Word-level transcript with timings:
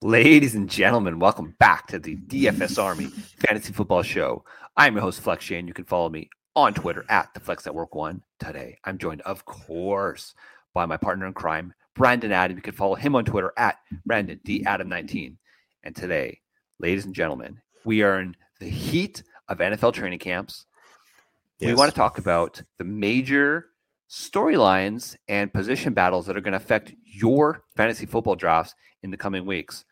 Ladies 0.00 0.54
and 0.54 0.70
gentlemen, 0.70 1.18
welcome 1.18 1.54
back 1.58 1.88
to 1.88 1.98
the 1.98 2.16
DFS 2.16 2.82
Army 2.82 3.06
Fantasy 3.06 3.74
Football 3.74 4.02
Show. 4.02 4.42
I'm 4.78 4.94
your 4.94 5.02
host, 5.02 5.20
Flex 5.20 5.44
Shane. 5.44 5.68
You 5.68 5.74
can 5.74 5.84
follow 5.84 6.08
me 6.08 6.30
on 6.54 6.72
Twitter 6.72 7.04
at 7.10 7.34
the 7.34 7.40
Flex 7.40 7.66
Network 7.66 7.94
One. 7.94 8.22
Today, 8.38 8.78
I'm 8.84 8.96
joined, 8.96 9.20
of 9.22 9.44
course, 9.44 10.32
by 10.72 10.86
my 10.86 10.96
partner 10.96 11.26
in 11.26 11.34
crime, 11.34 11.74
Brandon 11.94 12.32
Adam. 12.32 12.56
You 12.56 12.62
can 12.62 12.72
follow 12.72 12.94
him 12.94 13.14
on 13.14 13.26
Twitter 13.26 13.52
at 13.58 13.76
Brandon 14.06 14.40
D 14.46 14.64
Adam 14.64 14.88
19. 14.88 15.36
And 15.82 15.94
today, 15.94 16.40
ladies 16.78 17.04
and 17.04 17.14
gentlemen, 17.14 17.60
we 17.84 18.02
are 18.02 18.18
in 18.18 18.34
the 18.60 18.70
heat 18.70 19.22
of 19.48 19.58
NFL 19.58 19.92
training 19.92 20.20
camps. 20.20 20.64
We 21.60 21.74
want 21.74 21.90
to 21.90 21.96
talk 21.96 22.18
about 22.18 22.62
the 22.78 22.84
major 22.84 23.66
storylines 24.10 25.16
and 25.26 25.52
position 25.52 25.94
battles 25.94 26.26
that 26.26 26.36
are 26.36 26.40
going 26.40 26.52
to 26.52 26.58
affect 26.58 26.92
your 27.04 27.64
fantasy 27.76 28.06
football 28.06 28.36
drafts 28.36 28.74
in 29.02 29.10
the 29.10 29.16
coming 29.16 29.46
weeks. 29.46 29.84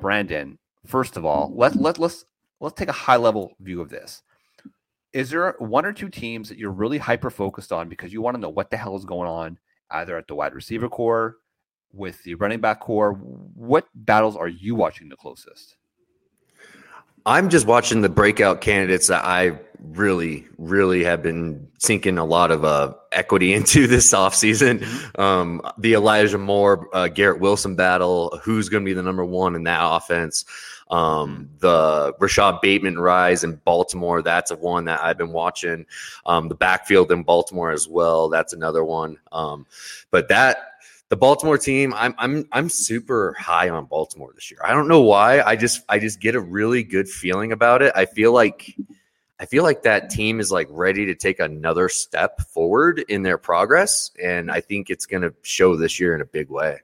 Brandon, 0.00 0.58
first 0.86 1.16
of 1.16 1.24
all, 1.24 1.52
let 1.54 1.76
let 1.76 1.98
let's 1.98 2.24
let's 2.60 2.74
take 2.74 2.88
a 2.88 2.92
high 2.92 3.16
level 3.16 3.54
view 3.60 3.80
of 3.80 3.90
this. 3.90 4.22
Is 5.12 5.30
there 5.30 5.54
one 5.58 5.86
or 5.86 5.92
two 5.92 6.08
teams 6.08 6.48
that 6.48 6.58
you're 6.58 6.70
really 6.70 6.98
hyper 6.98 7.30
focused 7.30 7.72
on 7.72 7.88
because 7.88 8.12
you 8.12 8.20
want 8.20 8.36
to 8.36 8.40
know 8.40 8.50
what 8.50 8.70
the 8.70 8.76
hell 8.76 8.96
is 8.96 9.04
going 9.04 9.28
on, 9.28 9.58
either 9.90 10.18
at 10.18 10.26
the 10.26 10.34
wide 10.34 10.54
receiver 10.54 10.88
core, 10.88 11.36
with 11.92 12.22
the 12.24 12.34
running 12.34 12.60
back 12.60 12.80
core? 12.80 13.12
What 13.14 13.86
battles 13.94 14.36
are 14.36 14.48
you 14.48 14.74
watching 14.74 15.08
the 15.08 15.16
closest? 15.16 15.76
I'm 17.28 17.50
just 17.50 17.66
watching 17.66 18.00
the 18.00 18.08
breakout 18.08 18.62
candidates 18.62 19.08
that 19.08 19.22
I 19.22 19.58
really, 19.78 20.46
really 20.56 21.04
have 21.04 21.22
been 21.22 21.68
sinking 21.76 22.16
a 22.16 22.24
lot 22.24 22.50
of 22.50 22.64
uh, 22.64 22.94
equity 23.12 23.52
into 23.54 23.86
this 23.86 24.14
offseason. 24.14 24.82
Um, 25.18 25.60
the 25.76 25.92
Elijah 25.92 26.38
Moore, 26.38 26.88
uh, 26.94 27.08
Garrett 27.08 27.38
Wilson 27.38 27.76
battle, 27.76 28.40
who's 28.42 28.70
going 28.70 28.82
to 28.82 28.88
be 28.88 28.94
the 28.94 29.02
number 29.02 29.26
one 29.26 29.54
in 29.54 29.64
that 29.64 29.80
offense. 29.82 30.46
Um, 30.90 31.50
the 31.58 32.14
Rashad 32.14 32.62
Bateman 32.62 32.98
rise 32.98 33.44
in 33.44 33.56
Baltimore, 33.56 34.22
that's 34.22 34.50
a 34.50 34.56
one 34.56 34.86
that 34.86 35.02
I've 35.02 35.18
been 35.18 35.32
watching. 35.32 35.84
Um, 36.24 36.48
the 36.48 36.54
backfield 36.54 37.12
in 37.12 37.24
Baltimore 37.24 37.72
as 37.72 37.86
well, 37.86 38.30
that's 38.30 38.54
another 38.54 38.82
one. 38.82 39.18
Um, 39.32 39.66
but 40.10 40.28
that 40.28 40.77
the 41.08 41.16
Baltimore 41.16 41.58
team, 41.58 41.94
I'm 41.94 42.14
I'm 42.18 42.46
I'm 42.52 42.68
super 42.68 43.34
high 43.38 43.70
on 43.70 43.86
Baltimore 43.86 44.32
this 44.34 44.50
year. 44.50 44.60
I 44.62 44.72
don't 44.72 44.88
know 44.88 45.00
why. 45.00 45.40
I 45.40 45.56
just 45.56 45.82
I 45.88 45.98
just 45.98 46.20
get 46.20 46.34
a 46.34 46.40
really 46.40 46.82
good 46.82 47.08
feeling 47.08 47.52
about 47.52 47.82
it. 47.82 47.92
I 47.94 48.04
feel 48.04 48.32
like 48.32 48.76
I 49.40 49.46
feel 49.46 49.62
like 49.62 49.82
that 49.84 50.10
team 50.10 50.38
is 50.40 50.52
like 50.52 50.66
ready 50.70 51.06
to 51.06 51.14
take 51.14 51.40
another 51.40 51.88
step 51.88 52.40
forward 52.40 53.04
in 53.08 53.22
their 53.22 53.38
progress, 53.38 54.10
and 54.22 54.50
I 54.50 54.60
think 54.60 54.90
it's 54.90 55.06
going 55.06 55.22
to 55.22 55.32
show 55.42 55.76
this 55.76 55.98
year 55.98 56.14
in 56.14 56.20
a 56.20 56.26
big 56.26 56.50
way. 56.50 56.80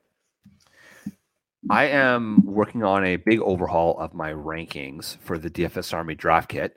I 1.70 1.86
am 1.86 2.44
working 2.44 2.82
on 2.82 3.04
a 3.04 3.16
big 3.16 3.40
overhaul 3.40 3.98
of 3.98 4.14
my 4.14 4.32
rankings 4.32 5.16
for 5.18 5.38
the 5.38 5.50
DFS 5.50 5.94
Army 5.94 6.14
draft 6.14 6.50
kit. 6.50 6.76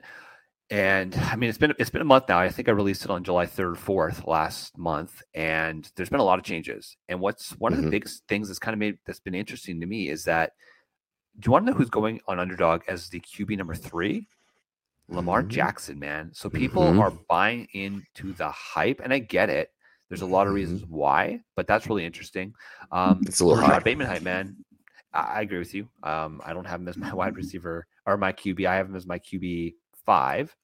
And 0.70 1.14
I 1.14 1.36
mean, 1.36 1.48
it's 1.48 1.58
been 1.58 1.72
it's 1.78 1.88
been 1.88 2.02
a 2.02 2.04
month 2.04 2.24
now. 2.28 2.38
I 2.38 2.50
think 2.50 2.68
I 2.68 2.72
released 2.72 3.04
it 3.04 3.10
on 3.10 3.24
July 3.24 3.46
third, 3.46 3.78
fourth 3.78 4.26
last 4.26 4.76
month, 4.76 5.22
and 5.32 5.90
there's 5.96 6.10
been 6.10 6.20
a 6.20 6.24
lot 6.24 6.38
of 6.38 6.44
changes. 6.44 6.96
And 7.08 7.20
what's 7.20 7.52
one 7.58 7.72
of 7.72 7.80
the 7.80 7.86
Mhm. 7.86 7.90
biggest 7.90 8.24
things 8.28 8.48
that's 8.48 8.58
kind 8.58 8.74
of 8.74 8.78
made 8.78 8.98
that's 9.06 9.20
been 9.20 9.34
interesting 9.34 9.80
to 9.80 9.86
me 9.86 10.10
is 10.10 10.24
that 10.24 10.52
do 11.38 11.46
you 11.48 11.52
want 11.52 11.64
to 11.64 11.70
know 11.72 11.76
who's 11.78 11.88
going 11.88 12.20
on 12.26 12.38
underdog 12.38 12.82
as 12.86 13.08
the 13.08 13.20
QB 13.20 13.56
number 13.56 13.74
three? 13.74 14.28
Lamar 15.08 15.42
Mhm. 15.42 15.48
Jackson, 15.48 15.98
man. 15.98 16.34
So 16.34 16.50
people 16.50 16.82
Mhm. 16.82 17.00
are 17.00 17.12
buying 17.28 17.66
into 17.72 18.34
the 18.34 18.50
hype, 18.50 19.00
and 19.00 19.10
I 19.10 19.20
get 19.20 19.48
it. 19.48 19.72
There's 20.10 20.20
a 20.22 20.26
lot 20.26 20.46
of 20.46 20.52
reasons 20.52 20.84
why, 20.84 21.42
but 21.56 21.66
that's 21.66 21.86
really 21.86 22.04
interesting. 22.04 22.54
Um, 22.92 23.22
It's 23.26 23.40
a 23.40 23.46
little 23.46 23.62
high. 23.62 23.78
Bateman 23.78 24.06
hype, 24.06 24.22
man. 24.22 24.54
I, 25.14 25.20
I 25.20 25.40
agree 25.42 25.58
with 25.58 25.72
you. 25.72 25.88
Um, 26.02 26.42
I 26.44 26.52
don't 26.52 26.66
have 26.66 26.80
him 26.80 26.88
as 26.88 26.98
my 26.98 27.10
wide 27.14 27.36
receiver 27.36 27.86
or 28.04 28.18
my 28.18 28.32
QB. 28.32 28.66
I 28.66 28.74
have 28.74 28.88
him 28.88 28.96
as 28.96 29.06
my 29.06 29.18
QB 29.18 29.74
five, 30.12 30.56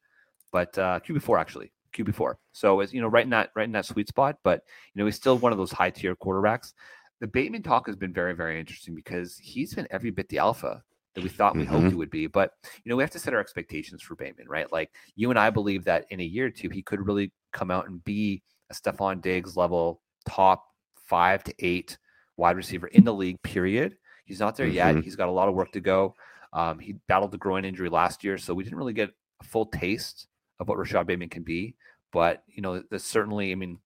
but 0.53 0.77
uh, 0.78 1.00
QB 1.06 1.21
four 1.22 1.37
actually, 1.38 1.71
QB 1.94 2.15
four. 2.15 2.38
So 2.53 2.81
it's 2.81 2.94
you 2.94 3.03
know 3.03 3.09
right 3.09 3.25
in 3.25 3.31
that 3.31 3.50
right 3.55 3.65
in 3.66 3.72
that 3.72 3.84
sweet 3.84 4.09
spot. 4.09 4.38
But 4.43 4.62
you 4.94 4.99
know 5.00 5.05
he's 5.05 5.16
still 5.16 5.37
one 5.38 5.53
of 5.53 5.59
those 5.59 5.71
high 5.71 5.91
tier 5.91 6.16
quarterbacks. 6.16 6.72
The 7.21 7.27
Bateman 7.27 7.62
talk 7.62 7.87
has 7.87 7.97
been 7.97 8.12
very 8.12 8.34
very 8.34 8.59
interesting 8.59 8.94
because 8.94 9.37
he's 9.38 9.75
been 9.75 9.87
every 9.91 10.10
bit 10.10 10.28
the 10.31 10.38
alpha 10.38 10.82
that 11.15 11.22
we 11.22 11.28
thought 11.28 11.55
we 11.56 11.65
hoped 11.65 11.84
Mhm. 11.84 11.91
he 11.91 11.94
would 11.94 12.10
be. 12.10 12.27
But 12.27 12.53
you 12.82 12.88
know 12.91 12.97
we 12.97 13.03
have 13.03 13.10
to 13.10 13.19
set 13.19 13.34
our 13.34 13.41
expectations 13.41 14.00
for 14.03 14.16
Bateman, 14.16 14.49
right? 14.49 14.71
Like 14.72 14.91
you 15.15 15.28
and 15.31 15.38
I 15.38 15.50
believe 15.50 15.84
that 15.84 16.06
in 16.09 16.21
a 16.21 16.25
year 16.25 16.47
or 16.47 16.50
two 16.50 16.71
he 16.71 16.81
could 16.82 17.06
really 17.06 17.31
come 17.53 17.71
out 17.71 17.87
and 17.88 18.03
be 18.03 18.43
a 18.71 18.75
Stefon 18.75 19.21
Diggs 19.21 19.56
level 19.59 20.00
top 20.26 20.65
five 20.97 21.44
to 21.44 21.55
eight 21.59 21.99
wide 22.38 22.56
receiver 22.56 22.87
in 22.88 23.05
the 23.05 23.12
league. 23.12 23.41
Period. 23.43 23.97
He's 24.25 24.41
not 24.41 24.56
there 24.56 24.66
yet. 24.66 24.94
Mhm. 24.97 25.05
He's 25.05 25.16
got 25.16 25.28
a 25.28 25.37
lot 25.38 25.49
of 25.50 25.55
work 25.55 25.71
to 25.72 25.81
go. 25.81 26.15
Um, 26.55 26.78
he 26.78 26.94
battled 27.09 27.31
the 27.32 27.38
groin 27.38 27.65
injury 27.65 27.88
last 27.91 28.25
year, 28.25 28.38
so 28.38 28.55
we 28.55 28.65
didn't 28.65 28.78
really 28.78 28.93
get 28.94 29.11
a 29.40 29.44
full 29.44 29.66
taste 29.66 30.26
of 30.60 30.68
what 30.68 30.78
Rashad 30.78 31.06
Bateman 31.06 31.28
can 31.28 31.42
be. 31.42 31.74
But 32.12 32.42
you 32.46 32.62
know, 32.62 32.82
there's 32.90 33.04
certainly, 33.04 33.52
I 33.52 33.54
mean, 33.54 33.78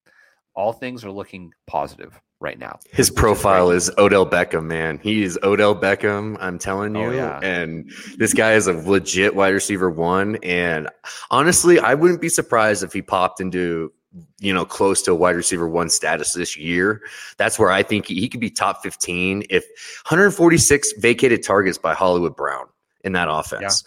all 0.54 0.72
things 0.72 1.04
are 1.04 1.12
looking 1.12 1.52
positive 1.66 2.20
right 2.40 2.58
now. 2.58 2.78
His 2.90 3.10
which 3.10 3.16
is 3.16 3.20
profile 3.20 3.70
is 3.70 3.90
Odell 3.98 4.26
Beckham, 4.26 4.64
man. 4.64 4.98
He 5.02 5.22
is 5.22 5.38
Odell 5.42 5.74
Beckham. 5.74 6.36
I'm 6.40 6.58
telling 6.58 6.96
oh, 6.96 7.02
you. 7.02 7.08
Oh, 7.08 7.12
yeah. 7.12 7.40
And 7.42 7.90
this 8.16 8.34
guy 8.34 8.52
is 8.52 8.66
a 8.66 8.72
legit 8.72 9.34
wide 9.34 9.54
receiver 9.54 9.90
one. 9.90 10.36
And 10.42 10.88
honestly, 11.30 11.78
I 11.78 11.94
wouldn't 11.94 12.20
be 12.20 12.28
surprised 12.28 12.82
if 12.82 12.92
he 12.92 13.02
popped 13.02 13.40
into, 13.40 13.92
you 14.38 14.52
know, 14.52 14.64
close 14.64 15.02
to 15.02 15.12
a 15.12 15.14
wide 15.14 15.36
receiver 15.36 15.68
one 15.68 15.88
status 15.88 16.32
this 16.32 16.56
year. 16.56 17.02
That's 17.36 17.58
where 17.58 17.70
I 17.70 17.82
think 17.82 18.06
he, 18.06 18.20
he 18.20 18.28
could 18.28 18.40
be 18.40 18.50
top 18.50 18.82
15 18.82 19.44
if 19.50 19.64
146 20.08 20.92
vacated 20.98 21.42
targets 21.42 21.78
by 21.78 21.94
Hollywood 21.94 22.36
Brown 22.36 22.66
in 23.04 23.12
that 23.12 23.28
offense. 23.30 23.84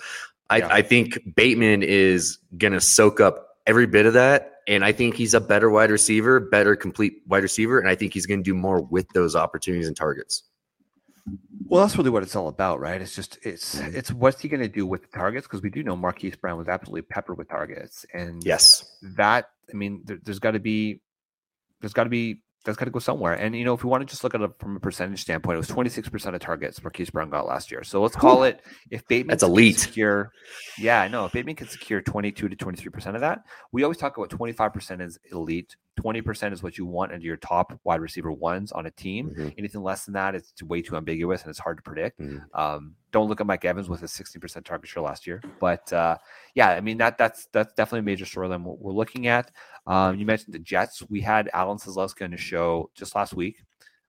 I, 0.52 0.58
Yeah. 0.58 0.68
I 0.70 0.82
think 0.82 1.20
Bateman 1.36 1.82
is 1.82 2.38
going 2.58 2.74
to 2.74 2.82
soak 2.82 3.20
up 3.20 3.48
every 3.66 3.88
bit 3.88 4.06
of 4.06 4.14
that. 4.14 4.50
And 4.68 4.86
I 4.86 4.92
think 4.92 5.16
he's 5.16 5.34
a 5.34 5.42
better 5.42 5.70
wide 5.70 5.90
receiver, 5.90 6.40
better 6.40 6.76
complete 6.76 7.14
wide 7.28 7.42
receiver. 7.44 7.80
And 7.80 7.90
I 7.90 7.96
think 7.96 8.14
he's 8.14 8.26
going 8.28 8.40
to 8.40 8.44
do 8.44 8.54
more 8.54 8.82
with 8.82 9.08
those 9.14 9.36
opportunities 9.36 9.88
and 9.88 9.98
targets. 9.98 10.44
Well, 11.68 11.82
that's 11.84 11.98
really 11.98 12.10
what 12.10 12.24
it's 12.24 12.36
all 12.36 12.48
about, 12.48 12.80
right? 12.80 13.02
It's 13.02 13.16
just 13.16 13.38
it's 13.44 13.76
Mhm. 13.76 13.94
it's 13.96 14.12
what's 14.12 14.42
he 14.42 14.50
going 14.50 14.62
to 14.62 14.68
do 14.68 14.86
with 14.86 15.02
the 15.04 15.08
targets 15.18 15.48
because 15.48 15.62
we 15.62 15.70
do 15.70 15.84
know 15.84 15.96
Marquise 15.96 16.36
Brown 16.36 16.58
was 16.58 16.68
absolutely 16.68 17.04
peppered 17.04 17.38
with 17.38 17.48
targets, 17.48 18.06
and 18.14 18.44
Yes. 18.44 18.84
that 19.02 19.50
I 19.72 19.78
mean, 19.78 20.02
there, 20.04 20.20
there's 20.24 20.40
got 20.40 20.52
to 20.52 20.60
be, 20.60 21.00
there's 21.80 21.94
got 21.94 22.04
to 22.06 22.10
be, 22.10 22.42
that's 22.64 22.78
got 22.78 22.86
to 22.86 22.92
go 22.92 23.00
somewhere. 23.00 23.34
And 23.34 23.56
you 23.56 23.66
know, 23.66 23.74
if 23.74 23.84
we 23.84 23.90
want 23.90 24.02
to 24.02 24.12
just 24.12 24.24
look 24.24 24.36
at 24.36 24.42
it 24.42 24.52
from 24.60 24.76
a 24.76 24.80
percentage 24.80 25.22
standpoint, 25.22 25.56
it 25.56 25.58
was 25.58 25.68
26 25.68 26.10
percent 26.10 26.36
of 26.36 26.42
targets 26.42 26.82
Marquise 26.84 27.10
Brown 27.10 27.30
got 27.30 27.48
last 27.48 27.72
year. 27.72 27.84
So 27.84 28.02
let's 28.02 28.16
call 28.16 28.44
it 28.44 28.62
if 28.90 29.08
Bateman 29.08 29.34
That's 29.34 29.44
elite. 29.44 29.80
Secure, 29.80 30.32
yeah, 30.78 31.02
I 31.02 31.08
know. 31.08 31.26
If 31.26 31.32
Bateman 31.32 31.56
can 31.56 31.68
secure 31.68 32.02
22 32.02 32.50
to 32.50 32.56
23 32.56 32.90
percent 32.92 33.16
of 33.16 33.22
that, 33.22 33.44
we 33.72 33.84
always 33.84 33.98
talk 33.98 34.18
about 34.18 34.30
25 34.30 34.74
percent 34.74 35.02
is 35.02 35.20
elite. 35.32 35.76
20 35.98 36.22
percent 36.22 36.54
is 36.54 36.64
what 36.64 36.78
you 36.78 36.86
want 36.86 37.12
into 37.12 37.26
your 37.26 37.36
top 37.38 37.78
wide 37.84 38.00
receiver 38.00 38.32
ones 38.32 38.72
on 38.72 38.86
a 38.86 38.92
team. 38.92 39.36
Mhm. 39.38 39.54
Anything 39.58 39.84
less 39.84 40.06
than 40.06 40.14
that, 40.14 40.36
it's 40.36 40.64
way 40.64 40.82
too 40.82 40.96
ambiguous 40.96 41.42
and 41.42 41.50
it's 41.50 41.60
hard 41.60 41.78
to 41.78 41.84
predict. 41.84 42.20
Mhm. 42.20 42.42
Um, 42.58 42.96
don't 43.12 43.28
look 43.28 43.42
at 43.42 43.46
Mike 43.46 43.66
Evans 43.66 43.90
with 43.90 44.02
a 44.02 44.08
16% 44.08 44.64
target 44.64 44.88
share 44.88 45.04
last 45.04 45.28
year, 45.28 45.42
but 45.60 45.92
uh, 45.92 46.16
yeah, 46.56 46.70
I 46.70 46.80
mean 46.80 46.98
that 47.00 47.18
that's 47.18 47.48
that's 47.52 47.74
definitely 47.74 48.00
a 48.00 48.04
major 48.04 48.24
storyline 48.24 48.64
we're, 48.64 48.76
we're 48.76 48.94
looking 48.94 49.28
at. 49.28 49.52
Um, 49.88 50.18
you 50.20 50.26
mentioned 50.26 50.54
the 50.54 50.60
Jets. 50.60 51.04
We 51.10 51.22
had 51.22 51.50
Alan 51.54 51.78
Sazlowski 51.78 52.24
on 52.24 52.32
the 52.32 52.38
show 52.38 52.90
just 52.96 53.16
last 53.16 53.34
week. 53.34 53.64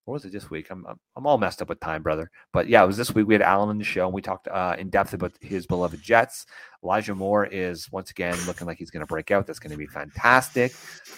Or 0.05 0.15
was 0.15 0.25
it 0.25 0.33
this 0.33 0.50
week? 0.50 0.66
I'm, 0.71 0.84
I'm 1.16 1.27
all 1.28 1.38
messed 1.38 1.62
up 1.62 1.69
with 1.69 1.78
time, 1.78 2.03
brother. 2.03 2.28
But 2.53 2.66
yeah, 2.69 2.83
it 2.83 2.87
was 2.88 2.97
this 2.97 3.15
week. 3.15 3.27
We 3.28 3.34
had 3.34 3.43
Alan 3.43 3.69
on 3.69 3.78
the 3.78 3.84
show 3.84 4.05
and 4.05 4.12
we 4.12 4.21
talked 4.21 4.49
uh, 4.49 4.75
in 4.77 4.91
depth 4.91 5.15
about 5.15 5.32
his 5.41 5.65
beloved 5.65 6.03
Jets. 6.03 6.44
Elijah 6.82 7.15
Moore 7.15 7.47
is 7.47 7.91
once 7.93 8.11
again 8.11 8.37
looking 8.47 8.66
like 8.66 8.78
he's 8.78 8.91
going 8.91 9.02
to 9.02 9.06
break 9.06 9.31
out. 9.31 9.46
That's 9.46 9.61
going 9.61 9.70
to 9.70 9.76
be 9.76 9.87
fantastic. 9.87 10.73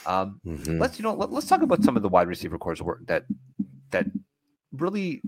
Um, 0.05 0.39
Mhm. 0.45 0.79
let's 0.79 0.99
you 0.99 1.03
know 1.03 1.15
let, 1.15 1.31
us 1.33 1.47
talk 1.47 1.63
about 1.63 1.83
some 1.83 1.97
of 1.97 2.03
the 2.03 2.11
wide 2.11 2.29
receiver 2.29 2.59
cores 2.59 2.83
that 3.07 3.25
that 3.91 4.07
really 4.73 5.23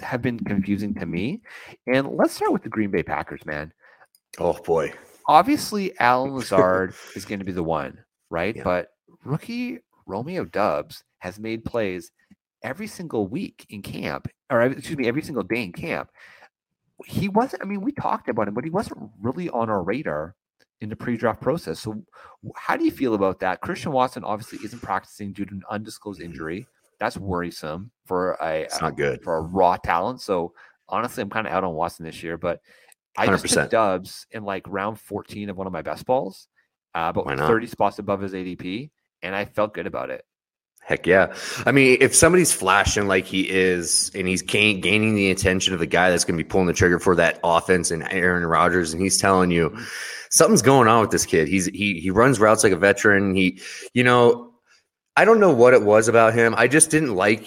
have 0.00 0.22
been 0.22 0.38
confusing 0.38 0.94
to 0.94 1.04
me 1.06 1.40
and 1.88 2.06
let's 2.16 2.34
start 2.34 2.52
with 2.52 2.62
the 2.62 2.68
green 2.68 2.90
bay 2.90 3.02
packers 3.02 3.44
man 3.44 3.72
Oh 4.38 4.52
boy. 4.52 4.92
obviously 5.26 5.98
Allen 5.98 6.32
Lazard 6.34 6.94
is 7.16 7.24
going 7.24 7.40
to 7.40 7.44
be 7.44 7.52
the 7.52 7.62
one 7.64 7.98
right 8.30 8.56
Yeah. 8.56 8.64
but 8.64 8.88
rookie 9.24 9.80
romeo 10.06 10.44
Doubs 10.44 11.04
has 11.18 11.38
made 11.38 11.64
plays 11.64 12.10
every 12.62 12.86
single 12.86 13.26
week 13.26 13.66
in 13.68 13.82
camp 13.82 14.28
or 14.50 14.62
excuse 14.62 14.96
me 14.96 15.06
every 15.06 15.20
mm-hmm. 15.20 15.26
single 15.26 15.42
day 15.42 15.64
in 15.64 15.72
camp 15.72 16.10
he 17.06 17.28
wasn't 17.28 17.62
i 17.62 17.64
mean 17.64 17.80
we 17.80 17.92
talked 17.92 18.28
about 18.28 18.48
him 18.48 18.54
but 18.54 18.64
he 18.64 18.70
wasn't 18.70 19.10
really 19.20 19.48
on 19.50 19.70
our 19.70 19.82
radar 19.82 20.34
in 20.80 20.88
the 20.88 20.96
pre-draft 20.96 21.40
process. 21.40 21.80
So, 21.80 22.02
how 22.56 22.76
do 22.76 22.84
you 22.84 22.90
feel 22.90 23.14
about 23.14 23.40
that? 23.40 23.60
Christian 23.60 23.92
Watson 23.92 24.24
obviously 24.24 24.58
isn't 24.64 24.80
practicing 24.80 25.32
due 25.32 25.44
to 25.44 25.54
an 25.54 25.62
undisclosed 25.70 26.20
mm-hmm. 26.20 26.30
injury. 26.30 26.66
That's 26.98 27.16
worrisome 27.16 27.90
for 28.06 28.32
a 28.42 28.62
It's 28.62 28.80
not 28.80 28.96
good. 28.96 29.22
for 29.22 29.36
a 29.36 29.40
raw 29.42 29.76
talent. 29.76 30.20
So, 30.20 30.52
honestly, 30.88 31.22
I'm 31.22 31.30
kind 31.30 31.46
of 31.46 31.52
out 31.52 31.64
on 31.64 31.74
Watson 31.74 32.04
this 32.04 32.22
year. 32.22 32.36
But 32.36 32.60
I 33.16 33.26
just 33.26 33.44
100%. 33.44 33.48
took 33.48 33.70
Doubs 33.70 34.26
in 34.30 34.44
like 34.44 34.64
round 34.68 35.00
14 35.00 35.50
of 35.50 35.56
one 35.56 35.66
of 35.66 35.72
my 35.72 35.82
best 35.82 36.06
balls, 36.06 36.48
uh, 36.94 37.12
about 37.14 37.38
30 37.38 37.66
spots 37.66 37.98
above 37.98 38.20
his 38.20 38.32
ADP, 38.32 38.90
and 39.22 39.34
I 39.34 39.44
felt 39.44 39.74
good 39.74 39.86
about 39.86 40.10
it. 40.10 40.24
Heck 40.82 41.06
yeah. 41.06 41.34
I 41.66 41.72
mean, 41.72 41.98
if 42.00 42.14
somebody's 42.14 42.52
flashing 42.52 43.06
like 43.06 43.24
he 43.24 43.48
is 43.48 44.10
and 44.14 44.26
he's 44.26 44.42
gain, 44.42 44.80
gaining 44.80 45.14
the 45.14 45.30
attention 45.30 45.72
of 45.72 45.78
the 45.78 45.86
guy 45.86 46.10
that's 46.10 46.24
going 46.24 46.36
to 46.36 46.42
be 46.42 46.48
pulling 46.48 46.66
the 46.66 46.72
trigger 46.72 46.98
for 46.98 47.14
that 47.16 47.38
offense 47.44 47.90
and 47.90 48.02
Aaron 48.10 48.44
Rodgers, 48.44 48.92
and 48.92 49.00
he's 49.00 49.18
telling 49.18 49.50
you 49.50 49.76
something's 50.30 50.62
going 50.62 50.88
on 50.88 51.00
with 51.00 51.10
this 51.10 51.26
kid. 51.26 51.48
He's 51.48 51.66
he 51.66 52.00
he 52.00 52.10
runs 52.10 52.40
routes 52.40 52.64
like 52.64 52.72
a 52.72 52.76
veteran. 52.76 53.36
He, 53.36 53.60
you 53.94 54.02
know, 54.02 54.54
I 55.16 55.24
don't 55.24 55.38
know 55.38 55.52
what 55.52 55.74
it 55.74 55.82
was 55.82 56.08
about 56.08 56.34
him. 56.34 56.54
I 56.56 56.66
just 56.66 56.90
didn't 56.90 57.14
like 57.14 57.46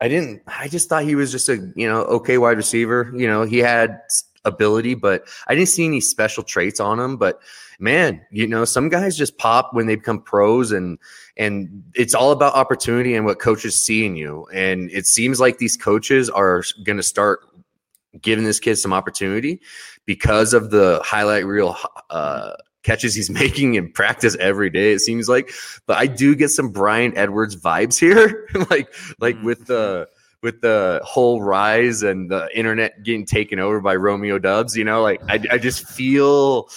I 0.00 0.08
didn't 0.08 0.42
I 0.46 0.68
just 0.68 0.88
thought 0.88 1.04
he 1.04 1.14
was 1.14 1.30
just 1.30 1.48
a, 1.48 1.70
you 1.76 1.88
know, 1.88 2.02
okay 2.04 2.38
wide 2.38 2.56
receiver. 2.56 3.12
You 3.14 3.26
know, 3.26 3.42
he 3.42 3.58
had 3.58 4.00
ability, 4.48 4.94
but 4.94 5.28
I 5.46 5.54
didn't 5.54 5.68
see 5.68 5.84
any 5.86 6.00
special 6.00 6.42
traits 6.42 6.80
on 6.80 6.98
him. 6.98 7.16
But 7.16 7.40
man, 7.78 8.20
you 8.32 8.46
know, 8.48 8.64
some 8.64 8.88
guys 8.88 9.16
just 9.16 9.38
pop 9.38 9.70
when 9.72 9.86
they 9.86 9.94
become 9.94 10.20
pros 10.20 10.72
and 10.72 10.98
and 11.36 11.84
it's 11.94 12.14
all 12.14 12.32
about 12.32 12.54
opportunity 12.54 13.14
and 13.14 13.24
what 13.24 13.38
coaches 13.38 13.80
see 13.80 14.04
in 14.04 14.16
you. 14.16 14.46
And 14.52 14.90
it 14.90 15.06
seems 15.06 15.38
like 15.38 15.58
these 15.58 15.76
coaches 15.76 16.28
are 16.28 16.64
going 16.84 16.96
to 16.96 17.02
start 17.04 17.40
giving 18.20 18.44
this 18.44 18.58
kid 18.58 18.76
some 18.76 18.92
opportunity 18.92 19.60
because 20.06 20.54
of 20.54 20.70
the 20.70 21.00
highlight 21.04 21.46
reel 21.46 21.76
uh, 22.10 22.52
catches 22.82 23.14
he's 23.14 23.30
making 23.44 23.74
in 23.74 23.92
practice 23.92 24.36
every 24.40 24.70
day. 24.70 24.92
It 24.92 25.00
seems 25.00 25.28
like, 25.28 25.50
but 25.86 25.98
I 25.98 26.06
do 26.06 26.34
get 26.34 26.48
some 26.48 26.70
Bryan 26.70 27.16
Edwards 27.16 27.54
vibes 27.54 27.98
here, 28.00 28.48
like 28.70 28.92
like 29.20 29.36
Mhm. 29.36 29.44
with 29.44 29.66
the 29.66 30.08
with 30.42 30.60
the 30.60 31.00
whole 31.04 31.42
rise 31.42 32.02
and 32.02 32.30
the 32.30 32.48
internet 32.56 33.02
getting 33.02 33.26
taken 33.26 33.58
over 33.58 33.80
by 33.80 33.96
Romeo 33.96 34.38
Doubs. 34.38 34.76
You 34.76 34.84
know, 34.84 35.02
like 35.02 35.20
I 35.28 35.40
I 35.50 35.58
just 35.58 35.86
feel 35.88 36.68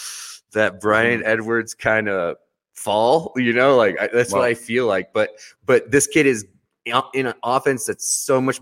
that 0.52 0.80
Bryan 0.80 1.20
mm-hmm. 1.20 1.28
Edwards 1.28 1.74
kind 1.74 2.08
of 2.08 2.36
fall. 2.74 3.32
You 3.36 3.52
know, 3.52 3.76
like 3.76 4.00
I, 4.00 4.08
that's 4.12 4.32
what 4.32 4.42
I 4.42 4.54
feel 4.54 4.86
like. 4.86 5.12
But 5.12 5.30
but 5.64 5.90
this 5.90 6.06
kid 6.06 6.26
is 6.26 6.46
in 6.84 7.00
in 7.14 7.26
an 7.26 7.34
offense 7.42 7.86
that's 7.86 8.06
so 8.06 8.40
much 8.40 8.60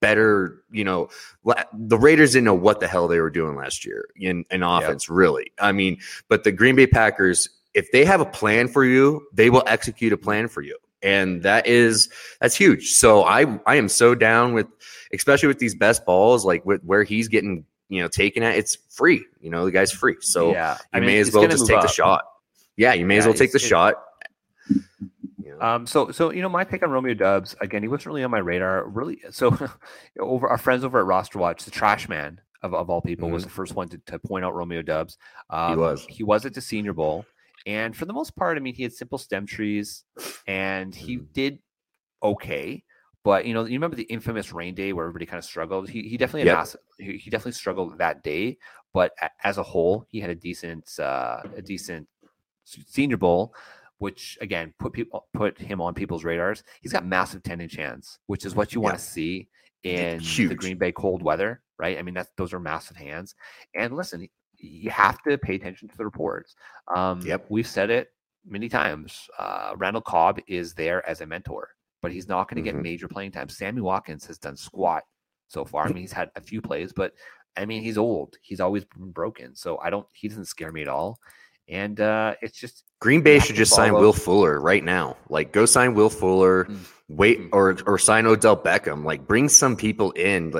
better. 0.00 0.62
You 0.70 0.84
know, 0.84 1.08
la- 1.44 1.64
the 1.72 1.98
Raiders 1.98 2.32
didn't 2.32 2.44
know 2.44 2.54
what 2.54 2.80
the 2.80 2.88
hell 2.88 3.08
they 3.08 3.20
were 3.20 3.30
doing 3.30 3.56
last 3.56 3.84
year 3.84 4.08
in 4.16 4.44
in 4.50 4.62
offense. 4.62 5.08
Really, 5.08 5.52
I 5.58 5.72
mean, 5.72 5.98
but 6.28 6.44
the 6.44 6.52
Green 6.52 6.76
Bay 6.76 6.86
Packers, 6.86 7.48
if 7.72 7.90
they 7.92 8.04
have 8.04 8.20
a 8.20 8.26
plan 8.26 8.68
for 8.68 8.84
you, 8.84 9.26
they 9.32 9.50
will 9.50 9.64
execute 9.66 10.12
a 10.12 10.18
plan 10.18 10.48
for 10.48 10.60
you. 10.60 10.76
And 11.04 11.42
that 11.42 11.66
is 11.66 12.08
that's 12.40 12.56
huge. 12.56 12.92
So 12.92 13.24
I 13.24 13.60
I 13.66 13.76
am 13.76 13.88
so 13.88 14.14
down 14.14 14.54
with 14.54 14.66
especially 15.12 15.48
with 15.48 15.58
these 15.58 15.74
best 15.74 16.04
balls, 16.04 16.44
like 16.44 16.64
with 16.64 16.82
where 16.82 17.04
he's 17.04 17.28
getting, 17.28 17.64
you 17.88 18.02
know, 18.02 18.08
taken 18.08 18.42
at, 18.42 18.56
it's 18.56 18.76
free. 18.90 19.24
You 19.40 19.50
know, 19.50 19.64
the 19.64 19.70
guy's 19.70 19.92
free. 19.92 20.16
So 20.20 20.52
yeah, 20.52 20.78
you 20.94 21.02
may 21.02 21.18
as 21.18 21.32
well 21.32 21.46
just 21.46 21.66
take 21.66 21.80
the 21.80 21.88
shot. 21.88 22.24
Yeah, 22.76 22.94
you 22.94 23.06
may 23.06 23.18
as 23.18 23.26
well 23.26 23.34
take 23.34 23.52
the 23.52 23.56
it- 23.56 23.62
shot. 23.62 23.94
Um, 25.60 25.86
so, 25.86 26.10
so 26.10 26.30
you 26.32 26.42
know, 26.42 26.48
my 26.48 26.64
take 26.64 26.82
on 26.82 26.90
Romeo 26.90 27.14
Doubs 27.14 27.54
again, 27.60 27.82
he 27.82 27.88
wasn't 27.88 28.06
really 28.06 28.24
on 28.24 28.30
my 28.30 28.38
radar. 28.38 28.88
Really, 28.88 29.20
so 29.30 29.56
over 30.18 30.48
our 30.48 30.58
friends 30.58 30.84
over 30.84 30.98
at 30.98 31.06
Roster 31.06 31.38
Watch, 31.38 31.64
the 31.64 31.70
Trash 31.70 32.08
Man 32.08 32.40
of, 32.62 32.74
of 32.74 32.90
all 32.90 33.00
people 33.00 33.30
was 33.30 33.44
the 33.44 33.50
first 33.50 33.74
one 33.74 33.88
to, 33.90 33.98
to 34.06 34.18
point 34.18 34.44
out 34.44 34.54
Romeo 34.54 34.82
Doubs. 34.82 35.16
Um, 35.50 35.78
was. 35.78 36.04
He 36.08 36.24
was 36.24 36.44
at 36.44 36.54
the 36.54 36.60
Senior 36.60 36.92
Bowl, 36.92 37.24
and 37.66 37.96
for 37.96 38.04
the 38.04 38.12
most 38.12 38.36
part, 38.36 38.56
I 38.56 38.60
mean, 38.60 38.74
he 38.74 38.82
had 38.82 38.92
simple 38.92 39.18
stem 39.18 39.46
trees, 39.46 40.04
and 40.46 40.94
he 40.94 41.18
Mhm. 41.18 41.32
did 41.32 41.58
okay. 42.22 42.84
But 43.24 43.46
you 43.46 43.54
know, 43.54 43.64
you 43.64 43.72
remember 43.72 43.96
the 43.96 44.02
infamous 44.04 44.52
rain 44.52 44.74
day 44.74 44.92
where 44.92 45.06
everybody 45.06 45.26
kind 45.26 45.38
of 45.38 45.44
struggled. 45.44 45.88
He 45.88 46.08
he 46.08 46.16
definitely 46.18 46.46
Yep. 46.46 46.56
massive, 46.58 46.80
he, 46.98 47.16
he 47.18 47.30
definitely 47.30 47.52
struggled 47.52 47.98
that 47.98 48.22
day. 48.22 48.58
But 48.92 49.12
a, 49.22 49.30
as 49.44 49.58
a 49.58 49.62
whole, 49.62 50.04
he 50.08 50.20
had 50.20 50.30
a 50.30 50.34
decent 50.34 50.98
uh, 50.98 51.42
a 51.56 51.62
decent 51.62 52.08
Senior 52.64 53.16
Bowl 53.18 53.54
which 53.98 54.36
again 54.40 54.74
put 54.78 54.92
people 54.92 55.28
put 55.32 55.56
him 55.58 55.80
on 55.80 55.94
people's 55.94 56.24
radars. 56.24 56.62
He's 56.82 56.92
got 56.92 57.06
massive 57.06 57.42
10 57.42 57.60
inch 57.60 57.76
hands, 57.76 58.18
which 58.26 58.44
is 58.44 58.54
what 58.54 58.74
you 58.74 58.80
want 58.80 58.98
to 58.98 59.02
see 59.04 59.48
in 59.84 60.18
the 60.48 60.54
Green 60.54 60.78
Bay 60.78 60.92
cold 60.92 61.22
weather, 61.22 61.62
right? 61.78 61.96
I 61.98 62.02
mean, 62.02 62.14
that's 62.14 62.30
those 62.36 62.52
are 62.52 62.60
massive 62.60 62.96
hands. 62.96 63.34
And 63.74 63.94
listen, 63.96 64.28
you 64.64 64.90
have 64.90 65.22
to 65.22 65.38
pay 65.38 65.54
attention 65.54 65.88
to 65.88 65.96
the 65.96 66.04
reports. 66.04 66.54
Um, 66.94 67.20
Yep. 67.20 67.46
we've 67.48 67.66
said 67.66 67.90
it 67.90 68.12
many 68.46 68.68
times. 68.68 69.28
Uh, 69.38 69.74
Randall 69.76 70.02
Cobb 70.02 70.40
is 70.46 70.74
there 70.74 71.06
as 71.08 71.20
a 71.20 71.26
mentor, 71.26 71.70
but 72.02 72.12
he's 72.12 72.28
not 72.28 72.48
going 72.48 72.62
to 72.62 72.70
Mhm. 72.70 72.74
get 72.74 72.82
major 72.82 73.08
playing 73.08 73.32
time. 73.32 73.48
Sammy 73.48 73.80
Watkins 73.80 74.26
has 74.26 74.38
done 74.38 74.56
squat 74.56 75.04
so 75.48 75.64
far. 75.64 75.84
I 75.84 75.88
mean, 75.88 75.98
he's 75.98 76.12
had 76.12 76.30
a 76.36 76.40
few 76.40 76.60
plays, 76.60 76.92
but 76.92 77.14
I 77.56 77.64
mean, 77.64 77.82
he's 77.82 77.98
old. 77.98 78.36
He's 78.42 78.60
always 78.60 78.84
been 78.84 79.12
broken. 79.12 79.54
So 79.54 79.78
I 79.78 79.88
don't, 79.88 80.06
he 80.12 80.28
doesn't 80.28 80.46
scare 80.46 80.72
me 80.72 80.82
at 80.82 80.88
all. 80.88 81.20
And 81.68 82.00
uh, 82.00 82.34
it's 82.42 82.58
just, 82.58 82.84
Green 83.04 83.20
Bay 83.20 83.38
should 83.38 83.54
just 83.56 83.74
sign 83.74 83.92
Will 83.92 84.14
Fuller 84.14 84.58
right 84.58 84.82
now. 84.82 85.18
Like, 85.28 85.52
go 85.52 85.66
sign 85.66 85.92
Will 85.92 86.08
Fuller. 86.08 86.64
Mm. 86.64 86.78
Wait, 87.10 87.38
Mm. 87.38 87.48
or 87.52 87.76
or 87.86 87.98
sign 87.98 88.24
Odell 88.24 88.56
Beckham. 88.56 89.04
Like, 89.04 89.26
bring 89.26 89.50
some 89.50 89.76
people 89.76 90.12
in. 90.12 90.54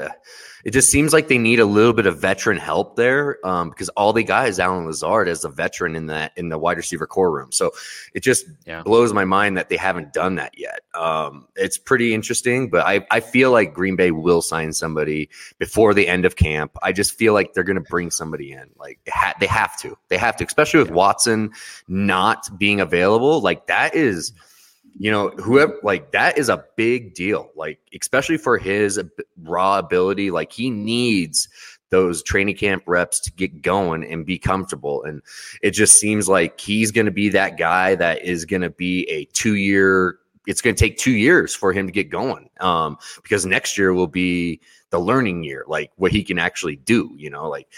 It 0.67 0.71
just 0.73 0.91
seems 0.91 1.13
like 1.13 1.29
they 1.29 1.37
need 1.37 1.61
a 1.61 1.67
little 1.67 1.93
bit 1.93 2.07
of 2.07 2.19
veteran 2.19 2.57
help 2.57 2.97
there 2.97 3.37
um, 3.47 3.69
because 3.69 3.91
all 3.91 4.15
they 4.15 4.25
got 4.25 4.49
is 4.49 4.59
Allen 4.59 4.87
Lazard 4.87 5.29
as 5.29 5.45
a 5.45 5.51
veteran 5.51 5.95
in 5.95 6.07
that 6.07 6.33
in 6.39 6.49
the 6.49 6.57
wide 6.57 6.79
receiver 6.79 7.07
core 7.07 7.31
room. 7.31 7.53
So 7.53 7.73
it 8.15 8.23
just 8.23 8.47
Yeah. 8.67 8.83
blows 8.83 9.13
my 9.13 9.27
mind 9.27 9.59
that 9.59 9.69
they 9.69 9.77
haven't 9.77 10.15
done 10.15 10.37
that 10.37 10.59
yet. 10.59 10.81
Um, 10.95 11.49
it's 11.55 11.77
pretty 11.77 12.15
interesting, 12.15 12.71
but 12.71 12.87
I, 12.87 13.07
I 13.11 13.21
feel 13.21 13.51
like 13.53 13.75
Green 13.75 13.95
Bay 13.95 14.11
will 14.11 14.41
sign 14.41 14.73
somebody 14.73 15.29
before 15.59 15.93
the 15.93 16.09
end 16.09 16.25
of 16.25 16.37
camp. 16.37 16.73
I 16.83 16.93
just 16.93 17.13
feel 17.13 17.35
like 17.35 17.53
they're 17.53 17.63
going 17.63 17.77
to 17.85 17.91
bring 17.91 18.11
somebody 18.11 18.53
in. 18.53 18.71
Like 18.79 19.01
ha- 19.07 19.35
they 19.39 19.47
have 19.47 19.79
to, 19.81 19.99
they 20.09 20.17
have 20.17 20.35
to, 20.39 20.47
especially 20.47 20.81
with 20.81 20.91
Watson 20.91 21.51
not 21.89 22.34
being 22.51 22.81
available. 22.81 23.41
Like 23.41 23.67
that 23.67 23.95
is, 23.95 24.33
you 24.99 25.11
know, 25.11 25.31
whoever 25.31 25.77
like 25.83 26.13
that 26.13 26.39
is 26.39 26.49
a 26.49 26.65
big 26.77 27.15
deal. 27.15 27.51
Like 27.57 27.79
especially 27.99 28.37
for 28.37 28.59
his 28.59 29.01
raw 29.43 29.79
ability, 29.79 30.31
like 30.31 30.53
he 30.53 30.71
needs 30.71 31.49
those 31.91 32.23
training 32.23 32.57
camp 32.57 32.83
reps 32.87 33.21
to 33.21 33.33
get 33.33 33.63
going 33.63 34.05
and 34.05 34.27
be 34.27 34.39
comfortable. 34.39 35.05
And 35.05 35.23
it 35.63 35.71
just 35.71 35.99
seems 36.01 36.29
like 36.29 36.59
he's 36.59 36.91
going 36.91 37.07
to 37.07 37.13
be 37.13 37.29
that 37.29 37.57
guy 37.57 37.95
that 37.95 38.25
is 38.25 38.45
going 38.45 38.63
to 38.63 38.71
be 38.71 39.09
a 39.09 39.27
two 39.27 39.55
year. 39.55 40.19
It's 40.47 40.61
going 40.61 40.75
to 40.75 40.81
take 40.81 40.99
two 40.99 41.13
years 41.13 41.55
for 41.55 41.73
him 41.73 41.87
to 41.87 41.93
get 41.93 42.11
going, 42.11 42.51
um, 42.61 42.99
because 43.23 43.47
next 43.47 43.79
year 43.79 43.95
will 43.95 44.09
be 44.09 44.61
the 44.91 44.99
learning 44.99 45.43
year, 45.43 45.65
like 45.67 45.91
what 45.97 46.13
he 46.13 46.23
can 46.23 46.39
actually 46.39 46.77
do. 46.77 47.15
You 47.17 47.31
know, 47.31 47.49
like 47.49 47.69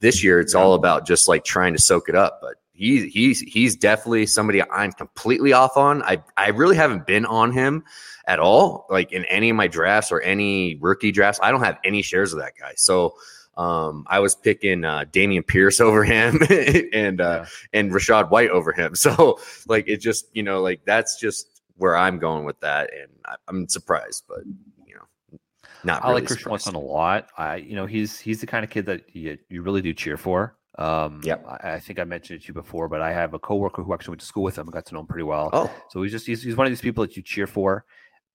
this 0.00 0.24
year, 0.24 0.40
it's 0.40 0.54
all 0.54 0.74
about 0.74 1.06
just 1.06 1.28
like 1.28 1.44
trying 1.44 1.72
to 1.74 1.80
soak 1.80 2.08
it 2.08 2.14
up. 2.14 2.40
But 2.42 2.56
he, 2.76 3.08
he's 3.08 3.40
he's 3.40 3.74
definitely 3.76 4.26
somebody 4.26 4.62
I'm 4.70 4.92
completely 4.92 5.52
off 5.52 5.76
on. 5.76 6.02
I 6.02 6.22
I 6.36 6.50
really 6.50 6.76
haven't 6.76 7.06
been 7.06 7.24
on 7.26 7.52
him 7.52 7.84
at 8.26 8.38
all, 8.38 8.86
like 8.90 9.12
in 9.12 9.24
any 9.26 9.50
of 9.50 9.56
my 9.56 9.66
drafts 9.66 10.12
or 10.12 10.20
any 10.20 10.76
rookie 10.76 11.12
drafts. 11.12 11.40
I 11.42 11.50
don't 11.50 11.62
have 11.62 11.78
any 11.84 12.02
shares 12.02 12.32
of 12.32 12.38
that 12.40 12.52
guy. 12.58 12.72
So 12.76 13.14
um, 13.56 14.04
I 14.08 14.18
was 14.18 14.34
picking 14.34 14.84
uh, 14.84 15.04
Dameon 15.10 15.46
Pierce 15.46 15.80
over 15.88 16.04
him 16.04 16.40
and 16.92 17.20
uh, 17.20 17.44
Yeah. 17.44 17.46
and 17.72 17.90
Rachaad 17.92 18.30
White 18.30 18.50
over 18.50 18.72
him. 18.72 18.94
So 18.96 19.38
like 19.66 19.88
it 19.88 19.98
just 19.98 20.28
you 20.34 20.42
know 20.42 20.60
like 20.60 20.80
that's 20.84 21.18
just 21.18 21.62
where 21.78 21.96
I'm 21.96 22.18
going 22.18 22.44
with 22.44 22.58
that, 22.60 22.90
and 22.92 23.10
I, 23.26 23.36
I'm 23.48 23.68
surprised, 23.68 24.24
but 24.28 24.40
you 24.86 24.94
know, 24.94 25.38
not 25.84 26.02
I 26.04 26.08
really 26.08 26.20
like 26.22 26.28
Christian. 26.28 26.50
Watson 26.50 26.74
a 26.74 26.80
lot. 26.80 27.28
I, 27.36 27.56
you 27.56 27.74
know, 27.76 27.86
he's 27.86 28.18
he's 28.18 28.40
the 28.40 28.46
kind 28.46 28.64
of 28.64 28.70
kid 28.70 28.86
that 28.86 29.14
you, 29.14 29.38
you 29.48 29.62
really 29.62 29.82
do 29.82 29.92
cheer 29.94 30.16
for. 30.16 30.56
Um, 30.78 31.20
Yep. 31.24 31.44
I, 31.48 31.72
I 31.74 31.80
think 31.80 31.98
I 31.98 32.04
mentioned 32.04 32.38
it 32.40 32.42
to 32.44 32.48
you 32.48 32.54
before, 32.54 32.88
but 32.88 33.00
I 33.00 33.12
have 33.12 33.34
a 33.34 33.38
coworker 33.38 33.82
who 33.82 33.94
actually 33.94 34.12
went 34.12 34.20
to 34.20 34.26
school 34.26 34.42
with 34.42 34.56
him. 34.58 34.68
I 34.68 34.72
got 34.72 34.86
to 34.86 34.94
know 34.94 35.00
him 35.00 35.06
pretty 35.06 35.24
well. 35.24 35.50
Oh, 35.52 35.70
So 35.90 36.02
he's 36.02 36.12
just 36.12 36.26
he's, 36.26 36.42
he's 36.42 36.56
one 36.56 36.66
of 36.66 36.70
these 36.70 36.80
people 36.82 37.02
that 37.06 37.16
you 37.16 37.22
cheer 37.22 37.46
for, 37.46 37.84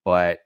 but 0.04 0.40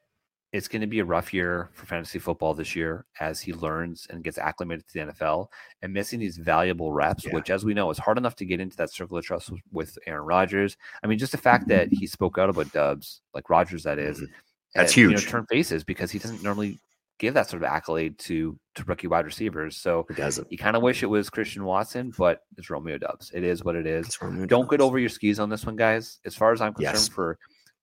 it's 0.51 0.67
going 0.69 0.81
to 0.81 0.87
be 0.87 0.99
a 0.99 1.05
rough 1.05 1.33
year 1.33 1.69
for 1.73 1.85
fantasy 1.85 2.17
football 2.17 2.53
this 2.53 2.75
year 2.77 3.05
as 3.19 3.41
he 3.41 3.51
learns 3.51 4.07
and 4.09 4.23
gets 4.23 4.37
acclimated 4.37 4.87
to 4.87 4.93
the 5.05 5.11
NFL 5.11 5.47
and 5.81 5.91
missing 5.93 6.19
these 6.19 6.37
valuable 6.37 6.93
reps, 6.93 7.25
Yeah. 7.25 7.33
which, 7.33 7.49
as 7.49 7.65
we 7.65 7.73
know, 7.73 7.89
is 7.89 7.97
hard 7.97 8.17
enough 8.17 8.37
to 8.37 8.45
get 8.45 8.61
into 8.61 8.77
that 8.77 8.89
circle 8.89 9.17
of 9.17 9.25
trust 9.25 9.51
with, 9.73 9.97
Aaron 10.07 10.25
Rodgers. 10.25 10.77
I 11.03 11.07
mean, 11.07 11.17
just 11.19 11.33
the 11.33 11.37
fact 11.37 11.67
that 11.67 11.89
he 11.91 12.07
spoke 12.07 12.37
out 12.37 12.49
about 12.49 12.71
Doubs, 12.71 13.21
like 13.33 13.49
Rodgers, 13.49 13.83
that 13.83 13.99
is, 13.99 14.21
Mhm. 14.21 14.27
That's 14.75 14.91
and, 14.93 14.97
You 14.97 15.07
know, 15.11 15.17
huge. 15.17 15.27
turn 15.29 15.45
faces 15.47 15.83
because 15.85 16.11
he 16.11 16.19
doesn't 16.19 16.43
normally 16.43 16.79
give 17.17 17.34
that 17.36 17.50
sort 17.50 17.63
of 17.63 17.67
accolade 17.69 18.17
to 18.19 18.57
to 18.75 18.84
rookie 18.86 19.07
wide 19.07 19.25
receivers. 19.25 19.77
So 19.77 20.05
it 20.10 20.17
doesn't. 20.17 20.51
you 20.51 20.57
kind 20.57 20.75
of 20.75 20.81
wish 20.81 21.01
it 21.03 21.07
was 21.07 21.29
Christian 21.29 21.63
Watson, 21.65 22.13
but 22.17 22.41
it's 22.57 22.69
Romeo 22.69 22.98
Doubs. 22.98 23.31
It 23.34 23.43
is 23.43 23.63
what 23.63 23.75
it 23.75 23.86
is. 23.88 24.17
Don't 24.48 24.69
get 24.69 24.81
over 24.81 25.00
your 25.00 25.10
skis 25.10 25.39
on 25.39 25.50
this 25.50 25.65
one, 25.65 25.75
guys. 25.75 26.19
As 26.25 26.36
far 26.36 26.51
as 26.51 26.62
I'm 26.62 26.74
concerned, 26.74 26.95
Yes. 26.95 27.07
for 27.07 27.38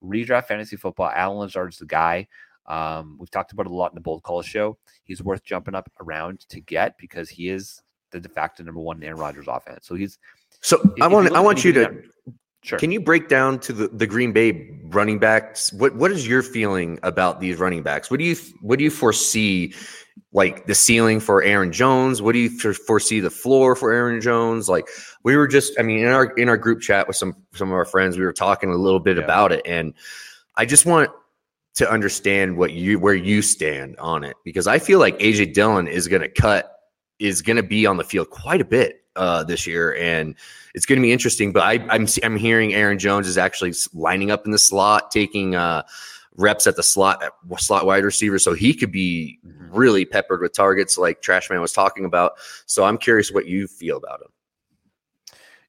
redraft 0.05 0.47
fantasy 0.47 0.77
football, 0.77 1.11
Allen 1.15 1.39
Lazard's 1.39 1.79
the 1.79 1.87
guy. 1.87 2.27
Um, 2.67 3.17
we've 3.19 3.31
talked 3.31 3.53
about 3.53 3.67
it 3.67 3.73
a 3.73 3.75
lot 3.75 3.91
in 3.91 3.95
the 3.97 4.01
Bold 4.01 4.23
Call 4.23 4.43
show. 4.43 4.79
He's 5.05 5.23
worth 5.23 5.43
jumping 5.43 5.75
up 5.75 5.91
around 6.01 6.41
to 6.51 6.61
get 6.61 6.97
because 6.99 7.29
he 7.29 7.49
is 7.49 7.83
the 8.13 8.21
de 8.21 8.29
facto 8.29 8.63
number 8.63 8.81
one 8.81 8.99
in 8.99 9.05
Aaron 9.05 9.19
Rodgers 9.19 9.47
offense. 9.49 9.87
So 9.87 9.95
he's 9.95 10.19
So 10.61 10.81
if 10.97 11.03
I 11.03 11.07
want 11.09 11.33
I 11.35 11.41
want 11.41 11.65
you 11.65 11.73
to 11.73 12.03
sure. 12.63 12.79
Can 12.79 12.91
you 12.91 13.01
break 13.01 13.29
down 13.29 13.59
to 13.61 13.73
the, 13.73 13.89
the 13.89 14.07
Green 14.07 14.33
Bay 14.33 14.73
running 14.95 15.19
backs. 15.19 15.73
What 15.73 15.95
what 15.97 16.11
is 16.11 16.27
your 16.27 16.43
feeling 16.43 16.99
about 17.03 17.41
these 17.41 17.59
running 17.59 17.83
backs? 17.83 18.11
What 18.11 18.19
do 18.19 18.25
you 18.25 18.37
what 18.61 18.79
do 18.79 18.85
you 18.85 18.91
foresee 18.91 19.75
like 20.33 20.67
the 20.67 20.75
ceiling 20.75 21.21
for 21.21 21.43
Aaron 21.43 21.73
Jones? 21.73 22.23
What 22.23 22.33
do 22.33 22.39
you 22.39 22.51
foresee 22.75 23.21
the 23.21 23.31
floor 23.31 23.75
for 23.75 23.93
Aaron 23.93 24.21
Jones? 24.21 24.69
Like 24.69 24.89
we 25.23 25.37
were 25.37 25.49
just, 25.49 25.79
I 25.79 25.83
mean, 25.83 26.01
in 26.01 26.09
our 26.09 26.27
in 26.37 26.49
our 26.49 26.57
group 26.57 26.81
chat 26.81 27.07
with 27.07 27.17
some 27.17 27.35
some 27.55 27.69
of 27.69 27.75
our 27.75 27.85
friends, 27.85 28.17
we 28.17 28.25
were 28.25 28.33
talking 28.33 28.71
a 28.71 28.77
little 28.77 29.01
bit 29.01 29.17
yeah. 29.17 29.25
about 29.25 29.53
it, 29.53 29.63
and 29.67 29.95
I 30.57 30.67
just 30.67 30.87
want 30.87 31.11
to 31.75 31.91
understand 31.91 32.57
what 32.57 32.73
you 32.73 32.99
where 32.99 33.15
you 33.15 33.43
stand 33.43 33.97
on 33.99 34.25
it 34.25 34.37
because 34.45 34.67
I 34.67 34.79
feel 34.79 34.99
like 34.99 35.19
AJ 35.19 35.55
Dillon 35.55 35.89
is 35.89 36.09
going 36.09 36.23
to 36.23 36.29
cut 36.29 36.69
is 37.19 37.41
going 37.41 37.57
to 37.57 37.63
be 37.63 37.87
on 37.87 37.97
the 37.97 38.05
field 38.05 38.31
quite 38.31 38.61
a 38.61 38.65
bit 38.65 39.02
uh, 39.17 39.45
this 39.45 39.67
year, 39.67 39.95
and 39.97 40.35
it's 40.75 40.87
going 40.87 40.99
to 40.99 41.03
be 41.03 41.13
interesting. 41.13 41.53
But 41.53 41.63
I, 41.63 41.75
am 41.75 41.91
I'm, 41.91 42.07
I'm 42.23 42.37
hearing 42.37 42.75
Aaron 42.75 42.99
Jones 42.99 43.27
is 43.27 43.39
actually 43.39 43.75
lining 43.93 44.31
up 44.31 44.45
in 44.45 44.53
the 44.53 44.59
slot, 44.59 45.11
taking 45.11 45.55
uh, 45.55 45.83
reps 46.37 46.67
at 46.67 46.77
the 46.77 46.83
slot 46.83 47.23
at 47.23 47.33
slot 47.61 47.87
wide 47.87 48.05
receiver, 48.05 48.39
so 48.39 48.55
he 48.55 48.75
could 48.75 48.93
be 48.93 49.39
mm-hmm. 49.47 49.75
really 49.75 50.05
peppered 50.05 50.41
with 50.41 50.53
targets, 50.53 50.99
like 50.99 51.23
Trashman 51.23 51.61
was 51.61 51.73
talking 51.73 52.05
about. 52.05 52.33
So 52.67 52.85
I'm 52.85 52.99
curious 52.99 53.31
what 53.31 53.47
you 53.47 53.67
feel 53.67 53.97
about 53.97 54.23
him. 54.23 54.29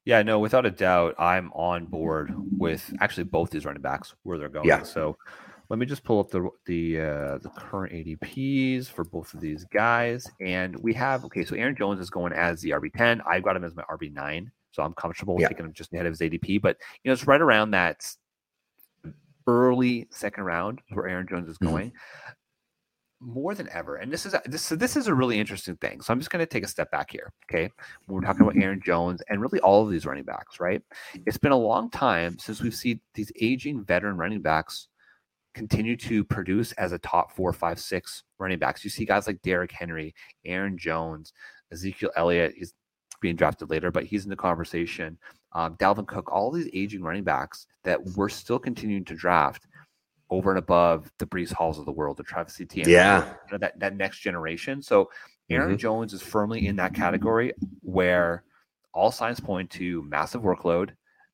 Yeah, 0.05 0.21
no, 0.21 0.39
without 0.39 0.65
a 0.65 0.71
doubt, 0.71 1.15
I'm 1.17 1.51
on 1.53 1.85
board 1.85 2.33
with 2.57 2.93
actually 2.99 3.23
both 3.23 3.51
these 3.51 3.65
running 3.65 3.81
backs 3.81 4.13
where 4.23 4.37
they're 4.37 4.49
going. 4.49 4.67
Yeah. 4.67 4.83
So 4.83 5.17
let 5.69 5.79
me 5.79 5.85
just 5.85 6.03
pull 6.03 6.19
up 6.19 6.29
the 6.29 6.49
the 6.65 6.99
uh, 6.99 7.37
the 7.39 7.49
current 7.55 7.93
ADPs 7.93 8.87
for 8.87 9.03
both 9.03 9.33
of 9.33 9.39
these 9.39 9.65
guys, 9.65 10.29
and 10.41 10.75
we 10.77 10.93
have 10.93 11.23
okay. 11.25 11.43
So 11.45 11.55
Aaron 11.55 11.75
Jones 11.75 11.99
is 11.99 12.09
going 12.09 12.33
as 12.33 12.61
the 12.61 12.71
RB 12.71 12.93
ten. 12.93 13.21
I've 13.27 13.43
got 13.43 13.55
him 13.55 13.63
as 13.63 13.75
my 13.75 13.83
RB 13.83 14.13
nine, 14.13 14.51
so 14.71 14.83
I'm 14.83 14.93
comfortable 14.93 15.37
yeah. 15.39 15.47
taking 15.47 15.65
him 15.65 15.73
just 15.73 15.93
ahead 15.93 16.05
of 16.05 16.11
his 16.11 16.19
ADP. 16.19 16.61
But 16.61 16.77
you 17.03 17.09
know, 17.09 17.13
it's 17.13 17.27
right 17.27 17.41
around 17.41 17.71
that 17.71 18.05
early 19.47 20.07
second 20.11 20.43
round 20.43 20.79
where 20.89 21.07
Aaron 21.07 21.27
Jones 21.27 21.49
is 21.49 21.57
mm-hmm. 21.57 21.71
going. 21.71 21.89
Mm-hmm. 21.89 22.31
More 23.25 23.55
than 23.55 23.69
ever, 23.69 23.95
and 23.95 24.11
this 24.11 24.25
is 24.25 24.33
a, 24.33 24.41
this 24.45 24.67
this 24.67 24.97
is 24.97 25.07
a 25.07 25.13
really 25.13 25.39
interesting 25.39 25.77
thing. 25.77 26.01
So 26.01 26.11
I'm 26.11 26.19
just 26.19 26.29
going 26.29 26.41
to 26.41 26.45
take 26.45 26.65
a 26.65 26.67
step 26.67 26.91
back 26.91 27.09
here. 27.09 27.31
Okay, 27.49 27.71
we're 28.09 28.19
talking 28.19 28.41
about 28.41 28.57
Aaron 28.57 28.81
Jones 28.85 29.21
and 29.29 29.41
really 29.41 29.61
all 29.61 29.81
of 29.81 29.89
these 29.89 30.05
running 30.05 30.25
backs, 30.25 30.59
right? 30.59 30.81
It's 31.25 31.37
been 31.37 31.53
a 31.53 31.57
long 31.57 31.89
time 31.89 32.37
since 32.37 32.59
we've 32.59 32.75
seen 32.75 32.99
these 33.13 33.31
aging 33.39 33.85
veteran 33.85 34.17
running 34.17 34.41
backs 34.41 34.89
continue 35.53 35.95
to 35.97 36.23
produce 36.23 36.71
as 36.73 36.91
a 36.91 36.99
top 36.99 37.35
four, 37.35 37.53
five, 37.53 37.79
six 37.79 38.23
running 38.39 38.59
backs. 38.59 38.83
You 38.83 38.89
see 38.89 39.05
guys 39.05 39.27
like 39.27 39.41
Derrick 39.41 39.71
Henry, 39.71 40.13
Aaron 40.45 40.77
Jones, 40.77 41.33
Ezekiel 41.71 42.11
Elliott. 42.15 42.53
He's 42.57 42.73
being 43.21 43.35
drafted 43.35 43.69
later, 43.69 43.91
but 43.91 44.03
he's 44.03 44.23
in 44.23 44.29
the 44.29 44.35
conversation. 44.35 45.17
Um, 45.53 45.75
Dalvin 45.77 46.07
Cook, 46.07 46.31
all 46.31 46.51
these 46.51 46.69
aging 46.73 47.03
running 47.03 47.23
backs 47.23 47.67
that 47.83 48.03
we're 48.15 48.29
still 48.29 48.59
continuing 48.59 49.05
to 49.05 49.15
draft 49.15 49.67
over 50.29 50.49
and 50.49 50.57
above 50.57 51.11
the 51.19 51.27
Breece 51.27 51.53
Halls 51.53 51.77
of 51.77 51.85
the 51.85 51.91
world, 51.91 52.17
the 52.17 52.23
Travis 52.23 52.59
Etienne, 52.59 52.89
yeah, 52.89 53.25
you 53.45 53.51
know, 53.51 53.57
that 53.59 53.79
that 53.79 53.95
next 53.95 54.19
generation. 54.19 54.81
So 54.81 55.09
Aaron 55.49 55.69
mm-hmm. 55.69 55.77
Jones 55.77 56.13
is 56.13 56.21
firmly 56.21 56.67
in 56.67 56.75
that 56.77 56.95
category 56.95 57.53
where 57.81 58.43
all 58.93 59.11
signs 59.11 59.39
point 59.39 59.69
to 59.71 60.01
massive 60.03 60.41
workload. 60.41 60.91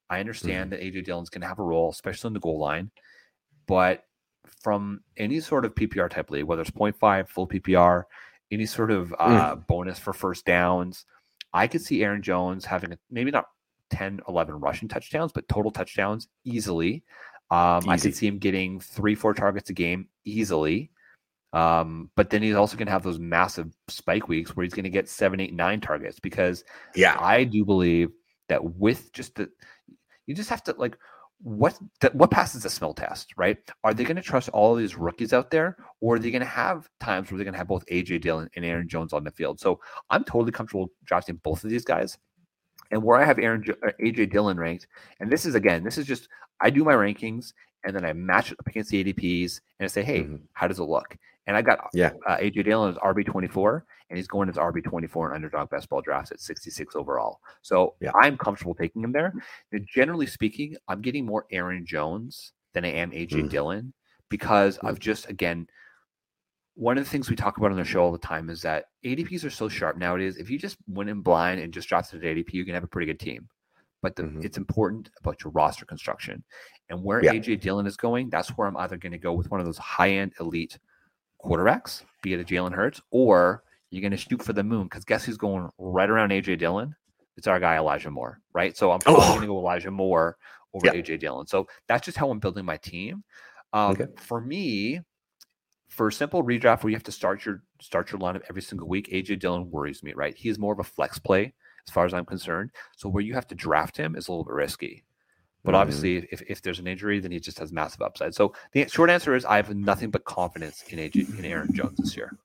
I 0.09 0.19
understand 0.19 0.71
mm-hmm. 0.71 0.81
that 0.81 0.93
AJ 0.93 1.05
Dillon's 1.05 1.29
going 1.29 1.41
to 1.41 1.47
have 1.47 1.59
a 1.59 1.63
role, 1.63 1.89
especially 1.89 2.29
in 2.29 2.33
the 2.33 2.39
goal 2.39 2.59
line, 2.59 2.91
but 3.67 4.03
from 4.61 5.01
any 5.17 5.39
sort 5.39 5.65
of 5.65 5.75
PPR 5.75 6.09
type 6.09 6.31
league, 6.31 6.45
whether 6.45 6.61
it's 6.61 6.71
0.5, 6.71 7.27
full 7.29 7.47
PPR, 7.47 8.03
any 8.51 8.65
sort 8.65 8.91
of 8.91 9.13
uh, 9.19 9.55
mm. 9.55 9.67
bonus 9.67 9.99
for 9.99 10.13
first 10.13 10.45
downs, 10.45 11.05
I 11.53 11.67
could 11.67 11.81
see 11.81 12.03
Aaron 12.03 12.21
Jones 12.21 12.65
having 12.65 12.93
a, 12.93 12.97
maybe 13.09 13.31
not 13.31 13.45
10, 13.89 14.21
11 14.27 14.55
rushing 14.55 14.87
touchdowns, 14.87 15.31
but 15.31 15.47
total 15.47 15.71
touchdowns 15.71 16.27
easily. 16.43 17.03
Um, 17.51 17.89
I 17.89 17.97
could 17.97 18.15
see 18.15 18.27
him 18.27 18.37
getting 18.37 18.79
three, 18.79 19.15
four 19.15 19.33
targets 19.33 19.69
a 19.69 19.73
game 19.73 20.07
easily. 20.23 20.91
Um, 21.51 22.11
but 22.15 22.29
then 22.29 22.43
he's 22.43 22.53
also 22.53 22.77
going 22.77 22.85
to 22.85 22.91
have 22.91 23.01
those 23.01 23.17
massive 23.17 23.73
spike 23.87 24.27
weeks 24.27 24.55
where 24.55 24.63
he's 24.63 24.73
going 24.73 24.83
to 24.83 24.89
get 24.91 25.09
seven, 25.09 25.39
eight, 25.39 25.53
nine 25.53 25.81
targets 25.81 26.19
because 26.19 26.63
yeah, 26.95 27.17
I 27.19 27.43
do 27.43 27.65
believe 27.65 28.11
that 28.49 28.63
with 28.63 29.11
just 29.13 29.35
the, 29.35 29.49
you 30.27 30.35
just 30.35 30.51
have 30.51 30.63
to 30.65 30.75
like 30.77 30.95
what 31.41 31.77
what 32.13 32.31
passes 32.31 32.63
the 32.63 32.69
smell 32.69 32.93
test, 32.93 33.33
right? 33.37 33.57
Are 33.83 33.93
they 33.93 34.03
going 34.03 34.17
to 34.17 34.21
trust 34.21 34.49
all 34.49 34.73
of 34.73 34.79
these 34.79 34.95
rookies 34.95 35.31
out 35.31 35.51
there, 35.51 35.77
or 36.01 36.15
are 36.15 36.19
they 36.19 36.31
going 36.31 36.41
to 36.41 36.47
have 36.47 36.89
times 36.99 37.31
where 37.31 37.37
they're 37.37 37.45
going 37.45 37.53
to 37.53 37.59
have 37.59 37.67
both 37.67 37.85
AJ 37.85 38.21
Dillon 38.21 38.49
and 38.55 38.65
Aaron 38.65 38.89
Jones 38.89 39.13
on 39.13 39.23
the 39.23 39.31
field? 39.31 39.59
So 39.59 39.79
I'm 40.09 40.23
totally 40.23 40.51
comfortable 40.51 40.91
drafting 41.05 41.39
both 41.43 41.63
of 41.63 41.69
these 41.69 41.85
guys. 41.85 42.17
And 42.91 43.03
where 43.03 43.19
I 43.19 43.23
have 43.23 43.39
Aaron 43.39 43.63
uh, 43.83 43.91
AJ 44.01 44.31
Dillon 44.31 44.57
ranked, 44.57 44.87
and 45.19 45.31
this 45.31 45.45
is 45.45 45.55
again, 45.55 45.83
this 45.83 45.97
is 45.97 46.05
just 46.05 46.27
I 46.59 46.69
do 46.69 46.83
my 46.83 46.93
rankings 46.93 47.53
and 47.85 47.95
then 47.95 48.05
I 48.05 48.13
match 48.13 48.51
it 48.51 48.59
up 48.59 48.67
against 48.67 48.89
the 48.91 49.03
ADPs 49.03 49.61
and 49.79 49.85
I 49.85 49.87
say, 49.87 50.03
hey, 50.03 50.21
mm-hmm. 50.21 50.35
how 50.53 50.67
does 50.67 50.79
it 50.79 50.83
look? 50.83 51.17
And 51.47 51.57
I 51.57 51.61
got 51.61 51.79
yeah. 51.93 52.11
uh, 52.27 52.37
AJ 52.37 52.65
Dillon 52.65 52.91
is 52.91 52.97
RB 52.97 53.25
twenty 53.25 53.47
four, 53.47 53.85
and 54.09 54.17
he's 54.17 54.27
going 54.27 54.49
as 54.49 54.55
RB 54.55 54.83
twenty 54.83 55.07
four 55.07 55.29
in 55.29 55.35
underdog 55.35 55.69
best 55.69 55.89
ball 55.89 56.01
drafts 56.01 56.31
at 56.31 56.39
sixty 56.39 56.69
six 56.69 56.95
overall. 56.95 57.39
So 57.61 57.95
yeah. 57.99 58.11
I'm 58.13 58.37
comfortable 58.37 58.75
taking 58.75 59.03
him 59.03 59.11
there. 59.11 59.33
Now, 59.71 59.79
generally 59.87 60.27
speaking, 60.27 60.75
I'm 60.87 61.01
getting 61.01 61.25
more 61.25 61.45
Aaron 61.51 61.85
Jones 61.85 62.53
than 62.73 62.85
I 62.85 62.89
am 62.89 63.11
AJ 63.11 63.31
mm. 63.31 63.49
Dillon 63.49 63.93
because 64.29 64.77
mm. 64.77 64.89
of 64.89 64.99
just 64.99 65.29
again 65.29 65.67
one 66.79 66.97
of 66.97 67.03
the 67.03 67.09
things 67.09 67.29
we 67.29 67.35
talk 67.35 67.57
about 67.57 67.71
on 67.71 67.77
the 67.77 67.83
show 67.83 68.01
all 68.01 68.11
the 68.13 68.17
time 68.17 68.49
is 68.49 68.61
that 68.61 68.85
ADPs 69.03 69.43
are 69.43 69.49
so 69.49 69.67
sharp 69.67 69.97
nowadays. 69.97 70.37
If 70.37 70.49
you 70.49 70.57
just 70.57 70.77
went 70.87 71.09
in 71.09 71.19
blind 71.19 71.59
and 71.59 71.73
just 71.73 71.89
dropped 71.89 72.13
it 72.13 72.23
at 72.23 72.37
ADP, 72.37 72.53
you 72.53 72.63
can 72.63 72.73
have 72.73 72.85
a 72.85 72.87
pretty 72.87 73.05
good 73.05 73.19
team. 73.19 73.49
But 74.01 74.15
the, 74.15 74.23
mm-hmm. 74.23 74.45
it's 74.45 74.57
important 74.57 75.09
about 75.19 75.43
your 75.43 75.51
roster 75.51 75.85
construction. 75.85 76.41
And 76.89 77.03
where 77.03 77.21
yeah. 77.21 77.33
AJ 77.33 77.59
Dillon 77.59 77.85
is 77.85 77.97
going, 77.97 78.29
that's 78.29 78.49
where 78.51 78.65
I'm 78.65 78.77
either 78.77 78.95
going 78.95 79.11
to 79.11 79.17
go 79.17 79.33
with 79.33 79.51
one 79.51 79.59
of 79.59 79.65
those 79.65 79.77
high 79.77 80.11
end 80.11 80.31
elite 80.39 80.79
quarterbacks, 81.43 82.03
be 82.21 82.33
it 82.33 82.39
a 82.39 82.43
Jalen 82.43 82.73
Hurts, 82.73 83.01
or 83.11 83.63
you're 83.89 84.01
going 84.01 84.11
to 84.11 84.17
shoot 84.17 84.41
for 84.41 84.53
the 84.53 84.63
moon. 84.63 84.83
Because 84.83 85.05
guess 85.05 85.25
who's 85.25 85.37
going 85.37 85.69
right 85.77 86.09
around 86.09 86.29
AJ 86.29 86.59
Dillon? 86.59 86.95
It's 87.37 87.47
our 87.47 87.59
guy 87.59 87.77
Elijah 87.77 88.11
Moore, 88.11 88.41
right? 88.53 88.75
So 88.75 88.91
I'm 88.91 88.99
probably 88.99 89.23
oh. 89.23 89.29
going 89.29 89.41
to 89.41 89.47
go 89.47 89.59
Elijah 89.59 89.91
Moore 89.91 90.37
over 90.73 90.85
yeah. 90.85 90.93
AJ 90.93 91.19
Dillon. 91.19 91.47
So 91.47 91.67
that's 91.87 92.05
just 92.05 92.17
how 92.17 92.29
I'm 92.29 92.39
building 92.39 92.65
my 92.65 92.77
team. 92.77 93.23
Um, 93.73 93.91
okay. 93.91 94.07
For 94.17 94.41
me, 94.41 94.99
for 95.89 96.07
a 96.07 96.11
simple 96.11 96.43
redraft 96.43 96.83
where 96.83 96.91
you 96.91 96.95
have 96.95 97.03
to 97.03 97.11
start 97.11 97.45
your 97.45 97.63
start 97.81 98.11
your 98.11 98.19
lineup 98.19 98.43
every 98.49 98.61
single 98.61 98.87
week, 98.87 99.09
AJ 99.11 99.39
Dillon 99.39 99.69
worries 99.71 100.03
me. 100.03 100.13
Right, 100.13 100.35
he's 100.35 100.59
more 100.59 100.73
of 100.73 100.79
a 100.79 100.83
flex 100.83 101.17
play 101.17 101.53
as 101.87 101.93
far 101.93 102.05
as 102.05 102.13
I'm 102.13 102.25
concerned. 102.25 102.71
So 102.97 103.09
where 103.09 103.23
you 103.23 103.33
have 103.33 103.47
to 103.47 103.55
draft 103.55 103.97
him 103.97 104.15
is 104.15 104.27
a 104.27 104.31
little 104.31 104.45
bit 104.45 104.53
risky. 104.53 105.03
But 105.69 105.73
mm-hmm. 105.73 105.81
obviously, 105.81 106.27
if, 106.31 106.41
if 106.47 106.63
there's 106.63 106.79
an 106.79 106.87
injury, 106.87 107.19
then 107.19 107.29
he 107.29 107.39
just 107.39 107.59
has 107.59 107.71
massive 107.71 108.01
upside. 108.01 108.33
So 108.33 108.53
the 108.71 108.87
short 108.87 109.11
answer 109.11 109.35
is 109.35 109.45
I 109.45 109.57
have 109.57 109.69
nothing 109.75 110.09
but 110.09 110.23
confidence 110.23 110.83
in 110.89 110.97
AJ, 110.97 111.37
in 111.37 111.45
Aaron 111.45 111.71
Jones 111.75 111.95
this 111.99 112.17
year. 112.17 112.39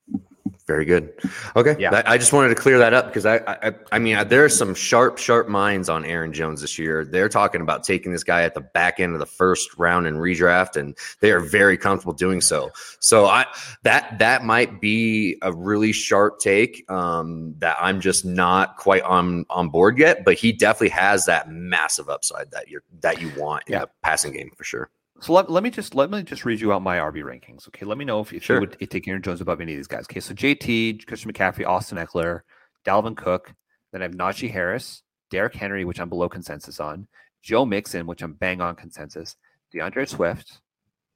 Very 0.66 0.86
good. 0.86 1.12
Okay. 1.56 1.76
Yeah. 1.78 2.02
I 2.06 2.16
just 2.16 2.32
wanted 2.32 2.48
to 2.48 2.54
clear 2.54 2.78
that 2.78 2.94
up 2.94 3.08
because 3.08 3.26
I, 3.26 3.36
I, 3.46 3.74
I 3.92 3.98
mean, 3.98 4.26
there 4.28 4.46
are 4.46 4.48
some 4.48 4.74
sharp, 4.74 5.18
sharp 5.18 5.46
minds 5.46 5.90
on 5.90 6.06
Aaron 6.06 6.32
Jones 6.32 6.62
this 6.62 6.78
year. 6.78 7.04
They're 7.04 7.28
talking 7.28 7.60
about 7.60 7.84
taking 7.84 8.12
this 8.12 8.24
guy 8.24 8.44
at 8.44 8.54
the 8.54 8.62
back 8.62 8.98
end 8.98 9.12
of 9.12 9.18
the 9.18 9.26
first 9.26 9.76
round 9.76 10.06
in 10.06 10.14
redraft, 10.14 10.76
and 10.76 10.96
they 11.20 11.32
are 11.32 11.40
very 11.40 11.76
comfortable 11.76 12.14
doing 12.14 12.40
so. 12.40 12.70
So 13.00 13.26
I 13.26 13.44
that 13.82 14.18
that 14.20 14.42
might 14.42 14.80
be 14.80 15.36
a 15.42 15.52
really 15.52 15.92
sharp 15.92 16.38
take 16.38 16.90
um, 16.90 17.54
that 17.58 17.76
I'm 17.78 18.00
just 18.00 18.24
not 18.24 18.78
quite 18.78 19.02
on 19.02 19.44
on 19.50 19.68
board 19.68 19.98
yet. 19.98 20.24
But 20.24 20.36
he 20.36 20.50
definitely 20.50 20.88
has 20.90 21.26
that 21.26 21.50
massive 21.50 22.08
upside 22.08 22.50
that 22.52 22.68
you're 22.68 22.84
that 23.02 23.20
you 23.20 23.30
want 23.36 23.64
in 23.66 23.74
yeah. 23.74 23.80
the 23.80 23.90
passing 24.02 24.32
game 24.32 24.50
for 24.56 24.64
sure. 24.64 24.88
So 25.24 25.32
let, 25.32 25.50
let 25.50 25.62
me 25.62 25.70
just 25.70 25.94
let 25.94 26.10
me 26.10 26.22
just 26.22 26.44
read 26.44 26.60
you 26.60 26.74
out 26.74 26.82
my 26.82 26.98
RB 26.98 27.22
rankings. 27.22 27.66
Okay, 27.68 27.86
let 27.86 27.96
me 27.96 28.04
know 28.04 28.20
if, 28.20 28.34
if 28.34 28.44
sure. 28.44 28.56
you 28.56 28.60
would 28.60 28.90
take 28.90 29.08
Aaron 29.08 29.22
Jones 29.22 29.40
above 29.40 29.58
any 29.62 29.72
of 29.72 29.78
these 29.78 29.86
guys. 29.86 30.04
Okay, 30.04 30.20
so 30.20 30.34
JT, 30.34 31.06
Christian 31.06 31.32
McCaffrey, 31.32 31.66
Austin 31.66 31.96
Ekeler, 31.96 32.42
Dalvin 32.84 33.16
Cook. 33.16 33.54
Then 33.90 34.02
I 34.02 34.04
have 34.04 34.12
Najee 34.12 34.50
Harris, 34.50 35.02
Derrick 35.30 35.54
Henry, 35.54 35.86
which 35.86 35.98
I'm 35.98 36.10
below 36.10 36.28
consensus 36.28 36.78
on, 36.78 37.08
Joe 37.42 37.64
Mixon, 37.64 38.06
which 38.06 38.20
I'm 38.20 38.34
bang 38.34 38.60
on 38.60 38.76
consensus, 38.76 39.36
D'Andre 39.72 40.04
Swift, 40.04 40.60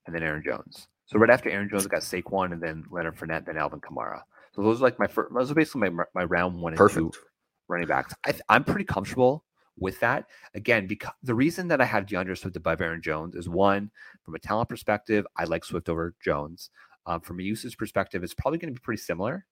and 0.07 0.15
then 0.15 0.23
Aaron 0.23 0.43
Jones. 0.43 0.89
So 1.05 1.19
right 1.19 1.29
after 1.29 1.51
Aaron 1.51 1.69
Jones, 1.69 1.85
I 1.85 1.91
got 1.91 2.01
Saquon, 2.01 2.55
and 2.55 2.63
then 2.63 2.85
Leonard 2.91 3.19
Fournette, 3.19 3.45
then 3.45 3.59
Alvin 3.59 3.83
Kamara. 3.83 4.23
So 4.55 4.63
those 4.63 4.81
are 4.81 4.85
like 4.85 4.99
my 4.99 5.07
first. 5.07 5.35
Those 5.35 5.51
are 5.51 5.55
basically 5.55 5.91
my, 5.91 6.05
my 6.15 6.25
round 6.25 6.59
one 6.59 6.73
and 6.73 6.79
Perfect. 6.79 7.13
two 7.13 7.21
running 7.69 7.87
backs. 7.87 8.15
I, 8.25 8.33
I'm 8.49 8.65
pretty 8.65 8.87
comfortable 8.87 9.45
with 9.81 9.99
that. 10.01 10.27
Again, 10.55 10.87
because 10.87 11.13
the 11.23 11.35
reason 11.35 11.69
that 11.69 11.81
I 11.81 11.85
have 11.85 12.07
D'Andre 12.07 12.35
Swift 12.35 12.57
above 12.57 12.81
Aaron 12.81 13.03
Jones 13.03 13.35
is 13.35 13.49
one, 13.49 13.91
from 14.23 14.35
a 14.35 14.39
talent 14.39 14.69
perspective, 14.69 15.27
I 15.37 15.45
like 15.45 15.65
Swift 15.65 15.89
over 15.89 16.15
Jones. 16.23 16.71
Um, 17.07 17.21
from 17.21 17.41
a 17.41 17.43
usage 17.43 17.77
perspective, 17.79 18.23
it's 18.23 18.35
probably 18.35 18.59
going 18.59 18.73
to 18.73 18.79
be 18.79 18.85
pretty 18.85 19.01
similar, 19.01 19.47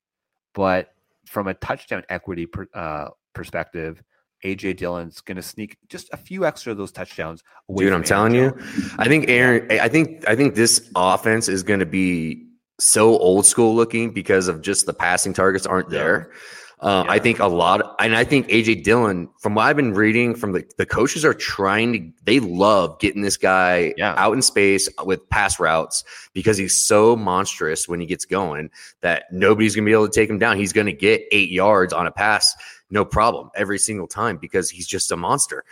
but 0.54 0.90
from 1.24 1.48
a 1.48 1.54
touchdown 1.54 2.02
equity 2.08 2.46
per, 2.46 2.66
uh, 2.74 3.08
perspective, 3.32 4.02
AJ 4.44 4.76
Dillon's 4.76 5.20
going 5.20 5.36
to 5.36 5.42
sneak 5.42 5.78
just 5.88 6.08
a 6.12 6.16
few 6.16 6.44
extra 6.44 6.72
of 6.72 6.78
those 6.78 6.92
touchdowns 6.92 7.42
away. 7.68 7.84
Dude, 7.84 7.92
I'm 7.92 8.04
telling 8.04 8.34
you, 8.34 8.56
I 8.98 9.08
think 9.08 9.28
Aaron. 9.28 9.66
I 9.70 9.88
think 9.88 10.28
I 10.28 10.36
think 10.36 10.54
this 10.54 10.90
offense 10.94 11.48
is 11.48 11.62
going 11.62 11.80
to 11.80 11.86
be 11.86 12.46
so 12.78 13.18
old 13.18 13.46
school 13.46 13.74
looking 13.74 14.12
because 14.12 14.48
of 14.48 14.60
just 14.60 14.86
the 14.86 14.92
passing 14.92 15.32
targets 15.32 15.66
aren't 15.66 15.88
there. 15.88 16.30
Uh, 16.78 17.04
yeah. 17.06 17.12
I 17.12 17.18
think 17.18 17.38
a 17.38 17.46
lot, 17.46 17.96
and 17.98 18.14
I 18.14 18.24
think 18.24 18.48
AJ 18.48 18.84
Dillon, 18.84 19.30
from 19.38 19.54
what 19.54 19.62
I've 19.62 19.76
been 19.76 19.94
reading, 19.94 20.34
from 20.34 20.52
the, 20.52 20.62
the 20.76 20.84
coaches 20.84 21.24
are 21.24 21.32
trying 21.32 21.92
to, 21.92 22.12
they 22.24 22.38
love 22.38 22.98
getting 22.98 23.22
this 23.22 23.38
guy 23.38 23.94
yeah. 23.96 24.12
out 24.18 24.34
in 24.34 24.42
space 24.42 24.86
with 25.02 25.26
pass 25.30 25.58
routes 25.58 26.04
because 26.34 26.58
he's 26.58 26.76
so 26.76 27.16
monstrous 27.16 27.88
when 27.88 27.98
he 27.98 28.06
gets 28.06 28.26
going 28.26 28.68
that 29.00 29.24
nobody's 29.32 29.74
going 29.74 29.84
to 29.84 29.88
be 29.88 29.94
able 29.94 30.06
to 30.06 30.12
take 30.12 30.28
him 30.28 30.38
down. 30.38 30.58
He's 30.58 30.74
going 30.74 30.86
to 30.86 30.92
get 30.92 31.22
eight 31.32 31.50
yards 31.50 31.94
on 31.94 32.06
a 32.06 32.10
pass, 32.10 32.54
no 32.90 33.06
problem, 33.06 33.50
every 33.54 33.78
single 33.78 34.06
time 34.06 34.36
because 34.36 34.68
he's 34.68 34.86
just 34.86 35.10
a 35.10 35.16
monster. 35.16 35.64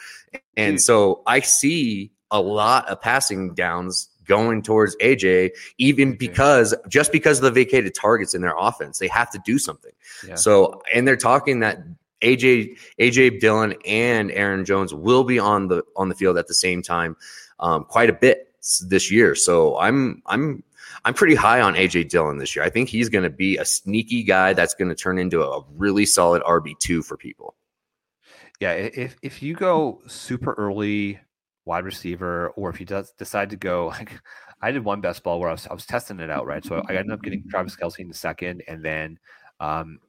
And 0.56 0.80
so 0.80 1.22
I 1.26 1.40
see 1.40 2.12
a 2.30 2.40
lot 2.40 2.88
of 2.88 3.00
passing 3.02 3.54
downs 3.54 4.08
going 4.26 4.62
towards 4.62 4.96
AJ, 4.96 5.50
even 5.78 6.16
because 6.16 6.74
just 6.88 7.12
because 7.12 7.38
of 7.38 7.44
the 7.44 7.50
vacated 7.50 7.94
targets 7.94 8.34
in 8.34 8.42
their 8.42 8.54
offense, 8.56 8.98
they 8.98 9.08
have 9.08 9.30
to 9.30 9.40
do 9.44 9.58
something. 9.58 9.92
Yeah. 10.26 10.34
So, 10.34 10.82
and 10.94 11.06
they're 11.06 11.16
talking 11.16 11.60
that 11.60 11.78
AJ, 12.22 12.78
AJ 12.98 13.40
Dillon 13.40 13.74
and 13.86 14.30
Aaron 14.32 14.64
Jones 14.64 14.94
will 14.94 15.24
be 15.24 15.38
on 15.38 15.68
the 15.68 15.82
on 15.96 16.08
the 16.08 16.14
field 16.14 16.38
at 16.38 16.48
the 16.48 16.54
same 16.54 16.82
time, 16.82 17.16
um, 17.60 17.84
quite 17.84 18.10
a 18.10 18.14
bit 18.14 18.52
this 18.86 19.10
year. 19.10 19.34
So 19.34 19.78
I'm 19.78 20.22
I'm 20.26 20.62
I'm 21.04 21.14
pretty 21.14 21.34
high 21.34 21.60
on 21.60 21.74
AJ 21.74 22.08
Dillon 22.08 22.38
this 22.38 22.56
year. 22.56 22.64
I 22.64 22.70
think 22.70 22.88
he's 22.88 23.08
going 23.08 23.24
to 23.24 23.30
be 23.30 23.58
a 23.58 23.64
sneaky 23.64 24.22
guy 24.22 24.54
that's 24.54 24.74
going 24.74 24.88
to 24.88 24.94
turn 24.94 25.18
into 25.18 25.42
a 25.42 25.62
really 25.74 26.06
solid 26.06 26.42
RB 26.42 26.78
two 26.78 27.02
for 27.02 27.16
people. 27.16 27.54
Yeah, 28.60 28.72
if 28.72 29.16
if 29.22 29.42
you 29.42 29.54
go 29.54 30.00
super 30.06 30.54
early 30.54 31.18
wide 31.64 31.84
receiver, 31.84 32.50
or 32.50 32.70
if 32.70 32.76
he 32.76 32.84
does 32.84 33.12
decide 33.12 33.50
to 33.50 33.56
go, 33.56 33.86
like 33.98 34.12
I 34.60 34.70
did 34.70 34.84
one 34.84 35.00
best 35.00 35.22
ball 35.22 35.40
where 35.40 35.48
I 35.48 35.52
was, 35.52 35.66
I 35.66 35.74
was 35.74 35.86
testing 35.86 36.20
it 36.20 36.30
out, 36.30 36.46
right? 36.46 36.64
So 36.64 36.82
I 36.88 36.94
ended 36.94 37.12
up 37.12 37.22
getting 37.22 37.44
Travis 37.48 37.76
Kelce 37.76 38.00
in 38.00 38.08
the 38.08 38.14
second, 38.14 38.62
and 38.68 38.84
then 38.84 39.18
um, 39.60 40.00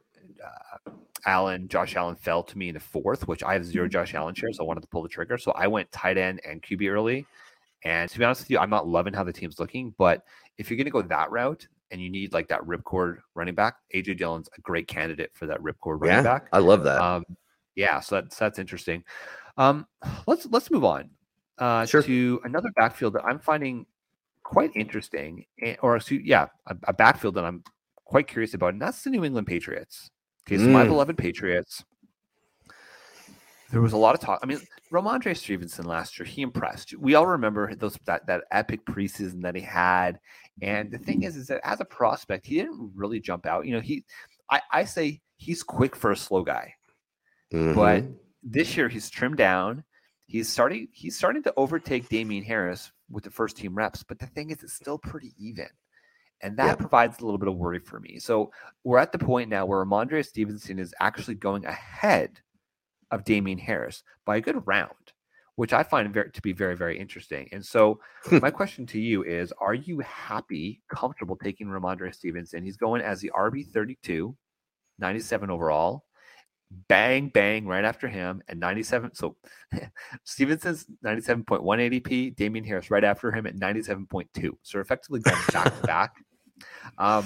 uh, 0.43 0.91
Allen, 1.25 1.67
Josh 1.67 1.95
Allen 1.95 2.15
fell 2.15 2.43
to 2.43 2.57
me 2.57 2.69
in 2.69 2.75
the 2.75 2.79
fourth, 2.79 3.27
which 3.27 3.43
I 3.43 3.53
have 3.53 3.65
zero 3.65 3.87
Josh 3.87 4.13
Allen 4.13 4.35
shares. 4.35 4.57
So 4.57 4.63
I 4.63 4.67
wanted 4.67 4.81
to 4.81 4.87
pull 4.87 5.01
the 5.01 5.09
trigger. 5.09 5.37
So 5.37 5.51
I 5.53 5.67
went 5.67 5.91
tight 5.91 6.17
end 6.17 6.39
and 6.47 6.61
QB 6.61 6.89
early. 6.89 7.25
And 7.83 8.09
to 8.09 8.19
be 8.19 8.25
honest 8.25 8.41
with 8.41 8.51
you, 8.51 8.59
I'm 8.59 8.69
not 8.69 8.87
loving 8.87 9.13
how 9.13 9.23
the 9.23 9.33
team's 9.33 9.59
looking. 9.59 9.93
But 9.97 10.23
if 10.57 10.69
you're 10.69 10.77
going 10.77 10.85
to 10.85 10.91
go 10.91 11.01
that 11.01 11.31
route 11.31 11.67
and 11.91 12.01
you 12.01 12.09
need 12.09 12.33
like 12.33 12.47
that 12.49 12.61
ripcord 12.61 13.17
running 13.33 13.55
back, 13.55 13.75
AJ 13.93 14.17
Dillon's 14.17 14.49
a 14.57 14.61
great 14.61 14.87
candidate 14.87 15.31
for 15.33 15.47
that 15.47 15.59
ripcord 15.61 16.01
running 16.01 16.17
yeah, 16.17 16.21
back. 16.21 16.47
I 16.51 16.59
love 16.59 16.83
that. 16.83 17.01
Um, 17.01 17.23
yeah, 17.75 17.99
so 17.99 18.15
that's 18.15 18.37
that's 18.37 18.59
interesting. 18.59 19.03
Um, 19.57 19.87
let's 20.27 20.45
let's 20.47 20.69
move 20.69 20.83
on 20.83 21.09
uh, 21.57 21.85
sure. 21.85 22.03
to 22.03 22.41
another 22.43 22.69
backfield 22.75 23.13
that 23.13 23.25
I'm 23.25 23.39
finding 23.39 23.85
quite 24.43 24.71
interesting, 24.75 25.45
eh, 25.61 25.75
or 25.81 25.99
yeah, 26.09 26.47
a, 26.67 26.75
a, 26.87 26.93
backfield 26.93 27.35
that 27.35 27.45
I'm 27.45 27.63
quite 28.05 28.27
curious 28.27 28.53
about, 28.53 28.73
and 28.73 28.81
that's 28.81 29.03
the 29.03 29.09
New 29.09 29.23
England 29.25 29.47
Patriots. 29.47 30.11
Okay, 30.47 30.57
so 30.57 30.67
mm. 30.67 30.71
my 30.71 30.85
beloved 30.85 31.17
Patriots. 31.17 31.83
There 33.71 33.81
was 33.81 33.93
a 33.93 33.97
lot 33.97 34.13
of 34.13 34.21
talk. 34.21 34.39
I 34.43 34.45
mean, 34.45 34.61
Rhamondre 34.93 35.35
Stevenson 35.35 35.85
last 35.85 36.19
year, 36.19 36.25
he 36.25 36.43
impressed. 36.43 36.95
We 36.97 37.15
all 37.15 37.25
remember 37.25 37.73
those 37.73 37.97
that 38.05 38.27
that 38.27 38.43
epic 38.51 38.85
preseason 38.85 39.41
that 39.41 39.55
he 39.55 39.61
had. 39.61 40.19
And 40.61 40.91
the 40.91 40.99
thing 40.99 41.23
is, 41.23 41.35
is 41.35 41.47
that 41.47 41.61
as 41.63 41.81
a 41.81 41.85
prospect, 41.85 42.45
he 42.45 42.55
didn't 42.55 42.91
really 42.95 43.19
jump 43.19 43.45
out. 43.47 43.65
You 43.65 43.73
know, 43.73 43.81
he 43.81 44.05
I, 44.49 44.61
I 44.71 44.85
say 44.85 45.21
he's 45.37 45.63
quick 45.63 45.95
for 45.95 46.11
a 46.11 46.15
slow 46.15 46.43
guy. 46.43 46.75
Mm-hmm. 47.51 47.73
But 47.73 48.03
this 48.43 48.77
year 48.77 48.87
he's 48.87 49.09
trimmed 49.09 49.37
down 49.37 49.83
he's 50.27 50.49
starting 50.49 50.87
he's 50.91 51.17
starting 51.17 51.43
to 51.43 51.53
overtake 51.57 52.09
Damien 52.09 52.43
Harris 52.43 52.91
with 53.09 53.23
the 53.23 53.31
first 53.31 53.57
team 53.57 53.75
reps, 53.75 54.03
but 54.03 54.19
the 54.19 54.27
thing 54.27 54.49
is 54.49 54.63
it's 54.63 54.73
still 54.73 54.97
pretty 54.97 55.33
even. 55.37 55.67
And 56.41 56.57
that 56.57 56.65
yeah. 56.65 56.75
provides 56.75 57.19
a 57.19 57.25
little 57.25 57.37
bit 57.37 57.47
of 57.47 57.55
worry 57.55 57.79
for 57.79 57.99
me. 57.99 58.19
So 58.19 58.51
we're 58.83 58.97
at 58.97 59.11
the 59.11 59.17
point 59.17 59.49
now 59.49 59.65
where 59.65 59.83
Rhamondre 59.83 60.25
Stevenson 60.25 60.79
is 60.79 60.93
actually 60.99 61.35
going 61.35 61.65
ahead 61.65 62.41
of 63.09 63.23
Damien 63.23 63.57
Harris 63.57 64.03
by 64.25 64.37
a 64.37 64.41
good 64.41 64.61
round, 64.67 65.13
which 65.55 65.71
I 65.71 65.83
find 65.83 66.13
very, 66.13 66.31
to 66.31 66.41
be 66.41 66.51
very, 66.51 66.75
very 66.75 66.99
interesting. 66.99 67.47
And 67.51 67.65
so 67.65 67.99
my 68.31 68.51
question 68.51 68.85
to 68.87 68.99
you 68.99 69.23
is 69.23 69.53
Are 69.59 69.73
you 69.73 69.99
happy, 69.99 70.81
comfortable 70.89 71.37
taking 71.37 71.67
Rhamondre 71.67 72.13
Stevenson? 72.13 72.63
He's 72.63 72.77
going 72.77 73.01
as 73.01 73.21
the 73.21 73.31
RB 73.35 73.67
32, 73.71 74.35
97 74.99 75.49
overall 75.49 76.04
bang, 76.87 77.29
bang 77.29 77.65
right 77.65 77.85
after 77.85 78.07
him 78.07 78.41
at 78.47 78.57
97. 78.57 79.15
So 79.15 79.35
Stevenson's 80.23 80.85
97.1 81.03 81.61
ADP, 81.61 82.35
Damien 82.35 82.65
Harris 82.65 82.91
right 82.91 83.03
after 83.03 83.31
him 83.31 83.45
at 83.45 83.55
97.2. 83.55 84.51
So 84.63 84.79
effectively 84.79 85.19
going 85.21 85.41
back 85.51 85.81
to 85.81 85.87
back. 85.87 86.15
Um, 86.97 87.25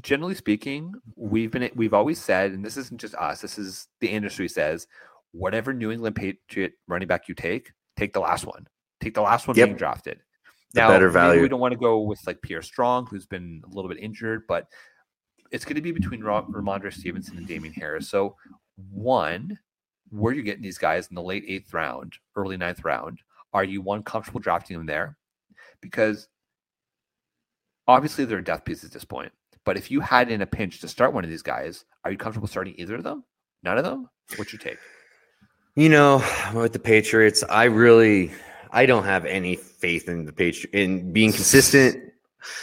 generally 0.00 0.34
speaking, 0.34 0.94
we've 1.16 1.50
been 1.50 1.70
we've 1.74 1.94
always 1.94 2.20
said, 2.20 2.52
and 2.52 2.64
this 2.64 2.76
isn't 2.76 3.00
just 3.00 3.14
us, 3.14 3.40
this 3.40 3.58
is 3.58 3.88
the 4.00 4.08
industry 4.08 4.48
says, 4.48 4.86
whatever 5.32 5.72
New 5.72 5.90
England 5.90 6.16
Patriot 6.16 6.72
running 6.86 7.08
back 7.08 7.28
you 7.28 7.34
take, 7.34 7.72
take 7.96 8.12
the 8.12 8.20
last 8.20 8.46
one. 8.46 8.66
Take 9.00 9.14
the 9.14 9.22
last 9.22 9.46
one 9.46 9.56
yep. 9.56 9.68
being 9.68 9.76
drafted. 9.76 10.20
The 10.74 10.80
now, 10.82 10.88
better 10.88 11.08
value. 11.08 11.40
we 11.40 11.48
don't 11.48 11.60
want 11.60 11.72
to 11.72 11.78
go 11.78 12.00
with 12.00 12.20
like 12.26 12.42
Pierre 12.42 12.62
Strong, 12.62 13.06
who's 13.06 13.26
been 13.26 13.62
a 13.64 13.74
little 13.74 13.88
bit 13.88 13.98
injured, 13.98 14.42
but 14.46 14.66
it's 15.50 15.64
going 15.64 15.76
to 15.76 15.82
be 15.82 15.92
between 15.92 16.20
Rhamondre 16.20 16.92
Stevenson 16.92 17.36
and 17.38 17.46
Damien 17.46 17.74
Harris. 17.74 18.08
So, 18.08 18.36
one, 18.92 19.58
where 20.10 20.32
you 20.32 20.42
getting 20.42 20.62
these 20.62 20.78
guys 20.78 21.08
in 21.08 21.14
the 21.14 21.22
late 21.22 21.44
eighth 21.46 21.72
round, 21.72 22.14
early 22.36 22.56
ninth 22.56 22.84
round? 22.84 23.20
Are 23.52 23.64
you 23.64 23.80
one 23.80 24.02
comfortable 24.02 24.40
drafting 24.40 24.76
them 24.76 24.86
there? 24.86 25.16
Because 25.80 26.28
obviously 27.86 28.24
they're 28.24 28.40
death 28.40 28.64
pieces 28.64 28.84
at 28.84 28.92
this 28.92 29.04
point. 29.04 29.32
But 29.64 29.76
if 29.76 29.90
you 29.90 30.00
had 30.00 30.30
in 30.30 30.42
a 30.42 30.46
pinch 30.46 30.80
to 30.80 30.88
start 30.88 31.12
one 31.12 31.24
of 31.24 31.30
these 31.30 31.42
guys, 31.42 31.84
are 32.04 32.10
you 32.10 32.16
comfortable 32.16 32.48
starting 32.48 32.74
either 32.76 32.94
of 32.94 33.04
them? 33.04 33.24
None 33.62 33.78
of 33.78 33.84
them? 33.84 34.08
What's 34.36 34.52
your 34.52 34.60
take? 34.60 34.78
You 35.74 35.88
know, 35.88 36.24
with 36.54 36.72
the 36.72 36.78
Patriots, 36.78 37.44
I 37.48 37.64
really 37.64 38.32
I 38.70 38.86
don't 38.86 39.04
have 39.04 39.24
any 39.24 39.56
faith 39.56 40.08
in 40.08 40.24
the 40.24 40.32
Patriots 40.32 40.74
in 40.74 41.12
being 41.12 41.32
consistent. 41.32 42.12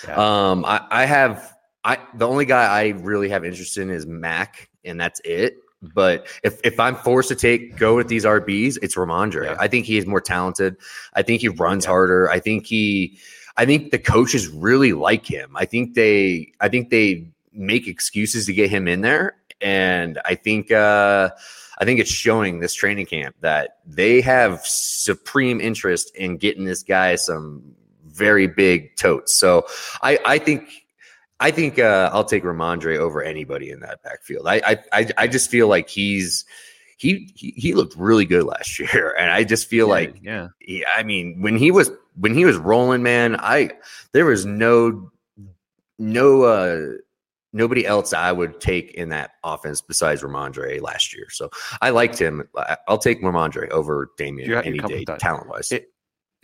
Yeah. 0.07 0.15
Um, 0.51 0.65
I, 0.65 0.85
I 0.91 1.05
have 1.05 1.54
I 1.85 1.99
the 2.15 2.27
only 2.27 2.45
guy 2.45 2.65
I 2.65 2.87
really 2.89 3.29
have 3.29 3.45
interest 3.45 3.77
in 3.77 3.89
is 3.89 4.05
Mac, 4.05 4.69
and 4.83 4.99
that's 4.99 5.21
it. 5.23 5.57
But 5.93 6.27
if, 6.43 6.59
if 6.63 6.79
I'm 6.79 6.95
forced 6.95 7.29
to 7.29 7.35
take 7.35 7.77
go 7.77 7.95
with 7.95 8.07
these 8.07 8.25
RBs, 8.25 8.79
it's 8.81 8.95
Rhamondre. 8.95 9.45
Yeah. 9.45 9.55
I 9.59 9.67
think 9.67 9.85
he 9.85 9.97
is 9.97 10.05
more 10.05 10.21
talented. 10.21 10.77
I 11.13 11.21
think 11.21 11.41
he 11.41 11.49
runs 11.49 11.85
yeah. 11.85 11.91
harder. 11.91 12.29
I 12.29 12.39
think 12.39 12.65
he 12.65 13.19
I 13.55 13.65
think 13.65 13.91
the 13.91 13.99
coaches 13.99 14.47
really 14.49 14.93
like 14.93 15.25
him. 15.25 15.55
I 15.55 15.65
think 15.65 15.93
they 15.93 16.51
I 16.59 16.69
think 16.69 16.89
they 16.89 17.27
make 17.53 17.87
excuses 17.87 18.47
to 18.47 18.53
get 18.53 18.69
him 18.69 18.87
in 18.87 19.01
there. 19.01 19.35
And 19.61 20.19
I 20.25 20.35
think 20.35 20.71
uh 20.71 21.29
I 21.77 21.85
think 21.85 21.99
it's 21.99 22.11
showing 22.11 22.59
this 22.61 22.73
training 22.73 23.05
camp 23.05 23.35
that 23.41 23.77
they 23.85 24.21
have 24.21 24.61
supreme 24.63 25.61
interest 25.61 26.15
in 26.15 26.37
getting 26.37 26.65
this 26.65 26.83
guy 26.83 27.15
some 27.15 27.75
very 28.05 28.47
big 28.47 28.95
totes. 28.95 29.37
So 29.37 29.65
I, 30.01 30.17
I 30.25 30.37
think 30.37 30.84
I 31.39 31.51
think 31.51 31.79
uh, 31.79 32.09
I'll 32.13 32.23
take 32.23 32.43
Rhamondre 32.43 32.97
over 32.97 33.21
anybody 33.21 33.69
in 33.69 33.81
that 33.81 34.01
backfield. 34.03 34.47
I, 34.47 34.79
I 34.91 35.11
I 35.17 35.27
just 35.27 35.49
feel 35.49 35.67
like 35.67 35.89
he's 35.89 36.45
he, 36.97 37.29
he 37.35 37.51
he 37.51 37.73
looked 37.73 37.95
really 37.95 38.25
good 38.25 38.43
last 38.43 38.79
year, 38.93 39.15
and 39.17 39.31
I 39.31 39.43
just 39.43 39.67
feel 39.67 39.87
yeah, 39.87 39.93
like 39.93 40.19
yeah. 40.21 40.47
He, 40.59 40.85
I 40.85 41.03
mean, 41.03 41.41
when 41.41 41.57
he 41.57 41.71
was 41.71 41.91
when 42.15 42.33
he 42.33 42.45
was 42.45 42.57
rolling, 42.57 43.03
man, 43.03 43.35
I 43.37 43.71
there 44.13 44.25
was 44.25 44.45
no 44.45 45.11
no 45.97 46.43
uh 46.43 46.97
nobody 47.53 47.85
else 47.85 48.13
I 48.13 48.31
would 48.31 48.59
take 48.59 48.91
in 48.91 49.09
that 49.09 49.31
offense 49.43 49.81
besides 49.81 50.21
Rhamondre 50.21 50.81
last 50.81 51.15
year. 51.15 51.27
So 51.29 51.49
I 51.81 51.89
liked 51.89 52.19
him. 52.19 52.47
I'll 52.87 52.97
take 52.97 53.21
Rhamondre 53.21 53.69
over 53.69 54.11
Damien 54.17 54.53
any 54.53 54.79
day, 54.79 55.05
talent 55.19 55.47
wise. 55.47 55.71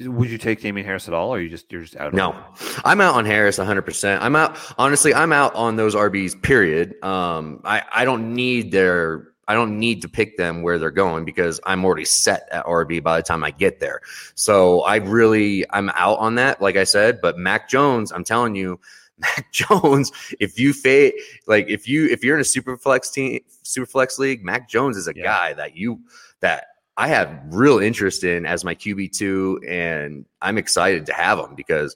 Would 0.08 0.30
you 0.30 0.38
take 0.38 0.62
Damien 0.62 0.86
Harris 0.86 1.08
at 1.08 1.14
all, 1.14 1.34
or 1.34 1.40
you 1.40 1.50
just 1.50 1.72
you're 1.72 1.82
just 1.82 1.96
out? 1.96 2.14
no, 2.14 2.36
I'm 2.84 3.02
out 3.02 3.16
on 3.16 3.26
Harris 3.26 3.58
100. 3.58 3.82
percent 3.82 4.24
I'm 4.24 4.36
out. 4.36 4.58
Honestly, 4.78 5.14
I'm 5.14 5.34
out 5.34 5.56
on 5.56 5.76
those 5.76 5.96
RBs. 5.96 6.42
Period. 6.42 7.02
Um, 7.04 7.62
I 7.64 7.84
I 7.92 8.06
don't 8.06 8.34
need 8.34 8.72
their. 8.72 9.28
I 9.48 9.54
don't 9.54 9.80
need 9.80 10.04
to 10.04 10.08
pick 10.08 10.38
them 10.38 10.62
where 10.62 10.80
they're 10.80 10.92
going 10.92 11.26
because 11.26 11.60
I'm 11.66 11.84
already 11.84 12.06
set 12.06 12.48
at 12.52 12.66
RB 12.66 13.04
by 13.04 13.18
the 13.18 13.24
time 13.24 13.44
I 13.44 13.52
get 13.52 13.80
there. 13.82 14.00
So 14.34 14.82
I 14.82 14.98
really 14.98 15.66
I'm 15.72 15.90
out 15.90 16.20
on 16.20 16.36
that. 16.36 16.62
Like 16.62 16.78
I 16.78 16.86
said, 16.86 17.20
but 17.22 17.38
Mac 17.38 17.68
Jones, 17.68 18.12
I'm 18.12 18.24
telling 18.24 18.56
you, 18.56 18.80
Mac 19.18 19.52
Jones, 19.52 20.12
if 20.40 20.60
you 20.60 20.74
fade 20.74 21.14
like 21.48 21.68
if 21.70 21.88
you 21.88 22.08
if 22.08 22.24
you're 22.24 22.36
in 22.36 22.42
a 22.42 22.46
super 22.46 22.78
flex 22.78 23.10
team, 23.10 23.42
super 23.64 23.86
flex 23.86 24.18
league, 24.20 24.44
Mac 24.44 24.70
Jones 24.70 24.96
is 24.96 25.08
a 25.08 25.14
yeah. 25.16 25.24
guy 25.24 25.54
that 25.54 25.76
you 25.76 26.00
that 26.40 26.68
I 27.02 27.08
have 27.08 27.36
real 27.50 27.80
interest 27.80 28.24
in 28.24 28.46
as 28.46 28.64
my 28.64 28.76
QB 28.76 29.18
two, 29.18 29.60
and 29.68 30.24
I'm 30.40 30.60
excited 30.60 31.08
to 31.08 31.14
have 31.14 31.40
him 31.40 31.56
because 31.56 31.96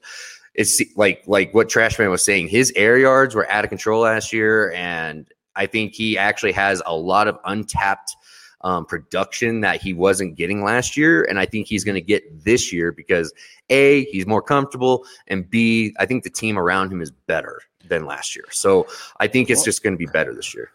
it's 0.55 0.81
like 0.95 1.21
like 1.27 1.53
what 1.53 1.69
Trashman 1.69 2.09
was 2.09 2.25
saying. 2.25 2.47
His 2.47 2.73
air 2.75 2.97
yards 2.97 3.35
were 3.35 3.47
out 3.51 3.63
of 3.63 3.69
control 3.69 4.01
last 4.01 4.33
year, 4.33 4.71
and 4.71 5.27
I 5.55 5.67
think 5.67 5.93
he 5.93 6.17
actually 6.17 6.53
has 6.53 6.81
a 6.87 6.95
lot 6.95 7.27
of 7.27 7.37
untapped 7.45 8.15
um, 8.61 8.83
production 8.87 9.61
that 9.61 9.79
he 9.79 9.93
wasn't 9.93 10.37
getting 10.37 10.63
last 10.63 10.97
year, 10.97 11.23
and 11.29 11.37
I 11.39 11.45
think 11.45 11.67
he's 11.67 11.83
going 11.83 11.93
to 11.93 12.01
get 12.01 12.43
this 12.43 12.73
year 12.73 12.91
because 12.91 13.31
a 13.69 14.05
he's 14.05 14.25
more 14.25 14.41
comfortable, 14.41 15.05
and 15.27 15.47
b 15.47 15.93
I 15.99 16.07
think 16.07 16.23
the 16.23 16.31
team 16.31 16.57
around 16.57 16.91
him 16.91 16.99
is 16.99 17.11
better 17.11 17.61
than 17.87 18.07
last 18.07 18.35
year. 18.35 18.45
So 18.49 18.87
I 19.19 19.27
think 19.27 19.51
it's 19.51 19.63
just 19.63 19.83
going 19.83 19.93
to 19.93 19.99
be 19.99 20.07
better 20.07 20.33
this 20.33 20.55
year. 20.55 20.71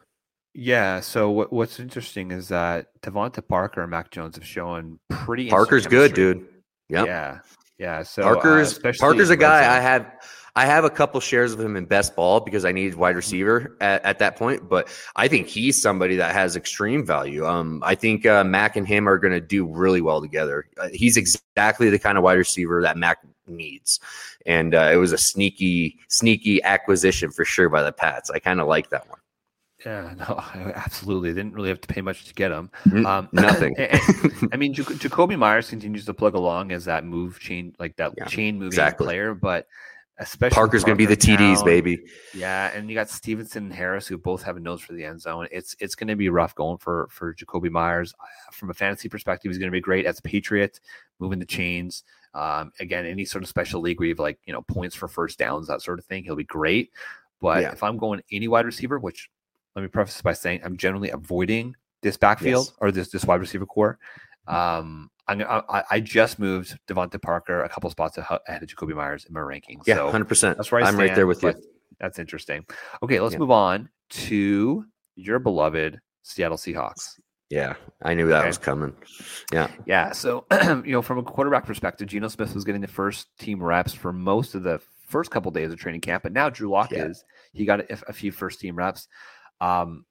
Yeah. 0.55 1.01
So 1.01 1.31
what, 1.31 1.53
what's 1.53 1.79
interesting 1.79 2.31
is 2.31 2.49
that 2.49 2.89
DeVante 3.03 3.47
Parker 3.47 3.83
and 3.83 3.91
Mac 3.91 4.11
Jones 4.11 4.37
have 4.37 4.47
shown 4.47 4.99
pretty. 5.09 5.49
Parker's 5.49 5.87
good, 5.87 6.15
dude. 6.15 6.47
Yep. 6.89 7.07
Yeah. 7.07 7.39
Yeah. 7.79 8.03
So 8.03 8.23
uh, 8.23 8.35
Parker's 8.35 8.73
especially 8.73 9.01
Parker's 9.01 9.31
a 9.31 9.37
guy. 9.37 9.77
I 9.77 9.81
have 9.81 10.13
I 10.57 10.67
have 10.67 10.85
a 10.85 10.91
couple 10.91 11.21
shares 11.21 11.53
of 11.53 11.61
him 11.61 11.77
in 11.77 11.85
best 11.85 12.17
ball 12.17 12.41
because 12.41 12.65
I 12.65 12.73
needed 12.73 12.97
wide 12.97 13.17
receiver 13.17 13.77
at, 13.81 14.05
at 14.05 14.19
that 14.19 14.37
point, 14.37 14.69
but 14.69 14.89
I 15.15 15.29
think 15.29 15.47
he's 15.47 15.81
somebody 15.81 16.17
that 16.17 16.35
has 16.35 16.57
extreme 16.57 17.07
value. 17.07 17.47
Um, 17.47 17.81
I 17.85 17.95
think 17.95 18.27
uh, 18.27 18.43
Mac 18.43 18.77
and 18.77 18.87
him 18.87 19.09
are 19.09 19.19
going 19.19 19.33
to 19.33 19.41
do 19.41 19.65
really 19.65 20.01
well 20.01 20.21
together. 20.21 20.69
Uh, 20.77 20.89
he's 20.93 21.17
exactly 21.17 21.89
the 21.89 21.99
kind 21.99 22.19
of 22.19 22.25
wide 22.25 22.35
receiver 22.35 22.83
that 22.83 22.97
Mac 22.97 23.19
needs, 23.47 24.01
and 24.45 24.75
uh, 24.75 24.91
it 24.93 24.97
was 24.97 25.13
a 25.13 25.19
sneaky, 25.19 25.99
sneaky 26.09 26.63
acquisition 26.65 27.31
for 27.31 27.45
sure 27.45 27.69
by 27.69 27.83
the 27.83 27.93
Pats. 27.93 28.31
I 28.31 28.41
kind 28.41 28.61
of 28.61 28.67
like 28.67 28.91
that 28.91 29.09
one. 29.09 29.19
Yeah. 29.85 30.14
No. 30.19 30.43
Absolutely. 30.75 31.33
They 31.33 31.40
didn't 31.43 31.55
really 31.55 31.69
have 31.71 31.81
to 31.81 31.88
pay 31.88 32.01
much 32.01 32.27
to 32.27 32.35
get 32.35 32.51
him. 32.53 32.71
Um, 33.07 33.29
Nothing. 33.33 33.75
and- 33.79 34.49
I 34.53 34.57
mean, 34.57 34.75
Jac- 34.75 34.87
Jakobi 34.99 35.38
Meyers 35.38 35.71
continues 35.71 36.05
to 36.07 36.14
plug 36.14 36.35
along 36.35 36.73
as 36.73 36.85
that 36.87 37.05
move 37.05 37.38
chain, 37.40 37.75
like 37.79 37.97
that 37.97 38.12
Yeah, 38.19 38.25
chain 38.27 38.55
moving 38.57 38.69
exactly. 38.69 39.07
player, 39.07 39.35
but 39.35 39.66
especially 40.19 40.55
Parker's 40.55 40.85
going 40.85 40.99
to 40.99 41.07
be 41.07 41.07
the 41.07 41.16
TDs, 41.16 41.57
down, 41.57 41.64
baby. 41.64 41.99
Yeah, 42.35 42.71
and 42.75 42.90
you 42.90 42.95
got 42.95 43.09
Stevenson 43.09 43.64
and 43.64 43.73
Harris 43.73 44.07
who 44.07 44.19
both 44.19 44.43
have 44.43 44.57
a 44.59 44.61
nose 44.61 44.83
for 44.83 44.93
the 44.93 45.03
end 45.05 45.23
zone. 45.23 45.49
It's 45.51 45.75
it's 45.81 45.95
going 45.95 46.09
to 46.09 46.16
be 46.16 46.29
rough 46.29 46.55
going 46.55 46.77
for 46.77 47.09
for 47.11 47.35
Jakobi 47.35 47.71
Meyers. 47.71 48.12
From 48.53 48.69
a 48.69 48.75
fantasy 48.75 49.09
perspective, 49.09 49.49
he's 49.51 49.59
going 49.59 49.71
to 49.71 49.75
be 49.77 49.81
great 49.81 50.05
as 50.05 50.19
a 50.19 50.23
Patriot, 50.23 50.79
moving 51.21 51.38
the 51.38 51.47
chains. 51.47 52.05
Um, 52.35 52.71
again, 52.81 53.07
any 53.07 53.25
sort 53.25 53.43
of 53.43 53.49
special 53.49 53.81
league 53.81 53.99
where 53.99 54.07
you 54.09 54.12
have 54.12 54.19
like 54.21 54.38
you 54.45 54.53
know 54.53 54.61
points 54.62 54.95
for 54.95 55.09
first 55.09 55.38
downs, 55.38 55.69
that 55.69 55.81
sort 55.81 55.99
of 55.99 56.05
thing, 56.05 56.23
he'll 56.25 56.37
be 56.37 56.45
great. 56.45 56.90
But 57.40 57.62
Yeah. 57.62 57.73
if 57.73 57.83
I'm 57.83 57.97
going 57.97 58.21
any 58.31 58.47
wide 58.49 58.66
receiver, 58.66 58.99
which 58.99 59.31
let 59.76 59.83
me 59.83 59.88
preface 59.88 60.20
by 60.22 60.33
saying 60.33 60.61
I'm 60.64 60.76
generally 60.76 61.11
avoiding 61.11 61.74
this 62.02 62.16
backfield 62.16 62.66
Yes. 62.66 62.74
or 62.80 62.90
this 62.92 63.11
this 63.11 63.24
wide 63.24 63.40
receiver 63.40 63.66
core. 63.66 63.98
Um, 64.46 65.11
I'm, 65.28 65.38
gonna- 65.38 65.64
I, 65.68 65.85
I 65.90 66.00
just 66.00 66.38
moved 66.38 66.76
DeVante 66.88 67.20
Parker 67.22 67.62
a 67.62 67.68
couple 67.68 67.88
spots 67.90 68.18
ahead 68.18 68.62
of 68.62 68.68
Jakobi 68.68 68.94
Meyers 68.94 69.24
in 69.26 69.33
my 69.35 69.40
rankings. 69.40 69.83
Yeah, 69.87 69.96
so 69.96 70.11
hundred 70.11 70.28
percent. 70.28 70.56
that's 70.56 70.72
I 70.72 70.80
I'm 70.80 70.96
right 70.96 71.14
there 71.14 71.26
with 71.26 71.42
you. 71.42 71.54
That's 72.00 72.18
interesting. 72.18 72.64
Okay, 73.02 73.20
let's 73.20 73.35
Yeah. 73.35 73.38
move 73.40 73.50
on 73.50 73.88
to 74.11 74.85
your 75.16 75.38
beloved 75.38 76.00
Seattle 76.22 76.56
Seahawks. 76.56 77.20
Yeah, 77.50 77.74
I 78.02 78.14
knew 78.14 78.28
that 78.28 78.38
Okay. 78.40 78.46
was 78.46 78.59
coming. 78.59 78.94
Yeah, 79.52 79.68
Yeah, 79.85 80.12
so 80.12 80.46
you 80.85 80.92
know, 80.92 81.02
from 81.02 81.18
a 81.18 81.22
quarterback 81.22 81.66
perspective, 81.66 82.09
Geno 82.09 82.28
Smith 82.28 82.54
was 82.54 82.64
getting 82.64 82.80
the 82.80 82.87
first 82.88 83.26
team 83.38 83.62
reps 83.62 83.92
for 83.92 84.12
most 84.12 84.54
of 84.54 84.62
the 84.62 84.80
first 85.06 85.30
couple 85.33 85.50
days 85.50 85.72
of 85.72 85.78
training 85.78 86.00
camp, 86.00 86.22
but 86.22 86.33
now 86.33 86.48
Drew 86.48 86.70
Lock 86.70 86.90
Yeah. 86.92 87.06
is. 87.06 87.24
He 87.52 87.64
got 87.64 87.80
a, 87.80 87.98
a 88.09 88.12
few 88.12 88.30
first 88.33 88.61
team 88.61 88.76
reps. 88.76 89.09
Um, 89.61 90.05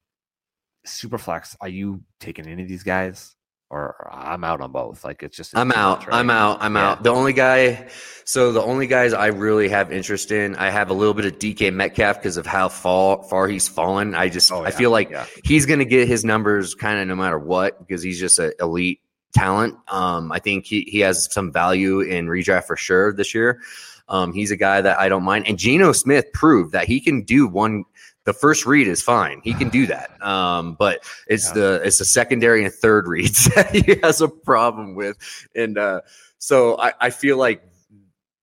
Superflex, 0.88 1.55
are 1.62 1.69
you 1.69 2.01
taking 2.19 2.47
any 2.47 2.63
of 2.63 2.69
these 2.69 2.83
guys? 2.83 3.35
Or 3.71 4.09
I'm 4.12 4.43
out 4.43 4.62
on 4.62 4.71
both. 4.71 5.03
Like 5.03 5.21
it's 5.21 5.38
just 5.38 5.55
I'm 5.55 5.71
out. 5.73 5.99
much, 5.99 6.07
I'm 6.12 6.31
out. 6.31 6.57
I'm 6.62 6.75
Yeah. 6.75 6.91
out. 6.91 7.03
The 7.03 7.12
only 7.12 7.33
guy, 7.33 7.88
so 8.25 8.51
the 8.51 8.63
only 8.63 8.88
guys 8.88 9.13
I 9.13 9.27
really 9.27 9.69
have 9.69 9.91
interest 9.91 10.31
in, 10.31 10.55
I 10.55 10.71
have 10.71 10.89
a 10.89 10.93
little 10.93 11.13
bit 11.13 11.25
of 11.25 11.38
DK 11.38 11.71
Metcalf 11.71 12.15
because 12.17 12.38
of 12.38 12.47
how 12.47 12.69
far 12.69 13.21
far 13.29 13.47
he's 13.47 13.67
fallen. 13.67 14.15
I 14.15 14.27
just 14.29 14.51
Oh, 14.51 14.63
I 14.65 14.71
feel 14.71 14.89
like 14.89 15.12
Yeah. 15.12 15.27
he's 15.43 15.67
going 15.67 15.77
to 15.79 15.85
get 15.85 16.07
his 16.07 16.25
numbers 16.25 16.73
kind 16.73 16.99
of 16.99 17.07
no 17.07 17.15
matter 17.15 17.38
what 17.38 17.77
because 17.77 18.01
he's 18.01 18.19
just 18.19 18.39
an 18.39 18.53
elite 18.59 19.01
talent. 19.35 19.75
Um, 19.88 20.31
I 20.31 20.39
think 20.39 20.65
he 20.65 20.81
he 20.89 21.01
has 21.01 21.31
some 21.31 21.51
value 21.51 21.99
in 21.99 22.25
redraft 22.25 22.65
for 22.65 22.75
sure 22.75 23.13
this 23.13 23.35
year. 23.35 23.62
Um, 24.07 24.33
he's 24.33 24.49
a 24.49 24.57
guy 24.57 24.81
that 24.81 24.99
I 24.99 25.09
don't 25.09 25.21
mind, 25.23 25.45
and 25.47 25.59
Geno 25.59 25.91
Smith 25.91 26.25
proved 26.33 26.71
that 26.71 26.85
he 26.88 26.99
can 26.99 27.21
do 27.21 27.45
one. 27.47 27.83
The 28.29 28.33
first 28.33 28.67
read 28.67 28.87
is 28.87 29.01
fine; 29.01 29.41
he 29.43 29.55
can 29.55 29.69
do 29.69 29.87
that. 29.87 30.11
Um, 30.23 30.75
but 30.77 30.99
it's 31.25 31.47
Yeah. 31.47 31.53
the 31.53 31.81
it's 31.83 31.97
the 31.97 32.05
secondary 32.05 32.63
and 32.63 32.71
third 32.71 33.07
reads 33.07 33.45
that 33.55 33.71
he 33.73 33.95
has 34.03 34.21
a 34.21 34.27
problem 34.27 34.93
with, 34.93 35.17
and 35.55 35.79
uh, 35.79 36.01
so 36.37 36.79
I, 36.79 36.93
I 37.01 37.09
feel 37.09 37.37
like 37.37 37.63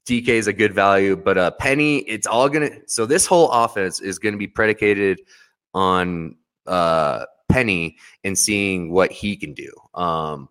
DK 0.04 0.26
is 0.26 0.48
a 0.48 0.52
good 0.52 0.74
value, 0.74 1.14
but 1.14 1.38
uh, 1.38 1.52
Penny, 1.52 1.98
it's 1.98 2.26
all 2.26 2.48
gonna. 2.48 2.70
So 2.88 3.06
this 3.06 3.26
whole 3.26 3.48
offense 3.52 4.00
is 4.00 4.18
going 4.18 4.32
to 4.32 4.38
be 4.38 4.48
predicated 4.48 5.20
on 5.72 6.34
uh, 6.66 7.26
Penny 7.48 7.96
and 8.24 8.36
seeing 8.36 8.90
what 8.90 9.12
he 9.12 9.36
can 9.36 9.54
do. 9.54 9.70
Um, 9.94 10.48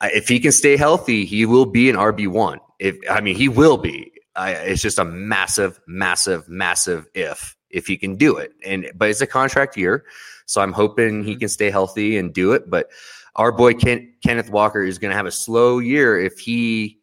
if 0.00 0.28
he 0.28 0.38
can 0.38 0.52
stay 0.52 0.76
healthy, 0.76 1.24
he 1.24 1.44
will 1.44 1.66
be 1.66 1.90
an 1.90 1.96
RB 1.96 2.28
one. 2.28 2.60
If 2.78 2.98
I 3.10 3.20
mean, 3.20 3.34
he 3.34 3.48
will 3.48 3.78
be. 3.78 4.12
I, 4.36 4.52
it's 4.52 4.80
just 4.80 5.00
a 5.00 5.04
massive, 5.04 5.80
massive, 5.88 6.48
massive 6.48 7.08
if 7.14 7.55
if 7.76 7.86
he 7.86 7.96
can 7.96 8.16
do 8.16 8.36
it. 8.36 8.52
And 8.64 8.90
but 8.96 9.10
it's 9.10 9.20
a 9.20 9.26
contract 9.26 9.76
year, 9.76 10.04
so 10.46 10.60
I'm 10.60 10.72
hoping 10.72 11.22
he 11.24 11.36
can 11.36 11.48
stay 11.48 11.70
healthy 11.70 12.16
and 12.16 12.32
do 12.32 12.52
it. 12.52 12.68
But 12.68 12.88
our 13.36 13.52
boy 13.52 13.74
Ken, 13.74 14.12
Kenneth 14.24 14.50
Walker 14.50 14.82
is 14.82 14.98
going 14.98 15.10
to 15.10 15.16
have 15.16 15.26
a 15.26 15.30
slow 15.30 15.78
year 15.78 16.18
if 16.18 16.38
he 16.38 16.98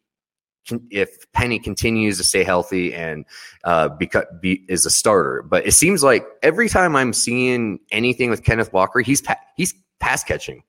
can, 0.66 0.86
if 0.90 1.30
Penny 1.32 1.58
continues 1.58 2.18
to 2.18 2.24
stay 2.24 2.42
healthy 2.42 2.92
and 2.94 3.24
uh, 3.64 3.88
beca- 3.90 4.40
be, 4.40 4.64
is 4.68 4.84
a 4.86 4.90
starter. 4.90 5.42
But 5.42 5.66
it 5.66 5.72
seems 5.72 6.02
like 6.02 6.26
every 6.42 6.68
time 6.68 6.96
I'm 6.96 7.12
seeing 7.12 7.78
anything 7.92 8.30
with 8.30 8.42
Kenneth 8.44 8.72
Walker, 8.72 9.00
he's 9.00 9.20
pa- 9.22 9.36
he's 9.56 9.74
pass 10.00 10.24
catching 10.24 10.62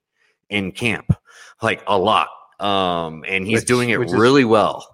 in 0.50 0.72
camp 0.72 1.12
like 1.64 1.82
a 1.88 1.98
lot, 1.98 2.28
um, 2.60 3.24
and 3.28 3.48
he's 3.48 3.62
Which- 3.62 3.68
doing 3.68 3.90
it 3.90 4.00
which 4.00 4.10
is- 4.10 4.14
really 4.16 4.46
well. 4.46 4.88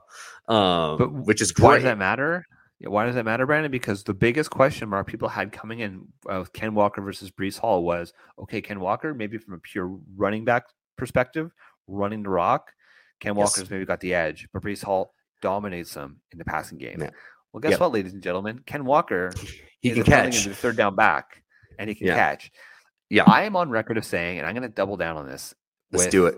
Um, 0.47 0.97
But 0.97 1.13
which 1.13 1.41
is 1.41 1.53
Why 1.57 1.69
great. 1.69 1.77
does 1.77 1.83
that 1.85 1.97
matter? 1.97 2.45
Yeah, 2.81 2.89
Why 2.89 3.05
does 3.05 3.13
that 3.13 3.25
matter, 3.25 3.45
Brandon? 3.45 3.71
Because 3.71 4.03
the 4.03 4.13
biggest 4.13 4.49
question 4.49 4.89
mark 4.89 5.05
people 5.05 5.29
had 5.29 5.51
coming 5.51 5.79
in 5.81 6.07
uh, 6.27 6.39
with 6.39 6.51
Ken 6.53 6.73
Walker 6.73 6.99
versus 7.01 7.29
Breece 7.29 7.59
Hall 7.59 7.83
was 7.83 8.11
okay, 8.39 8.59
Ken 8.61 8.79
Walker, 8.79 9.13
maybe 9.13 9.37
from 9.37 9.53
a 9.53 9.59
pure 9.59 9.99
running 10.15 10.43
back 10.45 10.63
perspective, 10.97 11.51
running 11.87 12.23
the 12.23 12.29
rock, 12.29 12.71
Ken 13.19 13.35
Yes. 13.35 13.37
Walker's 13.37 13.69
maybe 13.69 13.85
got 13.85 13.99
the 13.99 14.15
edge, 14.15 14.47
but 14.51 14.63
Breece 14.63 14.83
Hall 14.83 15.13
dominates 15.43 15.93
them 15.93 16.21
in 16.31 16.39
the 16.39 16.45
passing 16.45 16.79
game. 16.79 17.01
Yeah. 17.01 17.11
Well, 17.53 17.61
guess 17.61 17.71
Yep. 17.71 17.79
what, 17.81 17.91
ladies 17.91 18.13
and 18.13 18.23
gentlemen? 18.23 18.61
Ken 18.65 18.83
Walker 18.83 19.31
he 19.81 19.89
is 19.89 19.95
can 19.95 20.03
catch. 20.03 20.45
the 20.45 20.55
third 20.55 20.75
down 20.75 20.95
back, 20.95 21.43
and 21.77 21.87
he 21.87 21.93
can 21.95 22.07
Yeah. 22.07 22.15
catch. 22.15 22.51
Yeah. 23.11 23.23
I 23.27 23.43
am 23.43 23.55
on 23.55 23.69
record 23.69 23.97
of 23.97 24.05
saying, 24.05 24.39
and 24.39 24.47
I'm 24.47 24.55
going 24.55 24.67
to 24.67 24.73
double 24.73 24.97
down 24.97 25.17
on 25.17 25.27
this. 25.27 25.53
Let's 25.91 26.05
with- 26.05 26.11
do 26.11 26.25
it. 26.27 26.35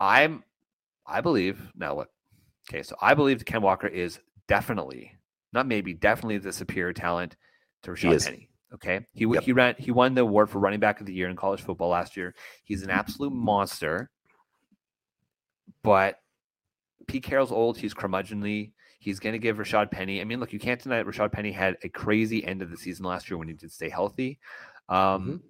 I'm, 0.00 0.44
I 1.06 1.20
believe 1.20 1.72
now. 1.74 1.94
What? 1.94 2.08
Okay, 2.68 2.82
so 2.82 2.96
I 3.00 3.14
believe 3.14 3.44
Ken 3.44 3.62
Walker 3.62 3.86
is 3.86 4.18
definitely, 4.48 5.12
not 5.52 5.66
maybe, 5.66 5.94
definitely 5.94 6.38
the 6.38 6.52
superior 6.52 6.92
talent 6.92 7.36
to 7.82 7.92
Rashad. 7.92 8.24
Penny. 8.24 8.48
Okay, 8.74 9.06
he 9.12 9.24
Yep. 9.24 9.42
he 9.44 9.52
ran 9.52 9.74
he 9.78 9.90
won 9.92 10.14
the 10.14 10.20
award 10.22 10.50
for 10.50 10.58
running 10.58 10.80
back 10.80 11.00
of 11.00 11.06
the 11.06 11.14
year 11.14 11.28
in 11.28 11.36
college 11.36 11.62
football 11.62 11.88
last 11.88 12.16
year. 12.16 12.34
He's 12.64 12.82
an 12.82 12.90
absolute 12.90 13.32
monster. 13.32 14.10
But 15.82 16.20
Pete 17.06 17.22
Carroll's 17.22 17.52
old. 17.52 17.78
He's 17.78 17.94
curmudgeonly. 17.94 18.72
He's 18.98 19.20
going 19.20 19.32
to 19.32 19.38
give 19.38 19.58
Rashad 19.58 19.90
Penny. 19.90 20.20
I 20.20 20.24
mean, 20.24 20.40
look, 20.40 20.52
you 20.52 20.58
can't 20.58 20.82
deny 20.82 21.02
that 21.02 21.06
Rashad 21.06 21.32
Penny 21.32 21.52
had 21.52 21.76
a 21.84 21.88
crazy 21.88 22.44
end 22.44 22.62
of 22.62 22.70
the 22.70 22.76
season 22.76 23.06
last 23.06 23.30
year 23.30 23.38
when 23.38 23.48
he 23.48 23.54
did 23.54 23.70
stay 23.72 23.88
healthy. 23.88 24.38
Um, 24.88 25.42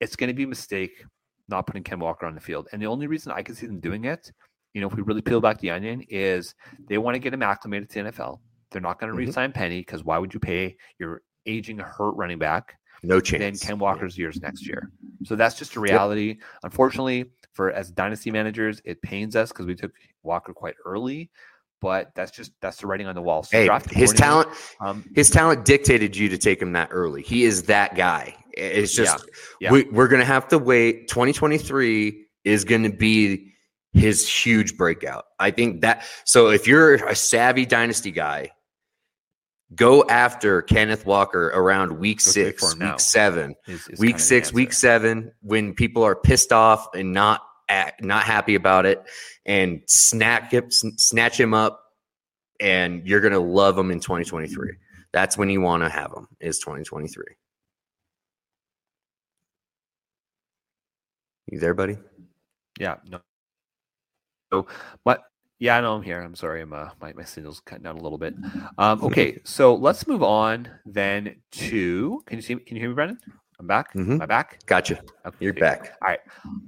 It's 0.00 0.16
going 0.16 0.28
to 0.28 0.34
be 0.34 0.44
a 0.44 0.46
mistake 0.46 1.04
not 1.48 1.66
putting 1.66 1.82
Ken 1.82 1.98
Walker 1.98 2.24
on 2.26 2.34
the 2.34 2.40
field. 2.40 2.68
And 2.72 2.80
the 2.80 2.86
only 2.86 3.06
reason 3.06 3.32
I 3.32 3.42
can 3.42 3.54
see 3.54 3.66
them 3.66 3.80
doing 3.80 4.04
it, 4.04 4.32
you 4.74 4.80
know, 4.80 4.88
if 4.88 4.94
we 4.94 5.02
really 5.02 5.22
peel 5.22 5.40
back 5.40 5.58
the 5.60 5.70
onion, 5.70 6.02
is 6.10 6.54
they 6.88 6.98
want 6.98 7.14
to 7.14 7.18
get 7.20 7.32
him 7.32 7.42
acclimated 7.42 7.88
to 7.90 8.02
the 8.02 8.10
NFL. 8.10 8.40
They're 8.70 8.82
not 8.82 8.98
going 9.00 9.10
to 9.10 9.16
Mhm. 9.16 9.26
re-sign 9.26 9.52
Penny 9.52 9.80
because 9.80 10.04
why 10.04 10.18
would 10.18 10.34
you 10.34 10.40
pay 10.40 10.76
your 10.98 11.22
aging 11.46 11.78
hurt 11.78 12.12
running 12.12 12.38
back 12.38 12.74
No 13.02 13.20
chance. 13.20 13.40
Then 13.40 13.56
Ken 13.68 13.78
Walker's 13.78 14.18
years 14.18 14.40
next 14.42 14.66
year? 14.66 14.90
So 15.24 15.36
that's 15.36 15.56
just 15.56 15.76
a 15.76 15.80
reality. 15.80 16.38
Unfortunately, 16.64 17.30
for 17.52 17.70
as 17.70 17.90
dynasty 17.90 18.30
managers, 18.30 18.82
it 18.84 19.00
pains 19.00 19.36
us 19.36 19.50
because 19.50 19.66
we 19.66 19.74
took 19.76 19.92
Walker 20.22 20.52
quite 20.52 20.74
early. 20.84 21.30
But 21.80 22.12
that's 22.14 22.30
just 22.32 22.52
that's 22.60 22.78
the 22.78 22.86
writing 22.86 23.06
on 23.06 23.14
the 23.14 23.20
wall. 23.22 23.42
So 23.42 23.56
Hey, 23.56 23.68
his 23.90 24.12
talent, 24.14 24.48
Um, 24.80 25.04
his 25.14 25.28
talent 25.30 25.64
dictated 25.66 26.16
you 26.16 26.28
to 26.30 26.38
take 26.38 26.60
him 26.62 26.72
that 26.72 26.88
early. 26.90 27.22
He 27.22 27.44
is 27.44 27.64
that 27.64 27.94
guy. 27.94 28.34
It's 28.54 28.96
Yeah, 28.96 29.04
just 29.04 29.28
yeah. 29.60 29.70
We, 29.70 29.84
we're 29.84 30.08
gonna 30.08 30.24
have 30.24 30.48
to 30.48 30.58
wait. 30.58 31.08
2023 31.08 32.26
is 32.44 32.64
gonna 32.64 32.90
be 32.90 33.53
his 33.94 34.28
huge 34.28 34.76
breakout. 34.76 35.24
I 35.38 35.50
think 35.50 35.80
that. 35.82 36.04
So 36.24 36.50
if 36.50 36.66
you're 36.66 36.94
a 36.94 37.14
savvy 37.14 37.64
dynasty 37.64 38.10
guy, 38.10 38.50
go 39.74 40.04
after 40.08 40.62
Kenneth 40.62 41.06
Walker 41.06 41.46
around 41.48 41.98
week 41.98 42.18
Go 42.18 42.30
six, 42.30 42.60
for 42.62 42.72
him 42.72 42.80
now. 42.80 42.92
week 42.92 43.00
seven, 43.00 43.54
is- 43.66 43.88
is 43.88 43.98
week 44.00 44.18
six, 44.18 44.52
week 44.52 44.72
seven, 44.72 45.32
when 45.40 45.74
people 45.74 46.02
are 46.02 46.16
pissed 46.16 46.52
off 46.52 46.88
and 46.94 47.12
not 47.12 47.40
at, 47.68 48.02
not 48.02 48.24
happy 48.24 48.56
about 48.56 48.84
it, 48.84 49.02
and 49.46 49.82
snatch 49.86 50.52
him, 50.52 50.70
snatch 50.70 51.38
him 51.40 51.54
up, 51.54 51.80
and 52.60 53.06
you're 53.06 53.20
gonna 53.20 53.38
love 53.38 53.78
him 53.78 53.90
in 53.90 54.00
2023. 54.00 54.72
That's 55.12 55.38
when 55.38 55.48
you 55.48 55.60
want 55.60 55.82
to 55.84 55.88
have 55.88 56.12
him. 56.12 56.26
Is 56.40 56.58
2023. 56.58 57.24
You 61.46 61.60
there, 61.60 61.74
buddy? 61.74 61.98
Yeah, 62.80 62.96
no. 63.06 63.20
So, 64.52 64.66
but 65.04 65.22
yeah, 65.58 65.76
I 65.76 65.80
know 65.80 65.94
I'm 65.94 66.02
here. 66.02 66.20
I'm 66.20 66.34
sorry, 66.34 66.62
I'm 66.62 66.72
uh, 66.72 66.90
my 67.00 67.12
my 67.12 67.24
signal's 67.24 67.60
cutting 67.60 67.86
out 67.86 67.96
a 67.96 68.00
little 68.00 68.18
bit. 68.18 68.34
Um, 68.78 69.04
okay, 69.04 69.38
so 69.44 69.74
let's 69.76 70.06
move 70.06 70.22
on 70.22 70.68
then 70.84 71.36
to. 71.52 72.22
Can 72.26 72.38
you 72.38 72.42
see? 72.42 72.56
Can 72.56 72.76
you 72.76 72.80
hear 72.80 72.88
me, 72.88 72.94
Brendan? 72.94 73.18
I'm 73.60 73.66
back. 73.68 73.92
Mhm. 73.94 74.14
Am 74.14 74.22
I 74.22 74.26
back? 74.26 74.58
Gotcha. 74.66 75.00
Okay. 75.24 75.36
You're 75.38 75.54
back. 75.54 75.96
All 76.02 76.08
right. 76.08 76.18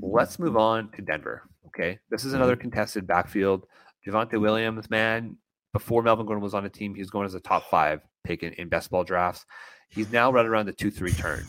Let's 0.01 0.39
move 0.39 0.57
on 0.57 0.91
to 0.93 1.03
Denver. 1.03 1.43
Okay. 1.67 1.99
This 2.11 2.25
is 2.25 2.33
another 2.33 2.55
contested 2.55 3.07
backfield. 3.09 3.67
Javonte 4.07 4.41
Williams, 4.41 4.89
man, 4.89 5.37
before 5.73 6.01
Melvin 6.03 6.27
Gordon 6.27 6.43
was 6.43 6.55
on 6.55 6.63
the 6.63 6.71
team, 6.71 6.95
he 6.95 7.01
was 7.01 7.11
going 7.11 7.27
as 7.27 7.35
a 7.35 7.41
top 7.41 7.69
five 7.69 8.03
pick 8.23 8.45
in, 8.45 8.53
in 8.53 8.69
best 8.69 8.89
ball 8.91 9.03
drafts. 9.03 9.45
He's 9.89 10.13
now 10.13 10.31
right 10.31 10.47
around 10.47 10.67
the 10.67 10.73
2 10.73 10.93
3 10.93 11.11
turn. 11.13 11.45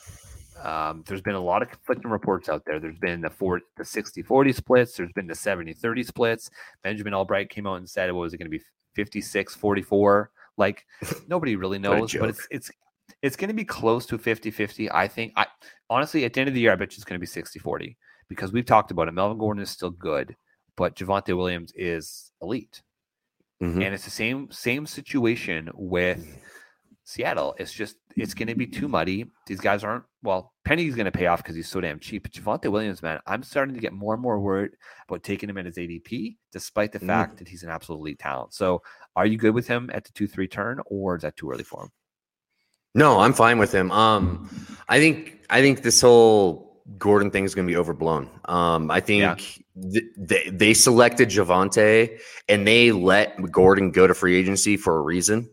Um, 0.63 1.03
there's 1.07 1.21
been 1.21 1.35
a 1.35 1.43
lot 1.43 1.61
of 1.61 1.69
conflicting 1.69 2.11
reports 2.11 2.49
out 2.49 2.63
there. 2.65 2.79
There's 2.79 2.97
been 2.97 3.21
the 3.21 3.29
four, 3.29 3.61
the 3.77 3.85
60 3.85 4.21
40 4.23 4.53
splits. 4.53 4.97
There's 4.97 5.11
been 5.13 5.27
the 5.27 5.35
70 5.35 5.73
30 5.73 6.03
splits. 6.03 6.49
Benjamin 6.83 7.13
Albright 7.13 7.49
came 7.49 7.67
out 7.67 7.75
and 7.75 7.89
said, 7.89 8.11
what 8.11 8.21
was 8.21 8.33
it 8.33 8.37
going 8.37 8.49
to 8.51 8.57
be 8.57 8.63
56 8.95 9.55
44? 9.55 10.31
Like 10.57 10.85
nobody 11.27 11.55
really 11.55 11.79
knows, 11.79 12.13
but 12.13 12.29
it's, 12.29 12.47
it's, 12.49 12.71
it's 13.21 13.35
going 13.35 13.49
to 13.49 13.53
be 13.53 13.65
close 13.65 14.05
to 14.07 14.17
50 14.17 14.51
50. 14.51 14.91
I 14.91 15.07
think. 15.07 15.33
I 15.35 15.47
honestly, 15.89 16.25
at 16.25 16.33
the 16.33 16.41
end 16.41 16.49
of 16.49 16.53
the 16.53 16.61
year, 16.61 16.71
I 16.71 16.75
bet 16.75 16.91
you 16.93 16.95
it's 16.95 17.05
going 17.05 17.19
to 17.19 17.23
be 17.23 17.27
60 17.27 17.59
40 17.59 17.97
because 18.29 18.51
we've 18.51 18.65
talked 18.65 18.91
about 18.91 19.07
it. 19.07 19.13
Melvin 19.13 19.37
Gordon 19.37 19.63
is 19.63 19.69
still 19.69 19.91
good, 19.91 20.35
but 20.75 20.95
Javonte 20.95 21.35
Williams 21.35 21.71
is 21.75 22.31
elite. 22.41 22.81
Mhm. 23.61 23.83
And 23.83 23.93
it's 23.93 24.05
the 24.05 24.11
same 24.11 24.51
same 24.51 24.85
situation 24.85 25.69
with 25.73 26.37
Seattle. 27.07 27.55
It's 27.57 27.71
just 27.71 27.95
it's 28.17 28.33
going 28.33 28.49
to 28.49 28.55
be 28.55 28.67
too 28.67 28.89
muddy. 28.89 29.31
These 29.45 29.61
guys 29.61 29.81
aren't 29.85 30.03
well. 30.23 30.51
Penny's 30.65 30.93
going 30.93 31.05
to 31.05 31.11
pay 31.11 31.27
off 31.27 31.41
because 31.41 31.55
he's 31.55 31.69
so 31.69 31.79
damn 31.79 31.99
cheap. 31.99 32.23
But 32.23 32.33
Javonte 32.33 32.69
Williams, 32.69 33.01
man, 33.01 33.21
I'm 33.25 33.43
starting 33.43 33.73
to 33.75 33.79
get 33.79 33.93
more 33.93 34.13
and 34.13 34.21
more 34.21 34.37
worried 34.41 34.71
about 35.07 35.23
taking 35.23 35.49
him 35.49 35.57
in 35.57 35.65
his 35.65 35.77
ADP, 35.77 36.35
despite 36.51 36.91
the 36.91 36.99
Mm. 36.99 37.07
fact 37.07 37.37
that 37.37 37.47
he's 37.47 37.63
an 37.63 37.69
absolute 37.69 37.99
elite 37.99 38.19
talent. 38.19 38.53
So, 38.53 38.81
are 39.15 39.25
you 39.25 39.37
good 39.37 39.53
with 39.55 39.67
him 39.69 39.89
at 39.93 40.03
the 40.03 40.11
two 40.11 40.27
three 40.27 40.49
turn, 40.49 40.81
or 40.87 41.15
is 41.15 41.21
that 41.21 41.37
too 41.37 41.49
early 41.49 41.63
for 41.63 41.83
him? 41.83 41.89
No, 42.93 43.19
I'm 43.19 43.31
fine 43.33 43.57
with 43.57 43.71
him. 43.71 43.89
Um, 43.91 44.49
I 44.89 44.99
think 44.99 45.39
I 45.49 45.61
think 45.61 45.83
this 45.83 46.01
whole 46.01 46.83
Gordon 46.97 47.31
thing 47.31 47.45
is 47.45 47.55
going 47.55 47.65
to 47.67 47.71
be 47.71 47.77
overblown. 47.77 48.29
Um, 48.45 48.91
I 48.91 48.99
think 48.99 49.21
Yeah. 49.21 49.35
th- 49.91 50.03
they 50.17 50.49
they 50.49 50.73
selected 50.73 51.29
Javonte 51.29 52.19
and 52.49 52.67
they 52.67 52.91
let 52.91 53.41
Gordon 53.49 53.91
go 53.91 54.07
to 54.07 54.13
free 54.13 54.35
agency 54.35 54.75
for 54.75 54.97
a 54.97 55.01
reason. 55.01 55.49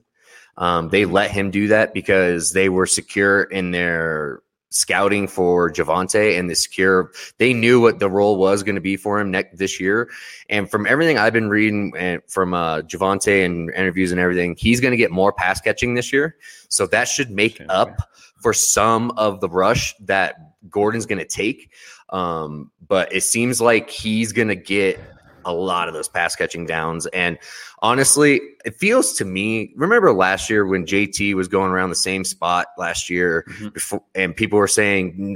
Um, 0.57 0.89
they 0.89 1.05
let 1.05 1.31
him 1.31 1.51
do 1.51 1.69
that 1.69 1.95
because 1.95 2.53
they 2.53 2.69
were 2.69 2.87
secure 2.87 3.43
in 3.45 3.71
their 3.73 4.41
scouting 4.71 5.29
for 5.29 5.71
Javonte 5.71 6.37
and 6.39 6.51
the 6.51 6.55
secure. 6.55 7.13
They 7.39 7.53
knew 7.53 7.81
what 7.81 8.01
the 8.01 8.11
role 8.11 8.37
was 8.37 8.65
going 8.65 8.75
to 8.75 8.81
be 8.81 8.97
for 8.97 9.21
him 9.21 9.31
next 9.31 9.57
this 9.57 9.79
year. 9.79 10.11
And 10.49 10.69
from 10.69 10.85
everything 10.87 11.17
I've 11.17 11.33
been 11.33 11.49
reading 11.49 11.93
and 11.97 12.21
from 12.29 12.55
uh, 12.55 12.81
Javonte 12.83 13.45
and 13.45 13.71
interviews 13.71 14.11
and 14.11 14.21
everything, 14.21 14.57
he's 14.59 14.81
going 14.81 14.91
to 14.91 14.97
get 14.97 15.13
more 15.13 15.33
pass 15.33 15.61
catching 15.61 15.95
this 15.95 16.13
year. 16.13 16.37
So 16.69 16.87
that 16.89 17.07
should 17.09 17.31
make 17.31 17.61
Okay. 17.61 17.67
up 17.69 18.11
for 18.43 18.53
some 18.53 19.13
of 19.13 19.41
the 19.41 19.49
rush 19.49 19.95
that 20.01 20.35
Gordon's 20.69 21.07
going 21.07 21.21
to 21.21 21.25
take. 21.25 21.71
Um, 22.11 22.71
but 22.87 23.13
it 23.13 23.23
seems 23.23 23.61
like 23.61 23.89
he's 23.91 24.33
going 24.33 24.49
to 24.49 24.57
get 24.57 24.99
a 25.45 25.53
lot 25.53 25.89
of 25.89 25.95
those 25.95 26.09
pass 26.09 26.35
catching 26.37 26.67
downs. 26.67 27.07
And 27.07 27.39
honestly, 27.81 28.41
it 28.65 28.77
feels 28.79 29.13
to 29.15 29.25
me, 29.25 29.73
remember 29.77 30.13
last 30.13 30.49
year 30.49 30.67
when 30.67 30.87
JT 30.87 31.35
was 31.35 31.49
going 31.49 31.71
around 31.71 31.91
the 31.91 31.95
same 31.97 32.25
spot 32.25 32.69
last 32.79 33.11
year 33.11 33.45
Mhm. 33.49 33.73
before, 33.75 34.03
and 34.15 34.35
people 34.35 34.59
were 34.59 34.67
saying, 34.69 35.35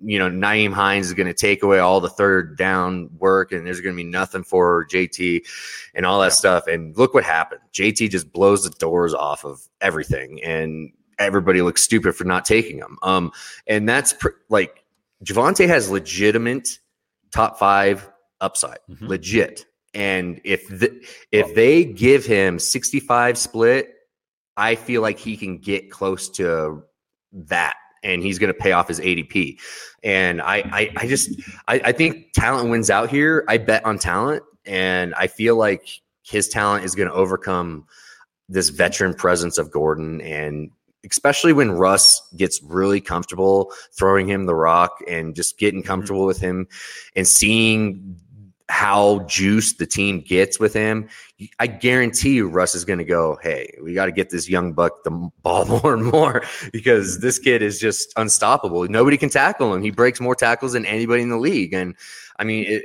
you 0.00 0.18
know, 0.18 0.28
Nyheim 0.30 0.72
Hines 0.72 1.06
is 1.06 1.14
going 1.14 1.26
to 1.28 1.34
take 1.34 1.62
away 1.62 1.78
all 1.78 2.00
the 2.00 2.10
third 2.10 2.56
down 2.58 3.08
work 3.18 3.52
and 3.52 3.66
there's 3.66 3.80
going 3.80 3.94
to 3.96 4.02
be 4.02 4.08
nothing 4.08 4.44
for 4.44 4.86
JT 4.90 5.42
and 5.94 6.04
all 6.04 6.20
that 6.20 6.26
Yeah. 6.26 6.30
stuff. 6.30 6.66
And 6.66 6.96
look 6.96 7.14
what 7.14 7.24
happened. 7.24 7.60
JT 7.72 8.08
just 8.08 8.32
blows 8.32 8.64
the 8.64 8.70
doors 8.70 9.14
off 9.14 9.44
of 9.44 9.60
everything. 9.80 10.42
And 10.42 10.92
everybody 11.18 11.62
looks 11.62 11.82
stupid 11.82 12.14
for 12.16 12.24
not 12.24 12.44
taking 12.44 12.78
him. 12.78 12.98
Um, 13.02 13.32
and 13.66 13.88
that's 13.88 14.12
pr- 14.12 14.28
like 14.48 14.84
Javonte 15.24 15.68
has 15.68 15.88
legitimate 15.88 16.78
top 17.32 17.58
five 17.58 18.10
upside, 18.42 18.78
Mhm. 18.90 19.08
legit. 19.08 19.64
And 19.94 20.40
if 20.44 20.66
the, 20.68 20.90
if 21.32 21.54
they 21.54 21.84
give 21.84 22.26
him 22.26 22.58
65 22.58 23.38
split, 23.38 23.94
I 24.56 24.74
feel 24.74 25.00
like 25.02 25.18
he 25.18 25.36
can 25.36 25.58
get 25.58 25.90
close 25.90 26.28
to 26.30 26.82
that 27.32 27.74
and 28.02 28.22
he's 28.22 28.38
going 28.38 28.52
to 28.52 28.58
pay 28.58 28.72
off 28.72 28.88
his 28.88 29.00
ADP. 29.00 29.58
And 30.02 30.42
I, 30.42 30.56
I, 30.56 30.92
I 30.96 31.06
just, 31.06 31.30
I, 31.68 31.80
I 31.84 31.92
think 31.92 32.32
talent 32.34 32.68
wins 32.70 32.90
out 32.90 33.08
here. 33.10 33.44
I 33.48 33.58
bet 33.58 33.84
on 33.84 33.98
talent, 33.98 34.42
and 34.66 35.14
I 35.14 35.28
feel 35.28 35.56
like 35.56 35.86
his 36.22 36.48
talent 36.48 36.84
is 36.84 36.94
going 36.94 37.08
to 37.08 37.14
overcome 37.14 37.86
this 38.48 38.70
veteran 38.70 39.14
presence 39.14 39.56
of 39.56 39.70
Gordon, 39.70 40.20
and 40.20 40.70
especially 41.08 41.52
when 41.52 41.70
Russ 41.70 42.20
gets 42.36 42.62
really 42.62 43.00
comfortable 43.00 43.72
throwing 43.96 44.26
him 44.28 44.46
the 44.46 44.54
rock 44.54 44.98
and 45.08 45.34
just 45.34 45.58
getting 45.58 45.82
comfortable 45.82 46.26
with 46.26 46.38
him 46.38 46.66
and 47.16 47.26
seeing 47.26 48.16
how 48.68 49.20
juiced 49.28 49.78
the 49.78 49.86
team 49.86 50.20
gets 50.20 50.58
with 50.58 50.72
him, 50.72 51.08
I 51.58 51.66
guarantee 51.66 52.34
you 52.34 52.48
Russ 52.48 52.74
is 52.74 52.84
going 52.84 52.98
to 52.98 53.04
go, 53.04 53.38
Hey, 53.42 53.76
we 53.82 53.94
got 53.94 54.06
to 54.06 54.12
get 54.12 54.30
this 54.30 54.48
young 54.48 54.72
buck 54.72 55.04
the 55.04 55.10
ball 55.42 55.64
more 55.82 55.94
and 55.94 56.04
more 56.04 56.44
because 56.72 57.14
mm-hmm. 57.14 57.26
this 57.26 57.38
kid 57.38 57.62
is 57.62 57.78
just 57.78 58.12
unstoppable. 58.16 58.86
Nobody 58.88 59.16
can 59.16 59.28
tackle 59.28 59.74
him. 59.74 59.82
He 59.82 59.90
breaks 59.90 60.20
more 60.20 60.34
tackles 60.34 60.72
than 60.72 60.86
anybody 60.86 61.22
in 61.22 61.28
the 61.28 61.38
league. 61.38 61.74
And 61.74 61.94
I 62.38 62.44
mean, 62.44 62.64
it, 62.66 62.84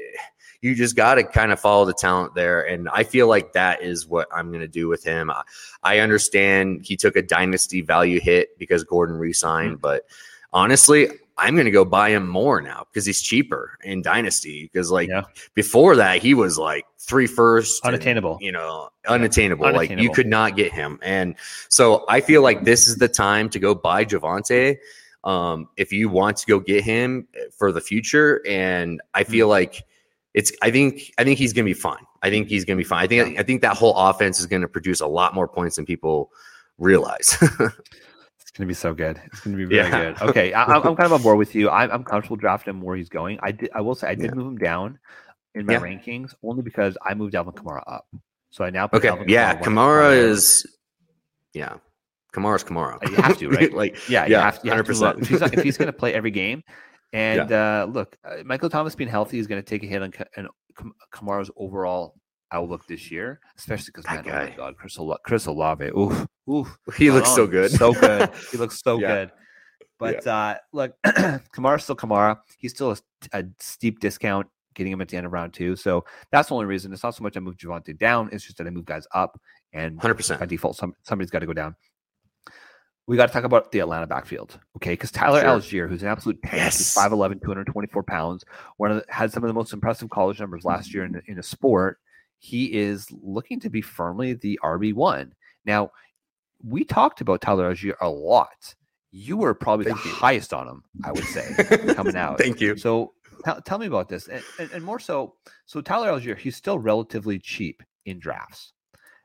you 0.61 0.75
just 0.75 0.95
got 0.95 1.15
to 1.15 1.23
kind 1.23 1.51
of 1.51 1.59
follow 1.59 1.85
the 1.85 1.93
talent 1.93 2.33
there. 2.35 2.61
And 2.61 2.89
I 2.89 3.03
feel 3.03 3.27
like 3.27 3.53
that 3.53 3.81
is 3.81 4.07
what 4.07 4.27
I'm 4.33 4.49
going 4.49 4.61
to 4.61 4.67
do 4.67 4.87
with 4.87 5.03
him. 5.03 5.29
I, 5.29 5.43
I 5.83 5.99
understand 5.99 6.85
he 6.85 6.95
took 6.97 7.15
a 7.15 7.21
dynasty 7.21 7.81
value 7.81 8.19
hit 8.19 8.57
because 8.57 8.83
Gordon 8.83 9.17
re 9.17 9.33
signed, 9.33 9.73
mm-hmm. 9.73 9.81
but 9.81 10.05
honestly, 10.51 11.09
I'm 11.37 11.55
going 11.55 11.65
to 11.65 11.71
go 11.71 11.85
buy 11.85 12.09
him 12.09 12.27
more 12.27 12.61
now 12.61 12.85
because 12.91 13.05
he's 13.05 13.21
cheaper 13.21 13.77
in 13.83 14.01
dynasty. 14.01 14.69
Because 14.71 14.91
like 14.91 15.09
Yeah. 15.09 15.23
before 15.53 15.95
that, 15.97 16.21
he 16.21 16.33
was 16.33 16.57
like 16.57 16.85
three 16.99 17.27
first, 17.27 17.83
and, 17.85 17.93
Unattainable. 17.93 18.37
you 18.41 18.51
know, 18.51 18.89
unattainable. 19.07 19.71
Like 19.71 19.89
you 19.91 20.09
could 20.11 20.27
not 20.27 20.55
get 20.55 20.71
him. 20.71 20.99
And 21.01 21.35
so 21.69 22.05
I 22.09 22.21
feel 22.21 22.41
like 22.41 22.63
this 22.63 22.87
is 22.87 22.97
the 22.97 23.07
time 23.07 23.49
to 23.51 23.59
go 23.59 23.75
buy 23.75 24.03
Javonte. 24.05 24.77
Um, 25.23 25.67
if 25.77 25.91
you 25.91 26.09
want 26.09 26.37
to 26.37 26.45
go 26.45 26.59
get 26.59 26.83
him 26.83 27.27
for 27.57 27.71
the 27.71 27.81
future, 27.81 28.41
and 28.47 29.01
I 29.13 29.23
Hmm. 29.23 29.31
feel 29.31 29.47
like 29.47 29.83
it's, 30.33 30.51
I 30.61 30.71
think, 30.71 31.11
I 31.17 31.23
think 31.23 31.37
he's 31.39 31.51
going 31.53 31.65
to 31.65 31.69
be 31.69 31.73
fine. 31.73 32.05
I 32.21 32.29
think 32.29 32.47
he's 32.47 32.63
going 32.65 32.77
to 32.77 32.83
be 32.83 32.87
fine. 32.87 33.03
I 33.03 33.07
think, 33.07 33.39
I 33.39 33.43
think 33.43 33.61
that 33.61 33.75
whole 33.75 33.95
offense 33.95 34.39
is 34.39 34.45
going 34.45 34.61
to 34.61 34.67
produce 34.67 35.01
a 35.01 35.07
lot 35.07 35.33
more 35.35 35.47
points 35.47 35.75
than 35.77 35.85
people 35.85 36.31
realize. 36.77 37.37
It's 38.57 38.59
going 38.59 38.69
to 38.69 38.71
be 38.71 38.73
so 38.73 38.93
good. 38.95 39.21
It's 39.27 39.41
going 39.41 39.55
to 39.55 39.67
be 39.67 39.75
very 39.75 39.87
Yeah. 39.87 40.13
good. 40.13 40.21
Okay, 40.29 40.51
I, 40.51 40.63
I'm 40.63 40.77
I'm 40.81 40.95
kind 40.95 41.05
of 41.05 41.13
on 41.13 41.21
board 41.21 41.37
with 41.37 41.53
you. 41.53 41.69
I'm, 41.69 41.91
I'm 41.91 42.03
comfortable 42.03 42.37
drafting 42.37 42.73
him 42.73 42.81
where 42.81 42.97
he's 42.97 43.07
going. 43.07 43.37
I 43.43 43.51
did. 43.51 43.69
I 43.75 43.81
will 43.81 43.93
say 43.93 44.07
I 44.07 44.15
did 44.15 44.25
Yeah. 44.25 44.31
move 44.33 44.47
him 44.47 44.57
down 44.57 44.97
in 45.53 45.67
my 45.67 45.73
Yeah. 45.73 45.79
rankings 45.81 46.33
only 46.41 46.63
because 46.63 46.97
I 47.05 47.13
moved 47.13 47.35
Alvin 47.35 47.53
Kamara 47.53 47.83
up. 47.85 48.07
So 48.49 48.63
I 48.65 48.71
now 48.71 48.87
put 48.87 48.97
okay. 48.97 49.09
Alvin 49.09 49.29
Yeah. 49.29 49.53
one 49.53 49.63
Kamara 49.63 50.17
is, 50.17 50.65
yeah. 51.53 51.75
Kamara's 52.33 52.63
Kamara. 52.63 52.95
Uh, 52.95 53.11
you 53.11 53.15
have 53.17 53.37
to, 53.37 53.49
right? 53.49 53.71
like, 53.81 54.09
Yeah, 54.09 54.25
you 54.25 54.31
Yeah, 54.31 54.41
have, 54.41 54.59
you 54.63 54.71
have 54.71 54.83
to 54.87 54.91
move 54.93 55.03
up. 55.03 55.17
100%. 55.17 55.21
If 55.21 55.27
he's, 55.29 55.39
not- 55.39 55.53
if 55.53 55.63
he's 55.63 55.77
going 55.77 55.85
to 55.85 55.93
play 55.93 56.15
every 56.15 56.31
game, 56.31 56.63
and 57.13 57.51
uh, 57.51 57.85
look, 57.87 58.17
uh, 58.25 58.37
Michael 58.43 58.71
Thomas 58.71 58.95
being 58.95 59.07
healthy 59.11 59.37
is 59.37 59.45
going 59.45 59.61
to 59.61 59.69
take 59.69 59.83
a 59.83 59.85
hit 59.85 60.01
on 60.01 60.09
Kam- 60.11 60.93
Kamara's 61.13 61.51
overall 61.55 62.15
outlook 62.51 62.85
this 62.87 63.11
year, 63.11 63.39
especially 63.57 63.91
because 63.95 64.05
man, 64.05 64.23
oh 64.25 64.29
my. 64.49 64.53
God, 64.55 64.77
Chris, 64.77 64.97
Ola- 64.97 65.19
Chris 65.23 65.45
Olave, 65.47 65.85
oof, 65.97 66.25
oof, 66.49 66.77
he 66.97 67.11
looks 67.11 67.33
so 67.33 67.45
good. 67.47 67.71
so 67.71 67.93
good. 67.93 68.29
He 68.51 68.57
looks 68.57 68.81
so 68.81 68.99
Yeah. 68.99 69.07
good. 69.15 69.31
But 69.99 70.27
uh, 70.27 70.57
look, 70.73 70.93
Kamara's 71.05 71.83
still 71.83 71.95
Kamara. 71.95 72.37
He's 72.59 72.71
still 72.71 72.91
a, 72.91 72.97
a 73.33 73.43
steep 73.59 73.99
discount 73.99 74.45
getting 74.75 74.93
him 74.93 75.01
at 75.01 75.07
the 75.09 75.17
end 75.17 75.25
of 75.25 75.33
round 75.33 75.53
two. 75.53 75.75
So 75.75 76.05
that's 76.31 76.49
the 76.49 76.53
only 76.53 76.67
reason. 76.67 76.93
It's 76.93 77.01
not 77.01 77.15
so 77.15 77.23
much 77.23 77.35
I 77.35 77.39
moved 77.39 77.59
Javonte 77.59 77.97
down. 77.97 78.29
It's 78.31 78.43
just 78.45 78.57
that 78.59 78.67
I 78.67 78.69
moved 78.69 78.85
guys 78.85 79.07
up, 79.15 79.41
and 79.73 79.99
100%. 79.99 80.39
by 80.39 80.45
default, 80.45 80.75
some, 80.75 80.93
somebody's 81.01 81.31
got 81.31 81.39
to 81.39 81.47
go 81.47 81.53
down. 81.53 81.75
We 83.07 83.15
got 83.15 83.27
to 83.27 83.33
talk 83.33 83.45
about 83.45 83.71
the 83.71 83.79
Atlanta 83.79 84.05
backfield, 84.05 84.59
okay? 84.75 84.91
Because 84.91 85.11
Tyler 85.11 85.39
Sure. 85.41 85.49
Allgeier, 85.85 85.89
who's 85.89 86.03
an 86.03 86.09
absolute 86.09 86.41
tank, 86.43 86.55
Yes. 86.55 86.77
he's 86.77 86.93
5'11", 86.93 87.41
224 87.41 88.03
pounds, 88.03 88.43
one 88.75 88.91
of 88.91 88.97
the, 88.97 89.05
had 89.11 89.31
some 89.31 89.43
of 89.43 89.47
the 89.47 89.53
most 89.53 89.71
impressive 89.73 90.09
college 90.09 90.39
numbers 90.41 90.65
last 90.65 90.93
year 90.93 91.05
in 91.05 91.19
in 91.27 91.37
the 91.37 91.43
sport. 91.43 91.99
He 92.39 92.73
is 92.77 93.07
looking 93.21 93.59
to 93.61 93.69
be 93.69 93.81
firmly 93.81 94.33
the 94.33 94.59
RB 94.63 94.93
one. 94.93 95.33
Now, 95.65 95.91
we 96.63 96.83
talked 96.83 97.21
about 97.21 97.41
Tyler 97.41 97.73
Allgeier 97.73 97.95
a 98.01 98.09
lot. 98.09 98.73
You 99.11 99.37
were 99.37 99.53
probably 99.53 99.85
Thank 99.85 100.03
the 100.03 100.09
you. 100.09 100.15
highest 100.15 100.53
on 100.53 100.67
him, 100.67 100.83
I 101.03 101.11
would 101.11 101.23
say, 101.23 101.53
coming 101.93 102.15
out. 102.17 102.37
Thank 102.37 102.59
you. 102.61 102.77
So 102.77 103.13
tell, 103.45 103.61
tell 103.61 103.77
me 103.79 103.87
about 103.87 104.09
this, 104.09 104.27
and, 104.27 104.43
and, 104.59 104.69
and 104.71 104.83
more 104.83 104.99
so. 104.99 105.35
So 105.65 105.81
Tyler 105.81 106.09
Allgeier, 106.09 106.37
he's 106.37 106.55
still 106.55 106.77
relatively 106.79 107.39
cheap 107.39 107.81
in 108.05 108.19
drafts. 108.19 108.73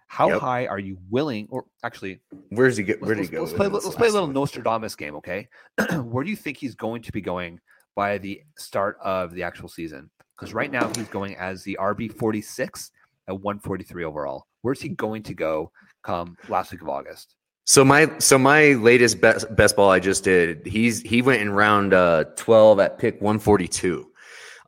How 0.07 0.29
Yep. 0.29 0.40
high 0.40 0.66
are 0.66 0.79
you 0.79 0.98
willing, 1.11 1.46
or 1.51 1.64
actually, 1.83 2.20
Where's 2.51 2.77
he 2.77 2.85
go? 2.85 2.92
let's, 2.94 3.07
Where 3.07 3.14
did 3.14 3.25
he 3.25 3.31
go? 3.31 3.40
let's 3.42 3.55
play, 3.55 3.66
let's 3.68 3.88
play 3.94 4.09
a 4.09 4.12
little? 4.12 4.29
Nostradamus 4.29 4.94
game, 4.94 5.14
okay? 5.16 5.48
Where 6.03 6.22
do 6.22 6.29
you 6.31 6.37
think 6.37 6.59
he's 6.59 6.75
going 6.75 7.01
to 7.03 7.12
be 7.12 7.20
going 7.22 7.61
by 7.94 8.18
the 8.18 8.42
start 8.59 8.98
of 9.03 9.33
the 9.35 9.42
actual 9.42 9.68
season? 9.68 10.11
Because 10.37 10.53
right 10.55 10.70
now 10.70 10.90
he's 10.96 11.09
going 11.09 11.37
as 11.37 11.62
the 11.62 11.79
RB 11.81 12.12
forty 12.18 12.42
six 12.42 12.90
at 13.32 13.40
one 13.40 13.58
forty 13.58 13.84
three 13.84 14.04
overall. 14.04 14.46
Where's 14.62 14.80
he 14.80 14.90
going 14.90 15.22
to 15.24 15.34
go 15.34 15.72
come 16.02 16.36
last 16.48 16.70
week 16.72 16.82
of 16.82 16.88
August? 16.88 17.34
So 17.64 17.84
my 17.84 18.10
so 18.18 18.38
my 18.38 18.72
latest 18.74 19.20
best 19.20 19.54
best 19.54 19.76
ball 19.76 19.90
I 19.90 20.00
just 20.00 20.24
did. 20.24 20.66
He's 20.66 21.00
he 21.00 21.22
went 21.22 21.42
in 21.42 21.50
round 21.50 21.94
uh, 21.94 22.24
twelve 22.36 22.80
at 22.80 22.98
pick 22.98 23.20
one 23.20 23.38
forty 23.38 23.68
two. 23.68 24.08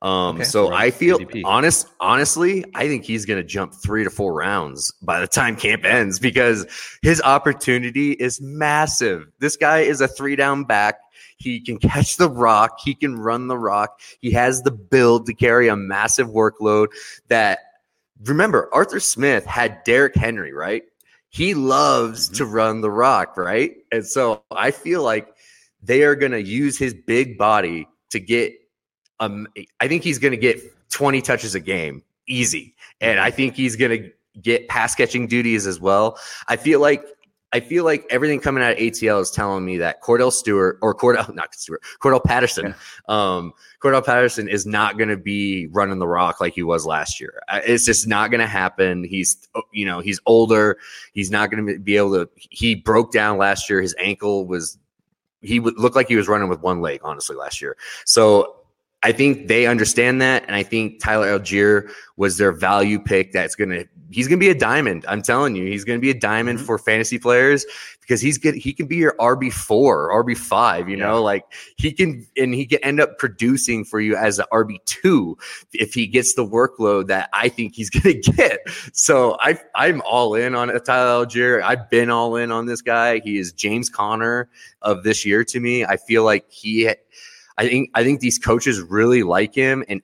Um, 0.02 0.36
Okay, 0.36 0.44
so 0.44 0.66
so 0.66 0.72
I 0.74 0.90
feel 0.90 1.18
ADP. 1.18 1.42
honest, 1.46 1.88
honestly, 1.98 2.62
I 2.74 2.88
think 2.88 3.04
he's 3.04 3.24
going 3.24 3.40
to 3.40 3.46
jump 3.48 3.72
three 3.72 4.04
to 4.04 4.10
four 4.10 4.34
rounds 4.34 4.92
by 5.00 5.18
the 5.18 5.26
time 5.26 5.56
camp 5.56 5.84
ends 5.84 6.18
because 6.18 6.66
his 7.02 7.22
opportunity 7.22 8.12
is 8.12 8.38
massive. 8.40 9.26
This 9.38 9.56
guy 9.56 9.80
is 9.80 10.02
a 10.02 10.08
three 10.08 10.36
down 10.36 10.64
back. 10.64 10.96
He 11.38 11.58
can 11.58 11.78
catch 11.78 12.16
the 12.18 12.28
rock. 12.28 12.78
He 12.84 12.94
can 12.94 13.16
run 13.16 13.48
the 13.48 13.56
rock. 13.56 13.98
He 14.20 14.30
has 14.32 14.62
the 14.62 14.70
build 14.70 15.26
to 15.26 15.34
carry 15.34 15.68
a 15.68 15.76
massive 15.76 16.28
workload. 16.28 16.88
That 17.28 17.60
remember, 18.24 18.68
Arthur 18.72 19.00
Smith 19.00 19.44
had 19.46 19.82
Derrick 19.84 20.14
Henry, 20.16 20.52
right? 20.52 20.82
He 21.28 21.54
loves 21.54 22.28
Mm-hmm. 22.28 22.36
to 22.36 22.46
run 22.46 22.80
the 22.80 22.90
rock, 22.90 23.36
right? 23.36 23.76
And 23.90 24.06
so 24.06 24.42
I 24.50 24.70
feel 24.70 25.02
like 25.02 25.28
they 25.82 26.02
are 26.04 26.14
going 26.14 26.32
to 26.32 26.42
use 26.42 26.78
his 26.78 26.94
big 26.94 27.36
body 27.36 27.88
to 28.10 28.20
get 28.20 28.54
um 29.20 29.46
I 29.80 29.88
think 29.88 30.02
he's 30.02 30.18
going 30.18 30.32
to 30.32 30.36
get 30.36 30.60
20 30.90 31.20
touches 31.22 31.54
a 31.54 31.60
game 31.60 32.02
easy. 32.26 32.74
And 33.00 33.20
I 33.20 33.30
think 33.30 33.54
he's 33.54 33.76
going 33.76 33.90
to 34.02 34.10
get 34.40 34.68
pass 34.68 34.94
catching 34.94 35.26
duties 35.26 35.66
as 35.66 35.80
well. 35.80 36.18
I 36.48 36.56
feel 36.56 36.80
like 36.80 37.04
I 37.54 37.60
feel 37.60 37.84
like 37.84 38.04
everything 38.10 38.40
coming 38.40 38.64
out 38.64 38.72
of 38.72 38.78
ATL 38.78 39.22
is 39.22 39.30
telling 39.30 39.64
me 39.64 39.78
that 39.78 40.02
Cordell 40.02 40.32
Stewart 40.32 40.76
or 40.82 40.92
Cordell 40.92 41.32
not 41.34 41.54
Stewart, 41.54 41.80
Cordell 42.02 42.22
Patterson, 42.22 42.74
um, 43.08 43.52
Cordell 43.80 44.04
Patterson 44.04 44.48
is 44.48 44.66
not 44.66 44.98
going 44.98 45.08
to 45.08 45.16
be 45.16 45.68
running 45.68 46.00
the 46.00 46.08
rock 46.08 46.40
like 46.40 46.52
he 46.52 46.64
was 46.64 46.84
last 46.84 47.20
year. 47.20 47.40
It's 47.52 47.84
just 47.86 48.08
not 48.08 48.32
going 48.32 48.40
to 48.40 48.48
happen. 48.48 49.04
He's 49.04 49.48
you 49.70 49.86
know 49.86 50.00
he's 50.00 50.20
older. 50.26 50.78
He's 51.12 51.30
not 51.30 51.48
going 51.52 51.64
to 51.64 51.78
be 51.78 51.96
able 51.96 52.14
to. 52.14 52.28
He 52.34 52.74
broke 52.74 53.12
down 53.12 53.38
last 53.38 53.70
year. 53.70 53.80
His 53.80 53.94
ankle 54.00 54.46
was 54.46 54.76
he 55.40 55.60
would 55.60 55.78
look 55.78 55.94
like 55.94 56.08
he 56.08 56.16
was 56.16 56.26
running 56.26 56.48
with 56.48 56.60
one 56.60 56.80
leg 56.80 57.02
honestly 57.04 57.36
last 57.36 57.62
year. 57.62 57.76
So 58.04 58.56
I 59.04 59.12
think 59.12 59.48
they 59.48 59.66
understand 59.66 60.20
that, 60.22 60.44
and 60.46 60.56
I 60.56 60.62
think 60.62 60.98
Tyler 60.98 61.38
Allgeier 61.38 61.90
was 62.16 62.38
their 62.38 62.52
value 62.52 62.98
pick. 62.98 63.32
That's 63.32 63.54
gonna 63.54 63.84
he's 64.10 64.26
gonna 64.28 64.38
be 64.38 64.48
a 64.50 64.54
diamond. 64.54 65.04
I'm 65.08 65.20
telling 65.22 65.54
you, 65.56 65.66
he's 65.66 65.84
gonna 65.84 65.98
be 65.98 66.10
a 66.10 66.14
diamond 66.18 66.58
Mhm. 66.60 66.64
for 66.66 66.78
fantasy 66.78 67.18
players 67.18 67.66
because 68.00 68.20
he's 68.20 68.38
good. 68.38 68.54
He 68.54 68.72
can 68.72 68.86
be 68.86 68.96
your 68.96 69.14
RB 69.18 69.50
four, 69.52 70.10
RB 70.10 70.34
five. 70.36 70.88
You 70.88 70.96
Yeah. 70.96 71.06
know, 71.08 71.22
like 71.22 71.42
he 71.76 71.92
can, 71.92 72.26
and 72.36 72.54
he 72.54 72.64
can 72.66 72.78
end 72.82 72.98
up 73.00 73.18
producing 73.18 73.84
for 73.84 74.00
you 74.00 74.16
as 74.16 74.38
an 74.38 74.46
RB 74.52 74.78
two 74.86 75.36
if 75.74 75.92
he 75.94 76.06
gets 76.06 76.34
the 76.34 76.46
workload 76.46 77.08
that 77.08 77.28
I 77.34 77.48
think 77.50 77.74
he's 77.74 77.90
gonna 77.90 78.14
get. 78.14 78.60
So 78.94 79.36
I 79.40 79.58
I'm 79.74 80.00
all 80.02 80.34
in 80.34 80.54
on 80.54 80.68
Tyler 80.84 81.26
Allgeier. 81.26 81.62
I've 81.62 81.90
been 81.90 82.08
all 82.08 82.36
in 82.36 82.50
on 82.50 82.64
this 82.66 82.80
guy. 82.80 83.20
He 83.22 83.36
is 83.38 83.52
James 83.52 83.90
Conner 83.90 84.48
of 84.80 85.02
this 85.02 85.26
year 85.26 85.44
to 85.44 85.60
me. 85.60 85.84
I 85.84 85.96
feel 85.98 86.24
like 86.24 86.46
he 86.48 86.90
I 87.58 87.68
think 87.68 87.90
I 87.94 88.02
think 88.02 88.20
these 88.20 88.38
coaches 88.38 88.80
really 88.80 89.22
like 89.22 89.54
him, 89.54 89.84
and 89.88 90.02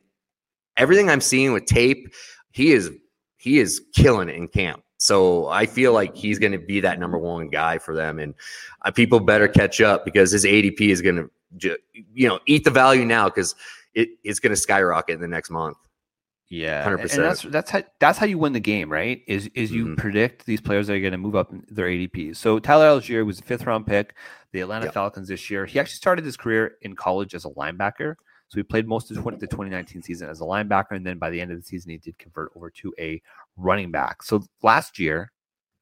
everything 0.77 1.11
I'm 1.11 1.21
seeing 1.21 1.53
with 1.53 1.67
tape, 1.67 2.13
he 2.51 2.73
is 2.73 2.91
he 3.37 3.59
is 3.59 3.83
killing 3.95 4.29
it 4.29 4.37
in 4.37 4.49
camp. 4.49 4.83
So 4.99 5.49
I 5.49 5.65
feel 5.65 5.95
like 5.95 6.15
he's 6.15 6.39
going 6.39 6.53
to 6.53 6.59
be 6.59 6.81
that 6.81 7.01
number 7.01 7.17
one 7.17 7.49
guy 7.49 7.79
for 7.79 7.95
them, 7.95 8.19
and 8.19 8.35
uh, 8.83 8.91
people 8.91 9.19
better 9.19 9.49
catch 9.49 9.81
up 9.81 10.05
because 10.05 10.31
his 10.31 10.45
ADP 10.45 10.81
is 10.81 11.01
going 11.01 11.29
to, 11.61 11.79
you 12.13 12.29
know, 12.29 12.39
eat 12.47 12.65
the 12.65 12.71
value 12.71 13.07
now 13.07 13.25
because 13.25 13.55
it, 13.95 14.11
it's 14.25 14.41
going 14.41 14.51
to 14.51 14.57
skyrocket 14.57 15.15
in 15.15 15.21
the 15.21 15.29
next 15.29 15.51
month. 15.51 15.79
Yeah, 16.51 16.85
100%. 16.85 17.15
And 17.15 17.25
that's 17.25 17.43
that's 17.43 17.71
how 17.71 17.83
that's 18.01 18.19
how 18.19 18.27
you 18.27 18.37
win 18.37 18.53
the 18.53 18.61
game, 18.61 18.91
right? 18.91 19.23
Is 19.29 19.49
is 19.55 19.71
you 19.71 19.87
Mhm. 19.87 19.97
predict 19.97 20.47
these 20.47 20.61
players 20.61 20.89
that 20.89 20.95
are 20.95 21.01
going 21.01 21.13
to 21.13 21.19
move 21.19 21.37
up 21.37 21.53
their 21.69 21.87
ADPs. 21.87 22.37
So 22.39 22.59
Tyler 22.59 22.87
Allgeier 22.87 23.25
was 23.25 23.39
a 23.39 23.43
fifth 23.45 23.67
round 23.67 23.87
pick, 23.87 24.15
the 24.53 24.61
Atlanta 24.61 24.87
Yep. 24.87 24.95
Falcons 24.95 25.29
this 25.29 25.49
year. 25.49 25.65
He 25.65 25.79
actually 25.79 25.95
started 25.97 26.25
his 26.25 26.37
career 26.37 26.73
in 26.83 26.97
college 26.97 27.35
as 27.37 27.45
a 27.45 27.51
linebacker. 27.51 28.17
So 28.49 28.57
he 28.59 28.65
played 28.65 28.89
most 28.89 29.13
of 29.13 29.17
the 29.17 29.47
2019 29.47 30.03
season 30.03 30.29
as 30.29 30.41
a 30.41 30.45
linebacker, 30.45 30.91
and 30.97 31.07
then 31.07 31.19
by 31.19 31.31
the 31.31 31.41
end 31.41 31.53
of 31.53 31.57
the 31.57 31.63
season, 31.63 31.93
he 31.93 31.99
did 31.99 32.19
convert 32.19 32.51
over 32.57 32.69
to 32.69 32.93
a 32.99 33.23
running 33.57 33.93
back. 33.93 34.25
So 34.25 34.43
last 34.61 34.99
year, 34.99 35.31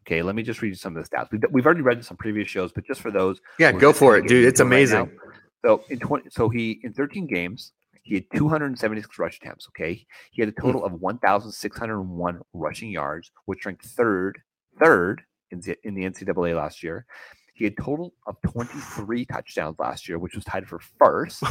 okay, 0.07 0.21
let 0.21 0.35
me 0.35 0.43
just 0.43 0.61
read 0.61 0.69
you 0.69 0.75
some 0.75 0.95
of 0.95 1.03
the 1.03 1.09
stats. 1.09 1.31
We've, 1.33 1.43
we've 1.51 1.65
already 1.65 1.81
read 1.81 2.05
some 2.05 2.19
previous 2.19 2.47
shows, 2.47 2.71
but 2.71 2.85
just 2.87 3.01
for 3.01 3.11
those, 3.11 3.41
Yeah, 3.59 3.73
go 3.73 3.95
for 3.95 4.19
it, 4.19 4.27
dude. 4.29 4.45
It's 4.45 4.61
it 4.61 4.65
right 4.65 4.67
amazing. 4.69 5.19
So 5.65 5.83
in 5.89 5.99
20, 5.99 6.29
so 6.29 6.51
he 6.51 6.79
in 6.83 6.93
13 6.93 7.27
games, 7.27 7.73
he 8.09 8.15
had 8.15 8.25
276 8.35 9.19
rush 9.19 9.37
attempts. 9.37 9.69
Okay, 9.69 10.07
he 10.31 10.41
had 10.41 10.49
a 10.49 10.53
hmm. 10.53 10.67
total 10.67 10.85
of 10.85 10.95
1,601 10.95 12.41
rushing 12.55 12.91
yards, 12.91 13.31
which 13.45 13.67
ranked 13.67 13.85
third, 13.85 14.41
third 14.81 15.23
in 15.51 15.61
the, 15.61 15.77
in 15.85 15.95
the 15.95 16.05
NCAA 16.05 16.57
last 16.57 16.83
year. 16.83 17.05
He 17.53 17.65
had 17.65 17.75
a 17.75 17.83
total 17.83 18.15
of 18.27 18.37
23 18.47 19.27
touchdowns 19.27 19.79
last 19.79 20.09
year, 20.09 20.19
which 20.19 20.35
was 20.35 20.45
tied 20.45 20.67
for 20.67 20.79
first. 20.99 21.43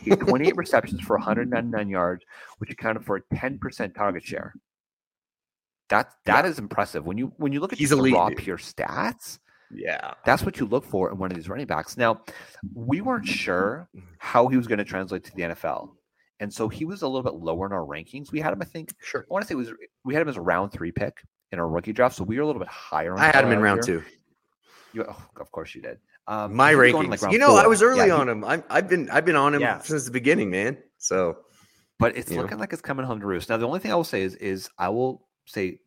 He 0.00 0.10
had 0.10 0.20
28 0.20 0.56
receptions 0.56 1.00
for 1.00 1.16
199 1.16 1.88
yards, 1.88 2.24
which 2.58 2.70
accounted 2.70 3.04
for 3.04 3.16
a 3.16 3.22
10% 3.34 3.94
target 3.94 4.22
share. 4.22 4.54
That 5.88 6.10
that 6.26 6.44
is 6.44 6.58
impressive. 6.58 7.04
When 7.04 7.18
you 7.18 7.32
when 7.36 7.52
you 7.52 7.60
look 7.60 7.72
at 7.72 7.78
He's 7.78 7.90
just 7.90 7.98
the 7.98 8.08
elite, 8.08 8.14
raw 8.14 8.28
dude. 8.28 8.38
pure 8.38 8.58
stats, 8.58 9.38
Yeah, 9.74 10.14
that's 10.24 10.42
what 10.42 10.60
you 10.60 10.66
look 10.66 10.84
for 10.84 11.10
in 11.10 11.18
one 11.18 11.30
of 11.30 11.36
these 11.36 11.48
running 11.48 11.66
backs. 11.66 11.96
Now, 11.96 12.22
we 12.74 13.00
weren't 13.00 13.26
sure 13.26 13.88
how 14.18 14.48
he 14.48 14.56
was 14.56 14.66
going 14.66 14.78
to 14.78 14.84
translate 14.84 15.24
to 15.24 15.32
the 15.34 15.42
NFL. 15.42 15.90
And 16.40 16.52
so 16.52 16.68
he 16.68 16.84
was 16.84 17.02
a 17.02 17.06
little 17.06 17.22
bit 17.22 17.34
lower 17.34 17.66
in 17.66 17.72
our 17.72 17.84
rankings. 17.84 18.32
We 18.32 18.40
had 18.40 18.52
him, 18.52 18.60
I 18.60 18.64
think, 18.64 18.92
sure. 19.02 19.22
I 19.30 19.32
want 19.32 19.44
to 19.44 19.48
say 19.48 19.54
was 19.54 19.72
we 20.04 20.14
had 20.14 20.22
him 20.22 20.28
as 20.28 20.36
a 20.36 20.40
round 20.40 20.72
three 20.72 20.90
pick 20.92 21.22
in 21.52 21.58
our 21.58 21.68
rookie 21.68 21.92
draft. 21.92 22.16
So 22.16 22.24
we 22.24 22.36
were 22.36 22.42
a 22.42 22.46
little 22.46 22.60
bit 22.60 22.68
higher 22.68 23.12
on 23.14 23.20
I 23.20 23.26
had 23.26 23.44
him 23.44 23.52
in 23.52 23.60
round 23.60 23.80
Allgeier. 23.80 23.84
two. 23.86 24.02
You, 24.92 25.04
oh, 25.08 25.22
of 25.40 25.50
course 25.52 25.74
you 25.74 25.82
did. 25.82 25.98
Um, 26.26 26.54
My 26.54 26.70
he 26.70 26.76
rankings. 26.76 27.22
like 27.22 27.32
you 27.32 27.38
know, 27.38 27.56
I 27.56 27.66
was 27.66 27.82
early 27.82 27.98
Yeah, 27.98 28.04
he- 28.06 28.10
on 28.12 28.28
him. 28.28 28.44
I'm, 28.44 28.64
I've 28.70 28.88
been 28.88 29.10
I've 29.10 29.24
been 29.24 29.36
on 29.36 29.54
him 29.54 29.60
Yeah. 29.60 29.78
since 29.80 30.04
the 30.04 30.10
beginning, 30.10 30.50
man. 30.50 30.78
So 30.98 31.38
but 31.98 32.16
it's 32.16 32.30
you 32.30 32.36
know. 32.36 32.42
looking 32.42 32.58
like 32.58 32.72
it's 32.72 32.82
coming 32.82 33.06
home 33.06 33.20
to 33.20 33.26
roost. 33.26 33.48
Now, 33.48 33.56
the 33.56 33.66
only 33.66 33.78
thing 33.78 33.92
I 33.92 33.94
will 33.94 34.04
say 34.04 34.22
is, 34.22 34.34
is 34.36 34.68
I 34.78 34.88
will 34.88 35.26
say 35.46 35.78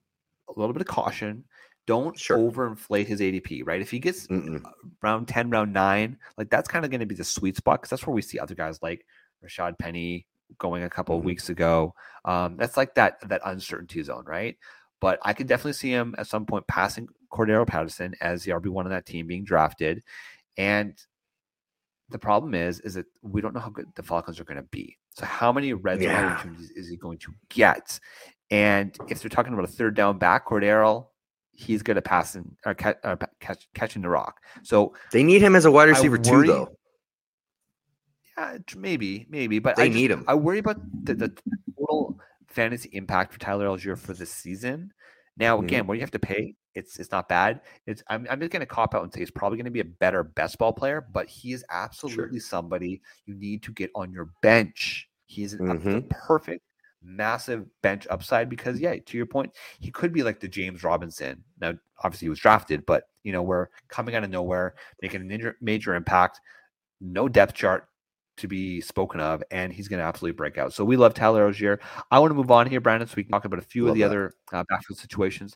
a 0.48 0.58
little 0.60 0.74
bit 0.74 0.82
of 0.82 0.88
caution. 0.88 1.44
Don't 1.86 2.18
Sure. 2.18 2.38
overinflate 2.38 3.08
his 3.08 3.22
ADP, 3.22 3.64
right? 3.66 3.82
If 3.82 3.90
he 3.90 4.00
gets 4.00 4.28
mm-mm. 4.28 4.62
round 5.02 5.28
10, 5.28 5.50
round 5.50 5.72
nine, 5.74 6.18
like 6.38 6.50
that's 6.50 6.68
kind 6.68 6.84
of 6.86 6.92
going 6.92 7.00
to 7.00 7.06
be 7.06 7.16
the 7.16 7.24
sweet 7.24 7.56
spot 7.56 7.80
because 7.82 7.90
that's 7.90 8.06
where 8.06 8.14
we 8.14 8.22
see 8.22 8.40
other 8.40 8.56
guys 8.56 8.80
like 8.82 9.06
Rashaad 9.46 9.78
Penny 9.80 10.28
going 10.58 10.84
a 10.84 10.90
couple 10.90 11.16
of 11.16 11.22
Mhm. 11.24 11.26
weeks 11.26 11.50
ago. 11.50 11.94
Um, 12.26 12.58
that's 12.58 12.78
like 12.78 12.96
that 12.96 13.20
that 13.30 13.42
uncertainty 13.46 14.02
zone, 14.04 14.26
right? 14.26 14.58
But 15.00 15.20
I 15.24 15.34
could 15.34 15.48
definitely 15.48 15.74
see 15.74 15.92
him 15.92 16.16
at 16.18 16.28
some 16.28 16.46
point 16.46 16.66
passing 16.68 17.08
Cordarrelle 17.32 17.68
Patterson 17.68 18.16
as 18.22 18.44
the 18.44 18.52
RB 18.52 18.70
one 18.70 18.86
on 18.86 18.92
that 18.92 19.06
team 19.06 19.28
being 19.28 19.44
drafted. 19.44 20.04
And 20.58 20.98
the 22.10 22.18
problem 22.20 22.54
is, 22.56 22.80
is 22.80 22.94
that 22.96 23.06
we 23.22 23.42
don't 23.42 23.54
know 23.54 23.60
how 23.60 23.70
good 23.70 23.88
the 23.96 24.02
Falcons 24.04 24.40
are 24.40 24.46
going 24.46 24.58
to 24.58 24.64
be. 24.64 24.98
So 25.12 25.26
how 25.26 25.52
many 25.52 25.74
red 25.74 26.00
zone 26.00 26.10
Yeah. 26.10 26.26
opportunities 26.32 26.72
is 26.72 26.88
he 26.90 26.96
going 26.96 27.18
to 27.20 27.34
get? 27.50 28.00
And 28.50 28.98
if 29.10 29.22
they're 29.22 29.30
talking 29.30 29.54
about 29.54 29.66
a 29.66 29.72
third 29.72 29.94
down 29.96 30.18
back, 30.18 30.48
Cordero, 30.48 31.08
he's 31.52 31.84
good 31.84 31.98
at 31.98 32.06
passing 32.06 32.56
or, 32.66 32.74
ca- 32.76 32.96
or 33.04 33.18
catch, 33.42 33.68
catching 33.74 34.02
the 34.02 34.10
rock. 34.10 34.40
So 34.64 34.96
they 35.12 35.24
need 35.24 35.42
him 35.42 35.56
as 35.56 35.66
a 35.66 35.72
wide 35.72 35.90
receiver 35.90 36.18
too, 36.18 36.44
though. 36.44 36.78
T- 38.68 38.78
maybe, 38.78 39.26
maybe, 39.30 39.60
but 39.60 39.76
They 39.76 39.84
I 39.84 39.88
just- 39.88 39.96
need 39.96 40.12
him. 40.12 40.24
I 40.28 40.36
worry 40.36 40.60
about 40.60 40.80
the, 41.06 41.16
the 41.16 41.30
total 41.78 42.20
fantasy 42.48 42.90
impact 42.94 43.34
for 43.34 43.40
Tyler 43.40 43.68
Allgeier 43.68 43.98
for 43.98 44.14
this 44.14 44.32
season. 44.32 44.94
Now, 45.38 45.58
Mhm. 45.60 45.64
again, 45.64 45.88
what 45.88 45.94
do 45.96 45.98
you 46.00 46.04
have 46.04 46.12
to 46.12 46.20
pay? 46.20 46.56
It's 46.76 47.00
it's 47.00 47.12
not 47.12 47.28
bad. 47.28 47.62
It's 47.88 48.04
I'm 48.08 48.28
I'm 48.30 48.40
just 48.40 48.52
gonna 48.52 48.66
cop 48.68 48.94
out 48.94 49.04
and 49.04 49.12
say 49.12 49.20
he's 49.22 49.32
probably 49.32 49.58
gonna 49.58 49.72
be 49.72 49.80
a 49.80 49.86
better 49.86 50.24
best 50.24 50.58
ball 50.60 50.72
player, 50.74 51.02
but 51.12 51.28
he 51.28 51.52
is 51.52 51.66
absolutely 51.72 52.40
somebody 52.40 53.02
you 53.26 53.34
need 53.36 53.64
to 53.64 53.72
get 53.72 53.90
on 53.96 54.12
your 54.12 54.30
bench. 54.44 55.10
He's 55.26 55.54
an, 55.54 55.70
a- 55.72 55.76
Mhm. 55.76 56.10
perfect 56.10 56.64
massive 57.04 57.66
bench 57.82 58.06
upside 58.10 58.50
because 58.50 58.80
yeah, 58.80 58.96
to 58.96 59.18
your 59.18 59.26
point, 59.26 59.52
he 59.80 59.90
could 59.92 60.12
be 60.14 60.24
like 60.24 60.40
the 60.40 60.48
James 60.48 60.84
Robinson. 60.84 61.44
Now, 61.60 61.74
obviously 62.04 62.26
he 62.26 62.30
was 62.30 62.40
drafted, 62.40 62.86
but 62.86 63.10
you 63.24 63.32
know, 63.32 63.42
we're 63.42 63.68
coming 63.88 64.14
out 64.16 64.24
of 64.24 64.30
nowhere, 64.30 64.76
making 65.02 65.22
a 65.22 65.24
major, 65.24 65.58
major 65.62 65.96
impact, 65.96 66.40
no 67.02 67.28
depth 67.28 67.54
chart 67.56 67.88
to 68.38 68.48
be 68.48 68.82
spoken 68.82 69.20
of, 69.20 69.44
and 69.52 69.74
he's 69.74 69.88
going 69.88 70.00
to 70.00 70.06
absolutely 70.06 70.36
break 70.36 70.58
out. 70.58 70.74
So 70.74 70.86
we 70.86 70.96
love 70.96 71.14
Tyler 71.14 71.50
Allgeier. 71.52 71.80
I 72.12 72.20
want 72.20 72.32
to 72.32 72.36
move 72.36 72.52
on 72.52 72.68
here, 72.68 72.80
Brandon, 72.82 73.08
so 73.08 73.16
we 73.18 73.24
can 73.24 73.32
talk 73.32 73.46
about 73.46 73.60
a 73.60 73.64
few 73.64 73.84
Love 73.84 73.92
of 73.92 73.96
the 73.96 74.02
that. 74.02 74.06
other 74.08 74.34
uh, 74.54 74.64
backfield 74.70 74.98
situations. 75.00 75.56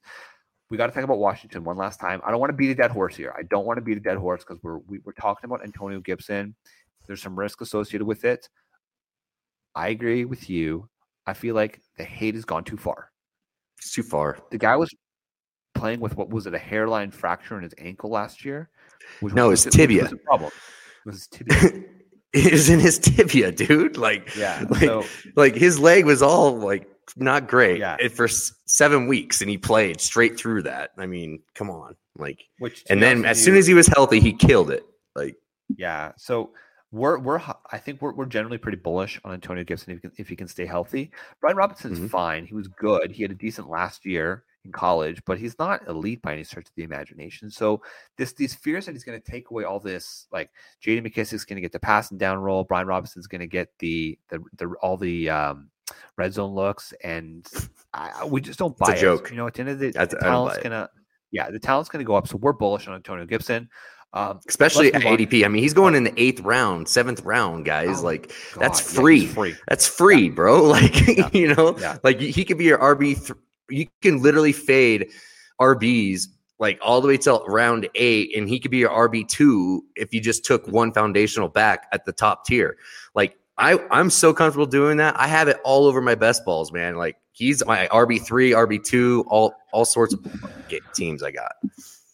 We 0.69 0.77
got 0.77 0.87
to 0.87 0.93
talk 0.93 1.03
about 1.03 1.19
Washington 1.19 1.63
one 1.63 1.77
last 1.77 1.99
time. 1.99 2.21
I 2.25 2.31
don't 2.31 2.39
want 2.39 2.49
to 2.51 2.55
beat 2.57 2.71
a 2.71 2.75
dead 2.75 2.91
horse 2.91 3.15
here. 3.15 3.33
I 3.37 3.43
don't 3.43 3.65
want 3.65 3.77
to 3.77 3.81
beat 3.81 3.97
a 3.97 4.01
dead 4.01 4.17
horse 4.17 4.43
because 4.43 4.61
we're 4.63 4.77
we, 4.79 4.99
we're 5.03 5.11
talking 5.13 5.45
about 5.49 5.63
Antonio 5.63 5.99
Gibson. 5.99 6.55
There's 7.07 7.21
some 7.21 7.37
risk 7.37 7.61
associated 7.61 8.05
with 8.05 8.23
it. 8.25 8.47
I 9.75 9.89
agree 9.89 10.25
with 10.25 10.49
you. 10.49 10.87
I 11.27 11.33
feel 11.33 11.55
like 11.55 11.81
the 11.97 12.03
hate 12.03 12.35
has 12.35 12.45
gone 12.45 12.63
too 12.63 12.77
far. 12.77 13.09
It's 13.77 13.91
too 13.91 14.03
far. 14.03 14.37
The 14.49 14.57
guy 14.57 14.75
was 14.75 14.93
playing 15.75 15.99
with 15.99 16.15
what 16.15 16.29
was 16.29 16.47
it 16.47 16.53
a 16.53 16.59
hairline 16.59 17.11
fracture 17.11 17.57
in 17.57 17.63
his 17.63 17.73
ankle 17.77 18.09
last 18.09 18.43
year? 18.45 18.69
Which 19.19 19.33
No, 19.33 19.49
was- 19.49 19.65
tibia. 19.65 20.03
was 20.03 20.13
a 20.13 20.17
problem. 20.17 20.51
It 21.05 21.09
was 21.09 21.27
tibia. 21.27 21.83
it 22.33 22.53
is 22.53 22.69
in 22.69 22.79
his 22.79 22.97
tibia, 22.99 23.51
dude. 23.51 23.97
Like, 23.97 24.35
Yeah. 24.35 24.65
like, 24.69 24.81
So 24.83 25.05
like 25.35 25.55
his 25.55 25.79
leg 25.79 26.05
was 26.05 26.21
all 26.21 26.57
like 26.57 26.87
not 27.17 27.47
great 27.47 27.79
Yeah. 27.79 27.97
for 28.09 28.27
seven 28.27 29.07
weeks, 29.07 29.41
and 29.41 29.49
he 29.49 29.57
played 29.57 29.99
straight 30.01 30.37
through 30.37 30.63
that. 30.63 30.91
I 30.97 31.05
mean, 31.05 31.41
come 31.55 31.69
on. 31.69 31.95
Like, 32.17 32.39
Which 32.59 32.83
and 32.89 33.01
then 33.01 33.25
as 33.25 33.41
soon 33.43 33.55
as 33.55 33.67
he 33.67 33.73
was 33.73 33.87
healthy, 33.87 34.19
he 34.19 34.33
killed 34.33 34.69
it. 34.71 34.85
Like, 35.15 35.35
yeah. 35.77 36.11
So 36.17 36.51
we're 36.91 37.17
we're 37.19 37.39
I 37.71 37.77
think 37.77 38.01
we're 38.01 38.13
we're 38.13 38.25
generally 38.25 38.57
pretty 38.57 38.77
bullish 38.77 39.19
on 39.23 39.33
Antonio 39.33 39.63
Gibson 39.63 39.91
if 39.93 39.97
he 39.97 40.01
can, 40.01 40.11
if 40.17 40.27
he 40.29 40.35
can 40.35 40.47
stay 40.47 40.65
healthy. 40.65 41.11
Brian 41.39 41.55
Robinson's 41.57 41.99
Mhm. 41.99 42.09
fine. 42.09 42.45
He 42.45 42.53
was 42.53 42.67
good. 42.67 43.11
He 43.11 43.21
had 43.23 43.31
a 43.31 43.35
decent 43.35 43.69
last 43.69 44.05
year 44.05 44.43
in 44.65 44.71
college, 44.71 45.21
but 45.25 45.37
he's 45.39 45.57
not 45.57 45.87
elite 45.87 46.21
by 46.21 46.33
any 46.33 46.43
stretch 46.43 46.67
of 46.67 46.75
the 46.75 46.83
imagination. 46.83 47.49
So 47.49 47.81
this 48.17 48.33
these 48.33 48.53
fears 48.53 48.85
that 48.85 48.91
he's 48.93 49.03
going 49.03 49.19
to 49.21 49.31
take 49.31 49.49
away 49.51 49.63
all 49.63 49.79
this, 49.79 50.27
like 50.31 50.49
J.D. 50.81 51.07
McKissic's 51.09 51.45
going 51.45 51.55
to 51.57 51.61
get 51.61 51.71
the 51.71 51.79
pass 51.79 52.11
and 52.11 52.19
down 52.19 52.37
roll, 52.39 52.63
Brian 52.63 52.87
Robinson's 52.87 53.27
going 53.27 53.41
to 53.41 53.47
get 53.47 53.69
the 53.79 54.17
the 54.29 54.39
the 54.57 54.67
all 54.81 54.97
the 54.97 55.29
um, 55.29 55.69
red 56.17 56.33
zone 56.33 56.53
looks, 56.53 56.93
and 57.03 57.47
I, 57.93 58.25
we 58.25 58.41
just 58.41 58.59
don't 58.59 58.77
buy 58.77 58.93
It's 58.93 59.01
a 59.01 59.05
it. 59.05 59.17
joke. 59.17 59.29
You 59.31 59.37
know, 59.37 59.47
at 59.47 59.53
the 59.55 59.59
end 59.61 59.69
of 59.69 59.79
the, 59.79 59.91
That's- 59.91 60.09
the 60.09 60.25
I 60.25 60.31
don't 60.31 60.45
buy 60.47 60.53
talent's 60.53 60.63
gonna 60.63 60.89
yeah, 61.31 61.49
the 61.49 61.59
talent's 61.59 61.89
going 61.89 62.03
to 62.03 62.07
go 62.07 62.15
up. 62.15 62.27
So 62.27 62.37
we're 62.37 62.53
bullish 62.53 62.87
on 62.87 62.93
Antonio 62.93 63.25
Gibson. 63.25 63.69
Um, 64.13 64.41
especially 64.49 64.93
at. 64.93 65.01
ADP. 65.03 65.45
I 65.45 65.47
mean, 65.47 65.63
he's 65.63 65.73
going 65.73 65.95
in 65.95 66.03
the 66.03 66.13
eighth 66.21 66.41
round, 66.41 66.89
seventh 66.89 67.21
round, 67.23 67.63
guys. 67.63 67.99
Oh, 68.01 68.03
like, 68.03 68.33
God, 68.53 68.61
that's 68.63 68.93
yeah, 68.93 68.99
free. 68.99 69.25
free. 69.25 69.55
That's 69.69 69.87
free, 69.87 70.29
bro. 70.29 70.63
Like, 70.67 71.07
Yeah. 71.07 71.29
you 71.31 71.55
know, 71.55 71.77
Yeah. 71.79 71.97
like 72.03 72.19
he 72.19 72.43
could 72.43 72.57
be 72.57 72.65
your 72.65 72.77
RB. 72.79 73.33
You 73.71 73.87
can 74.01 74.21
literally 74.21 74.51
fade 74.51 75.09
RBs 75.59 76.27
like 76.59 76.77
all 76.81 77.01
the 77.01 77.07
way 77.07 77.17
till 77.17 77.43
round 77.47 77.89
eight, 77.95 78.35
and 78.37 78.47
he 78.47 78.59
could 78.59 78.71
be 78.71 78.77
your 78.77 78.91
RB 78.91 79.27
two 79.27 79.83
if 79.95 80.13
you 80.13 80.21
just 80.21 80.45
took 80.45 80.67
one 80.67 80.93
foundational 80.93 81.49
back 81.49 81.87
at 81.91 82.05
the 82.05 82.11
top 82.11 82.45
tier. 82.45 82.77
Like, 83.15 83.37
I 83.57 83.79
I'm 83.89 84.09
so 84.09 84.33
comfortable 84.33 84.67
doing 84.67 84.97
that. 84.97 85.19
I 85.19 85.27
have 85.27 85.47
it 85.47 85.59
all 85.63 85.85
over 85.85 86.01
my 86.01 86.15
best 86.15 86.45
balls, 86.45 86.71
man. 86.71 86.95
Like 86.95 87.17
he's 87.31 87.65
my 87.65 87.87
RB 87.91 88.21
three, 88.21 88.51
RB 88.51 88.83
two, 88.83 89.25
all 89.27 89.53
all 89.71 89.85
sorts 89.85 90.13
of 90.13 90.25
teams 90.93 91.23
I 91.23 91.31
got. 91.31 91.53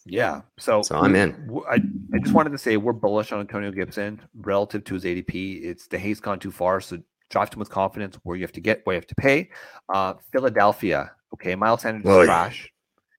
Yeah. 0.08 0.40
So, 0.58 0.82
So 0.82 0.96
I'm 0.96 1.14
in. 1.14 1.50
I 1.70 1.78
just 2.22 2.34
wanted 2.34 2.50
to 2.50 2.58
say 2.58 2.76
we're 2.76 2.94
bullish 2.94 3.30
on 3.32 3.40
Antonio 3.40 3.70
Gibson 3.70 4.20
relative 4.34 4.84
to 4.84 4.94
his 4.94 5.04
ADP. 5.04 5.62
It's 5.62 5.86
the 5.86 5.98
hate's 5.98 6.20
gone 6.20 6.38
too 6.38 6.50
far. 6.50 6.80
So 6.80 6.98
draft 7.30 7.54
him 7.54 7.60
with 7.60 7.70
confidence 7.70 8.16
where 8.22 8.36
you 8.36 8.42
have 8.42 8.52
to 8.52 8.60
get, 8.60 8.80
where 8.84 8.94
you 8.94 8.98
have 8.98 9.06
to 9.08 9.14
pay. 9.14 9.50
Uh, 9.88 10.14
Philadelphia. 10.32 11.12
Okay. 11.34 11.54
Miles 11.54 11.82
Sanders 11.82 12.04
is 12.04 12.10
Oh, 12.10 12.20
yeah. 12.20 12.26
trash. 12.26 12.72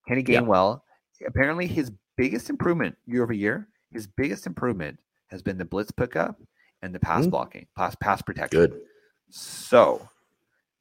Kenny 0.07 0.23
Yeah. 0.27 0.41
Gainwell. 0.41 0.81
Apparently 1.25 1.67
his 1.67 1.91
biggest 2.17 2.49
improvement 2.49 2.97
year 3.05 3.23
over 3.23 3.33
year, 3.33 3.67
his 3.91 4.07
biggest 4.07 4.45
improvement 4.47 4.99
has 5.27 5.41
been 5.41 5.57
the 5.57 5.65
blitz 5.65 5.91
pickup 5.91 6.39
and 6.81 6.93
the 6.95 6.99
pass 6.99 7.25
Mhm. 7.25 7.31
blocking, 7.31 7.67
pass, 7.75 7.95
pass 7.95 8.21
protection. 8.21 8.59
Good. 8.59 8.81
So, 9.29 10.07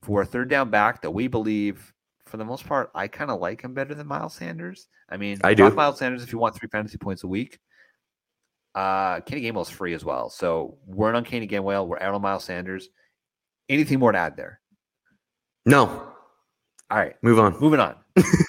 for 0.03 0.23
a 0.23 0.27
third 0.27 0.49
down 0.49 0.71
back 0.71 1.03
that 1.03 1.11
we 1.11 1.27
believe, 1.29 1.93
for 2.25 2.37
the 2.37 2.45
most 2.45 2.67
part, 2.67 2.91
I 2.95 3.09
kind 3.09 3.31
of 3.31 3.41
like 3.41 3.63
him 3.63 3.75
better 3.75 3.95
than 3.95 4.07
Miles 4.07 4.35
Sanders. 4.35 4.89
I 5.09 5.17
mean, 5.17 5.39
I 5.45 5.55
do. 5.55 5.69
Miles 5.71 5.99
Sanders 5.99 6.23
if 6.23 6.33
you 6.33 6.39
want 6.39 6.55
three 6.55 6.69
fantasy 6.69 6.99
points 6.99 7.25
a 7.25 7.29
week. 7.29 7.59
Uh, 8.75 9.21
Kenny 9.23 9.43
Gainwell's 9.43 9.71
free 9.71 9.93
as 9.95 10.05
well. 10.05 10.31
So 10.31 10.79
we're 10.87 11.09
in 11.11 11.17
on 11.17 11.25
Kenny 11.25 11.49
Gainwell. 11.49 11.87
We're 11.89 11.99
out 12.01 12.15
on 12.15 12.23
Miles 12.23 12.45
Sanders. 12.45 12.89
Anything 13.69 13.99
more 13.99 14.13
to 14.13 14.19
add 14.19 14.37
there? 14.37 14.61
No, 15.67 16.15
All 16.91 16.99
right, 16.99 17.15
move 17.23 17.39
on. 17.39 17.59
moving 17.61 17.81
on. 17.81 17.97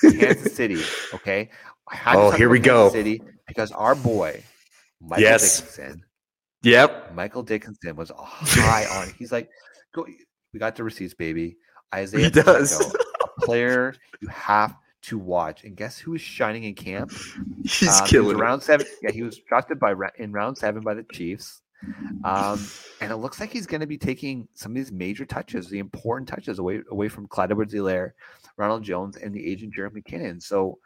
Kansas 0.02 0.56
City. 0.56 0.82
Okay. 1.14 1.50
Oh, 2.06 2.30
here 2.32 2.50
we 2.50 2.60
Kansas 2.60 2.66
go. 2.72 2.90
City 2.92 3.22
because 3.48 3.72
our 3.72 3.96
boy, 3.96 4.44
Michael 5.02 5.24
Yes. 5.24 5.60
Dickinson, 5.62 6.04
Yep. 6.62 7.16
Michael 7.16 7.42
Dickinson 7.44 7.96
was 7.96 8.12
high 8.18 8.86
on. 8.86 9.12
He's 9.18 9.32
like, 9.32 9.50
go. 9.94 10.06
We 10.54 10.60
got 10.60 10.76
the 10.76 10.84
receipts, 10.84 11.14
baby. 11.16 11.58
Isaiah 11.94 12.26
He 12.26 12.30
does. 12.30 12.78
Pacheco, 12.78 12.98
a 13.38 13.42
player 13.42 13.96
you 14.22 14.28
have 14.30 14.76
to 15.04 15.18
watch. 15.18 15.64
And 15.64 15.76
guess 15.76 15.98
who 15.98 16.14
is 16.16 16.22
shining 16.22 16.64
in 16.64 16.76
camp? 16.76 17.12
He's 17.64 17.88
Um, 17.88 18.06
he 18.06 18.10
killing 18.12 18.38
it. 18.38 18.40
round 18.40 18.62
seven. 18.64 18.86
Yeah, 19.02 19.12
he 19.12 19.24
was 19.24 19.40
drafted 19.48 19.80
by 19.80 19.94
in 20.20 20.32
round 20.32 20.58
seven 20.58 20.82
by 20.84 20.94
the 20.94 21.04
Chiefs. 21.12 21.62
Um, 22.24 22.66
and 23.02 23.12
it 23.12 23.18
looks 23.18 23.40
like 23.40 23.52
he's 23.52 23.68
going 23.68 23.82
to 23.82 23.88
be 23.88 23.98
taking 23.98 24.48
some 24.54 24.72
of 24.72 24.76
these 24.76 24.92
major 24.92 25.26
touches, 25.26 25.70
the 25.70 25.80
important 25.80 26.28
touches 26.28 26.60
away 26.60 26.82
away 26.92 27.08
from 27.10 27.28
Clyde 27.28 27.52
Edwards-Helaire, 27.52 28.12
Ronald 28.58 28.84
Jones, 28.84 29.18
and 29.18 29.34
the 29.34 29.46
agent 29.46 29.74
Jerick 29.74 29.92
McKinnon. 29.92 30.42
So, 30.42 30.80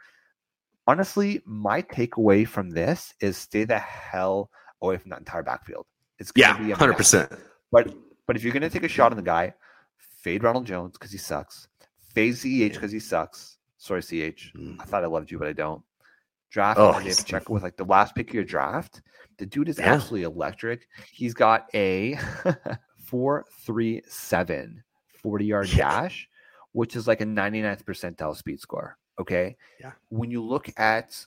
honestly, 0.87 1.41
my 1.45 1.81
takeaway 1.81 2.47
from 2.47 2.69
this 2.69 3.13
is 3.19 3.37
stay 3.37 3.63
the 3.63 3.79
hell 3.79 4.49
away 4.81 4.97
from 4.97 5.09
that 5.09 5.19
entire 5.19 5.43
backfield. 5.43 5.85
It's 6.19 6.31
going 6.31 6.47
Yeah, 6.49 6.57
to 6.57 6.63
be 6.63 6.71
hundred 6.71 6.97
percent. 6.97 7.31
But 7.71 7.93
but 8.27 8.35
if 8.35 8.43
you're 8.43 8.53
gonna 8.53 8.69
take 8.69 8.83
a 8.83 8.87
shot 8.87 9.11
on 9.11 9.17
the 9.17 9.23
guy, 9.23 9.53
fade 9.97 10.43
Ronald 10.43 10.65
Jones 10.65 10.93
because 10.93 11.11
he 11.11 11.17
sucks. 11.17 11.67
Fade 12.13 12.35
CEH 12.35 12.73
because 12.73 12.91
he 12.91 12.99
sucks. 12.99 13.57
Sorry, 13.77 14.01
CH. 14.01 14.53
Mm. 14.55 14.77
I 14.79 14.85
thought 14.85 15.03
I 15.03 15.07
loved 15.07 15.31
you, 15.31 15.39
but 15.39 15.47
I 15.47 15.53
don't. 15.53 15.81
Draft 16.53 16.79
Oh, 16.79 16.93
Pacheco 16.93 17.51
with 17.51 17.63
like 17.63 17.75
the 17.77 17.83
last 17.83 18.13
pick 18.13 18.29
of 18.29 18.35
your 18.35 18.43
draft. 18.43 19.01
The 19.39 19.45
dude 19.47 19.69
is 19.69 19.79
Yeah. 19.79 19.93
absolutely 19.95 20.23
electric. 20.23 20.87
He's 21.11 21.33
got 21.33 21.67
a 21.73 22.15
437 23.05 24.83
40 25.21 25.45
yard 25.45 25.67
Yeah. 25.69 25.89
dash, 26.01 26.29
which 26.73 26.95
is 26.95 27.07
like 27.07 27.21
a 27.21 27.25
99th 27.25 27.83
percentile 27.83 28.35
speed 28.35 28.59
score. 28.59 28.97
Okay. 29.19 29.55
Yeah. 29.79 29.93
When 30.09 30.29
you 30.31 30.43
look 30.43 30.69
at 30.77 31.25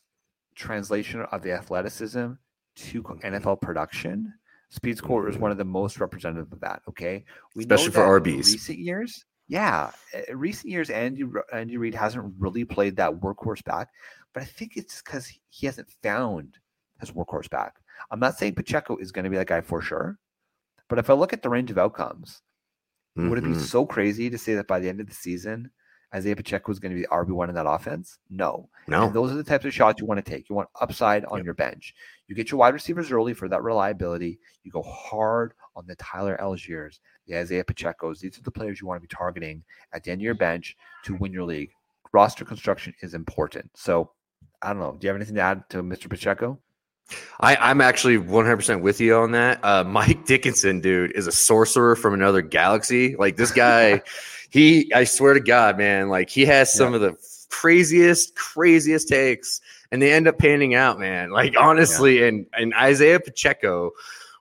translation 0.54 1.22
of 1.22 1.42
the 1.42 1.52
athleticism 1.52 2.32
to 2.76 3.02
co- 3.02 3.14
NFL 3.16 3.60
production, 3.60 4.32
speed 4.68 4.98
score 4.98 5.28
is 5.28 5.36
one 5.38 5.50
of 5.50 5.58
the 5.58 5.64
most 5.64 5.98
representative 6.00 6.52
of 6.52 6.60
that. 6.60 6.82
Okay. 6.88 7.24
We 7.54 7.64
know 7.64 7.74
Especially 7.74 7.92
for 7.92 8.20
RBs. 8.20 8.52
Recent 8.52 8.78
years. 8.78 9.24
Yeah. 9.48 9.90
uh, 10.14 10.36
Recent 10.36 10.70
years, 10.70 10.90
Andy, 10.90 11.24
Andy 11.52 11.76
Reid 11.76 11.94
hasn't 11.94 12.34
really 12.38 12.64
played 12.64 12.96
that 12.96 13.12
workhorse 13.12 13.62
back, 13.64 13.88
but 14.36 14.42
I 14.42 14.46
think 14.46 14.76
it's 14.76 15.00
because 15.00 15.32
he 15.48 15.64
hasn't 15.64 15.88
found 16.02 16.58
his 17.00 17.10
workhorse 17.10 17.48
back. 17.48 17.76
I'm 18.10 18.20
not 18.20 18.36
saying 18.36 18.54
Pacheco 18.54 18.98
is 18.98 19.10
going 19.10 19.24
to 19.24 19.30
be 19.30 19.36
that 19.38 19.46
guy 19.46 19.62
for 19.62 19.80
sure, 19.80 20.18
but 20.90 20.98
if 20.98 21.08
I 21.08 21.14
look 21.14 21.32
at 21.32 21.40
the 21.42 21.48
range 21.48 21.70
of 21.70 21.78
outcomes, 21.78 22.42
would 23.16 23.38
it 23.38 23.44
be 23.44 23.52
Mhm. 23.52 23.60
so 23.60 23.86
crazy 23.86 24.28
to 24.28 24.36
say 24.36 24.54
that 24.56 24.66
by 24.66 24.78
the 24.78 24.90
end 24.90 25.00
of 25.00 25.06
the 25.06 25.14
season, 25.14 25.70
Isaiah 26.14 26.36
Pacheco 26.36 26.70
is 26.70 26.78
going 26.78 26.90
to 26.92 26.96
be 26.96 27.00
the 27.00 27.08
RB1 27.10 27.48
in 27.48 27.54
that 27.54 27.64
offense? 27.66 28.18
No. 28.28 28.68
No. 28.86 29.06
And 29.06 29.14
those 29.14 29.32
are 29.32 29.36
the 29.36 29.42
types 29.42 29.64
of 29.64 29.72
shots 29.72 30.02
you 30.02 30.06
want 30.06 30.22
to 30.22 30.30
take. 30.30 30.50
You 30.50 30.54
want 30.54 30.68
upside 30.82 31.24
on 31.24 31.38
Yep. 31.38 31.44
your 31.46 31.54
bench. 31.54 31.94
You 32.26 32.34
get 32.34 32.50
your 32.50 32.58
wide 32.60 32.74
receivers 32.74 33.10
early 33.10 33.32
for 33.32 33.48
that 33.48 33.62
reliability. 33.62 34.38
You 34.64 34.70
go 34.70 34.82
hard 34.82 35.54
on 35.74 35.86
the 35.86 35.96
Tyler 35.96 36.36
Allgeiers, 36.42 37.00
the 37.26 37.38
Isaiah 37.38 37.64
Pacheco's. 37.64 38.20
These 38.20 38.38
are 38.38 38.42
the 38.42 38.50
players 38.50 38.82
you 38.82 38.86
want 38.86 39.00
to 39.00 39.08
be 39.08 39.14
targeting 39.16 39.64
at 39.94 40.04
the 40.04 40.10
end 40.10 40.20
of 40.20 40.24
your 40.24 40.34
bench 40.34 40.76
to 41.04 41.14
win 41.14 41.32
your 41.32 41.44
league. 41.44 41.72
Roster 42.12 42.44
construction 42.44 42.94
is 43.00 43.14
important. 43.14 43.70
So 43.76 44.12
I 44.66 44.70
don't 44.70 44.80
know. 44.80 44.96
Do 44.98 45.06
you 45.06 45.08
have 45.10 45.16
anything 45.16 45.36
to 45.36 45.42
add 45.42 45.70
to 45.70 45.82
Mr. 45.82 46.10
Pacheco? 46.10 46.58
I, 47.38 47.54
I'm 47.54 47.80
actually 47.80 48.18
100% 48.18 48.80
with 48.80 49.00
you 49.00 49.14
on 49.14 49.30
that. 49.30 49.64
Uh, 49.64 49.84
Mike 49.84 50.26
Dickinson, 50.26 50.80
dude, 50.80 51.12
is 51.12 51.28
a 51.28 51.32
sorcerer 51.32 51.94
from 51.94 52.14
another 52.14 52.42
galaxy. 52.42 53.14
Like 53.14 53.36
this 53.36 53.52
guy, 53.52 54.02
he, 54.50 54.92
I 54.92 55.04
swear 55.04 55.34
to 55.34 55.40
God, 55.40 55.78
man, 55.78 56.08
like 56.08 56.30
he 56.30 56.44
has 56.46 56.72
some 56.72 56.94
of 56.94 57.00
the 57.00 57.16
craziest, 57.48 58.34
craziest 58.34 59.08
takes, 59.08 59.60
and 59.92 60.02
they 60.02 60.12
end 60.12 60.26
up 60.26 60.36
panning 60.36 60.74
out, 60.74 60.98
man. 60.98 61.30
Like 61.30 61.54
honestly, 61.56 62.26
and 62.26 62.46
and 62.52 62.74
Isaiah 62.74 63.20
Pacheco, 63.20 63.92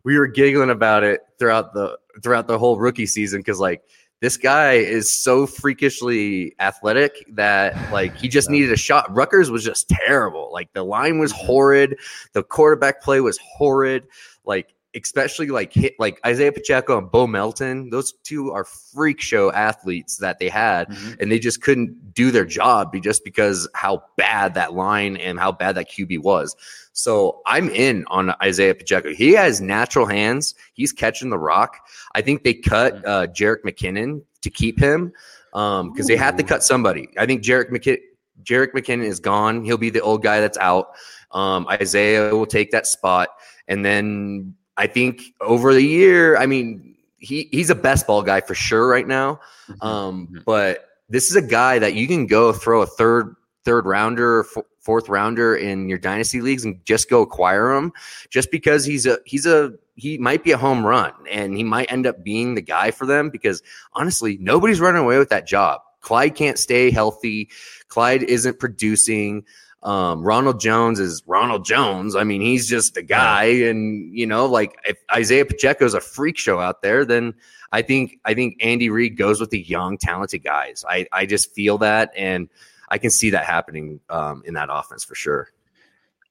we 0.03 0.17
were 0.17 0.25
giggling 0.25 0.71
about 0.71 1.03
it 1.03 1.21
throughout 1.37 1.75
the 1.75 1.99
throughout 2.23 2.47
the 2.47 2.57
whole 2.57 2.79
rookie 2.79 3.05
season 3.05 3.41
because 3.41 3.59
like 3.59 3.83
this 4.25 4.37
guy 4.37 4.73
is 4.73 5.15
so 5.15 5.45
freakishly 5.45 6.55
athletic 6.59 7.23
that 7.29 7.75
like 7.91 8.17
he 8.17 8.27
just 8.27 8.49
needed 8.49 8.71
a 8.71 8.77
shot. 8.77 9.05
Rutgers 9.13 9.51
was 9.51 9.63
just 9.63 9.87
terrible. 9.87 10.49
Like 10.51 10.73
the 10.73 10.81
line 10.81 11.19
was 11.19 11.31
horrid, 11.31 11.99
the 12.33 12.41
quarterback 12.41 13.03
play 13.03 13.21
was 13.21 13.37
horrid. 13.37 14.07
Like 14.43 14.73
especially 14.95 15.47
like 15.47 15.73
hit 15.73 15.93
like 15.99 16.19
Isaiah 16.25 16.51
Pacheco 16.51 16.97
and 16.97 17.11
Bo 17.11 17.27
Melton. 17.27 17.91
Those 17.91 18.13
two 18.23 18.51
are 18.51 18.63
freak 18.63 19.21
show 19.21 19.51
athletes 19.51 20.17
that 20.17 20.39
they 20.39 20.49
had, 20.49 20.89
mm-hmm. 20.89 21.21
and 21.21 21.31
they 21.31 21.37
just 21.37 21.61
couldn't 21.61 22.13
do 22.13 22.31
their 22.31 22.45
job 22.45 22.95
just 23.03 23.23
because 23.23 23.67
how 23.75 24.03
bad 24.17 24.55
that 24.55 24.73
line 24.73 25.17
and 25.17 25.37
how 25.37 25.51
bad 25.51 25.75
that 25.75 25.91
QB 25.91 26.23
was. 26.23 26.55
So 26.97 27.41
I'm 27.45 27.69
in 27.69 28.05
on 28.07 28.33
Isaiah 28.41 28.73
Pacheco. 28.73 29.13
He 29.13 29.33
has 29.33 29.59
natural 29.59 30.05
hands. 30.05 30.55
He's 30.73 30.93
catching 30.93 31.29
the 31.29 31.37
rock. 31.37 31.77
I 32.15 32.21
think 32.21 32.43
they 32.43 32.53
cut 32.53 33.05
uh, 33.05 33.27
Jerick 33.27 33.63
McKinnon 33.65 34.21
to 34.41 34.49
keep 34.49 34.79
him 34.79 35.11
because 35.51 36.07
they 36.07 36.15
have 36.15 36.37
to 36.37 36.43
cut 36.43 36.63
somebody. 36.63 37.09
I 37.17 37.25
think 37.25 37.43
Jerick 37.43 37.69
McKinnon. 37.69 37.99
Jerick 38.43 38.73
McKinnon 38.73 39.05
is 39.05 39.19
gone. 39.19 39.63
He'll 39.65 39.77
be 39.77 39.89
the 39.89 40.01
old 40.01 40.23
guy 40.23 40.39
that's 40.39 40.57
out. 40.57 40.89
Um, 41.31 41.67
Isaiah 41.67 42.33
will 42.33 42.45
take 42.45 42.71
that 42.71 42.85
spot, 42.87 43.29
and 43.67 43.83
then 43.83 44.55
I 44.77 44.87
think 44.87 45.21
over 45.41 45.73
the 45.73 45.81
year, 45.81 46.37
I 46.37 46.45
mean, 46.45 46.95
he 47.17 47.49
he's 47.51 47.69
a 47.69 47.75
best 47.75 48.05
ball 48.07 48.21
guy 48.21 48.39
for 48.41 48.53
sure 48.55 48.87
right 48.87 49.07
now. 49.07 49.39
Um, 49.81 50.27
Mhm. 50.31 50.45
but 50.45 50.85
this 51.09 51.29
is 51.29 51.35
a 51.35 51.41
guy 51.41 51.79
that 51.79 51.93
you 51.93 52.07
can 52.07 52.27
go 52.27 52.53
throw 52.53 52.81
a 52.83 52.85
third 52.85 53.35
third 53.65 53.85
rounder, 53.85 54.45
f- 54.55 54.63
fourth 54.79 55.09
rounder 55.09 55.55
in 55.55 55.89
your 55.89 55.97
dynasty 55.97 56.41
leagues 56.41 56.63
and 56.63 56.79
just 56.85 57.09
go 57.09 57.21
acquire 57.21 57.73
him, 57.73 57.91
just 58.29 58.51
because 58.51 58.85
he's 58.85 59.05
a 59.05 59.19
he's 59.25 59.45
a 59.45 59.73
he 59.95 60.17
might 60.17 60.43
be 60.43 60.51
a 60.51 60.57
home 60.57 60.85
run 60.85 61.13
and 61.29 61.55
he 61.55 61.63
might 61.63 61.91
end 61.91 62.05
up 62.05 62.23
being 62.23 62.55
the 62.55 62.61
guy 62.61 62.91
for 62.91 63.05
them 63.05 63.29
because 63.29 63.61
honestly, 63.93 64.37
nobody's 64.39 64.79
running 64.79 65.01
away 65.01 65.17
with 65.17 65.29
that 65.29 65.47
job. 65.47 65.81
Clyde 66.01 66.35
can't 66.35 66.59
stay 66.59 66.91
healthy. 66.91 67.49
Clyde 67.87 68.23
isn't 68.23 68.59
producing. 68.59 69.43
Um, 69.81 70.23
Ronald 70.23 70.59
Jones 70.59 70.99
is 70.99 71.23
Ronald 71.27 71.63
Jones. 71.63 72.15
I 72.15 72.23
mean, 72.23 72.41
he's 72.41 72.67
just 72.67 72.97
a 72.97 73.03
guy, 73.03 73.43
and 73.43 74.15
you 74.15 74.25
know, 74.25 74.45
like 74.47 74.75
if 74.85 74.97
Isaiah 75.13 75.45
Pacheco 75.45 75.85
is 75.85 75.93
a 75.93 76.01
freak 76.01 76.37
show 76.37 76.59
out 76.59 76.81
there, 76.81 77.05
then 77.05 77.35
I 77.71 77.81
think 77.81 78.19
I 78.25 78.33
think 78.33 78.57
Andy 78.61 78.89
Reid 78.89 79.17
goes 79.17 79.39
with 79.39 79.51
the 79.51 79.61
young, 79.61 79.97
talented 79.97 80.43
guys. 80.43 80.83
I 80.87 81.07
I 81.11 81.25
just 81.25 81.53
feel 81.53 81.77
that, 81.79 82.11
and 82.15 82.49
I 82.89 82.97
can 82.97 83.09
see 83.09 83.29
that 83.31 83.45
happening 83.45 83.99
um, 84.09 84.43
in 84.45 84.53
that 84.55 84.69
offense 84.71 85.03
for 85.03 85.15
sure. 85.15 85.49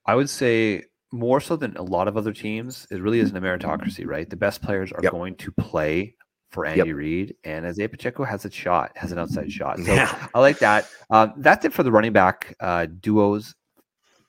I 0.07 0.15
would 0.15 0.31
say 0.31 0.85
more 1.13 1.41
so 1.41 1.57
than 1.57 1.77
a 1.77 1.83
lot 1.83 2.09
of 2.09 2.17
other 2.17 2.33
teams, 2.33 2.87
it 2.91 3.01
really 3.01 3.21
is 3.21 3.31
a 3.31 3.35
meritocracy, 3.35 4.07
right? 4.07 4.29
The 4.29 4.37
best 4.37 4.63
players 4.63 4.93
are 4.93 5.01
Yep. 5.03 5.13
going 5.13 5.37
to 5.37 5.53
play 5.53 6.15
for 6.51 6.67
Andy 6.67 6.93
Reid, 6.93 7.35
and 7.45 7.67
Isaiah 7.67 7.89
Pacheco 7.89 8.23
has 8.25 8.45
a 8.45 8.51
shot, 8.51 8.93
has 8.97 9.11
an 9.13 9.19
outside 9.19 9.51
shot. 9.51 9.79
So 9.85 9.93
Yeah. 9.95 10.29
I 10.35 10.41
like 10.41 10.59
that. 10.61 10.89
Um, 11.11 11.33
that's 11.39 11.65
it 11.65 11.73
for 11.73 11.83
the 11.83 11.91
running 11.91 12.13
back 12.13 12.55
uh, 12.61 12.87
duos. 12.87 13.55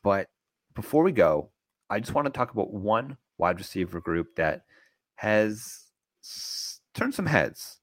But 0.04 0.28
before 0.74 1.04
we 1.04 1.12
go, 1.12 1.52
I 1.90 2.00
just 2.00 2.14
want 2.16 2.26
to 2.26 2.32
talk 2.32 2.52
about 2.52 2.74
one 2.74 3.18
wide 3.38 3.58
receiver 3.60 4.00
group 4.00 4.36
that 4.38 4.62
has 5.16 5.86
s- 6.24 6.80
turned 6.96 7.14
some 7.14 7.26
heads. 7.28 7.80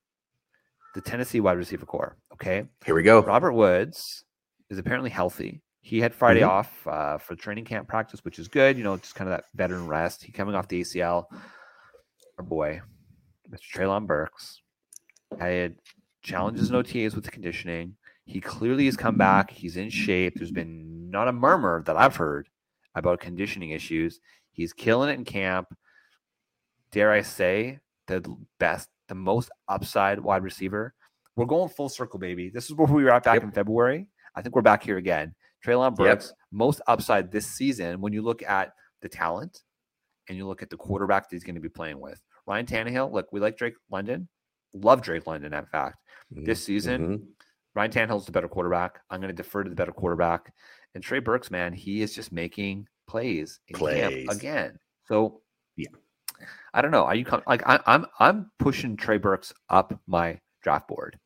The 0.95 1.01
Tennessee 1.01 1.41
wide 1.41 1.57
receiver 1.57 1.87
core. 1.87 2.17
Okay. 2.33 2.65
Here 2.85 2.95
we 2.95 3.03
go. 3.03 3.21
Robert 3.23 3.53
Woods 3.53 4.25
is 4.73 4.79
apparently 4.79 5.11
healthy. 5.11 5.61
He 5.81 6.01
had 6.01 6.15
Friday 6.15 6.41
Mhm. 6.41 6.49
off 6.49 6.87
uh, 6.87 7.19
for 7.19 7.35
training 7.37 7.65
camp 7.65 7.89
practice, 7.89 8.25
which 8.25 8.39
is 8.39 8.49
good. 8.49 8.77
You 8.79 8.85
know, 8.85 8.97
just 8.97 9.15
kind 9.15 9.29
of 9.31 9.37
that 9.37 9.45
veteran 9.55 9.87
rest. 9.87 10.25
He 10.25 10.33
coming 10.33 10.55
off 10.55 10.69
the 10.69 10.81
ACL. 10.81 11.29
Our 12.39 12.45
boy, 12.45 12.81
Mr. 13.51 13.71
Treylon 13.75 14.07
Burks, 14.07 14.63
had 15.39 15.77
challenges 16.23 16.71
in 16.71 16.77
OTAs 16.77 17.15
with 17.15 17.25
the 17.25 17.31
conditioning. 17.31 17.97
He 18.25 18.41
clearly 18.41 18.87
has 18.87 18.97
come 18.97 19.17
back. 19.17 19.51
He's 19.51 19.77
in 19.77 19.91
shape. 19.91 20.35
There's 20.37 20.53
been 20.53 21.11
not 21.11 21.29
a 21.29 21.33
murmur 21.33 21.83
that 21.87 21.97
I've 21.97 22.17
heard 22.17 22.49
about 22.95 23.21
conditioning 23.21 23.71
issues. 23.71 24.21
He's 24.53 24.73
killing 24.73 25.11
it 25.11 25.15
in 25.19 25.25
camp. 25.25 25.77
Dare 26.93 27.11
I 27.11 27.23
say, 27.23 27.81
the 28.07 28.21
best, 28.59 28.89
the 29.09 29.15
most 29.15 29.51
upside 29.69 30.21
wide 30.21 30.43
receiver. 30.45 30.95
We're 31.35 31.47
going 31.47 31.71
full 31.71 31.89
circle, 31.89 32.19
baby. 32.19 32.51
This 32.51 32.67
is 32.67 32.75
where 32.77 32.87
we 32.87 33.03
were 33.05 33.11
at 33.11 33.25
back 33.25 33.37
Yep. 33.37 33.43
in 33.45 33.51
February. 33.53 34.07
I 34.35 34.43
think 34.43 34.55
we're 34.55 34.63
back 34.63 34.83
here 34.83 34.97
again. 34.97 35.35
Treylon 35.67 35.91
Yep. 35.91 35.97
Burks, 35.99 36.33
most 36.51 36.81
upside 36.87 37.31
this 37.31 37.47
season 37.47 38.01
when 38.01 38.13
you 38.13 38.23
look 38.23 38.43
at 38.43 38.73
the 39.01 39.09
talent 39.09 39.63
and 40.29 40.37
you 40.39 40.47
look 40.47 40.63
at 40.63 40.71
the 40.71 40.77
quarterback 40.77 41.29
that 41.29 41.37
he's 41.37 41.45
going 41.45 41.55
to 41.55 41.61
be 41.61 41.69
playing 41.69 42.01
with. 42.01 42.21
Ryan 42.47 42.67
Tannehill, 42.67 43.13
look, 43.13 43.29
we 43.33 43.41
like 43.41 43.57
Drake 43.57 43.75
London. 43.91 44.29
Love 44.75 45.03
Drake 45.03 45.27
London, 45.27 45.53
in 45.53 45.67
fact. 45.67 45.99
This 46.31 46.65
season, 46.65 47.19
Mhm. 47.19 47.27
Ryan 47.75 47.91
Tannehill's 47.91 48.27
the 48.27 48.33
better 48.33 48.49
quarterback. 48.49 49.01
I'm 49.11 49.21
going 49.21 49.29
to 49.35 49.35
defer 49.43 49.63
to 49.63 49.71
the 49.71 49.77
better 49.77 49.93
quarterback. 49.93 50.53
And 50.95 51.03
Trey 51.05 51.21
Burks, 51.21 51.51
man, 51.51 51.73
he 51.73 52.03
is 52.03 52.15
just 52.15 52.33
making 52.33 52.87
plays 53.07 53.61
Plays. 53.73 54.29
again. 54.29 54.79
So 55.07 55.43
Yeah. 55.77 55.89
I 56.75 56.83
don't 56.83 56.91
know. 56.91 57.05
Are 57.05 57.15
you 57.15 57.25
com- 57.25 57.43
like 57.47 57.63
I, 57.67 57.79
I'm? 57.87 58.07
I'm 58.19 58.51
pushing 58.59 58.97
Trey 58.97 59.19
Burks 59.19 59.53
up 59.69 59.99
my 60.07 60.41
draft 60.63 60.89
board. 60.89 61.19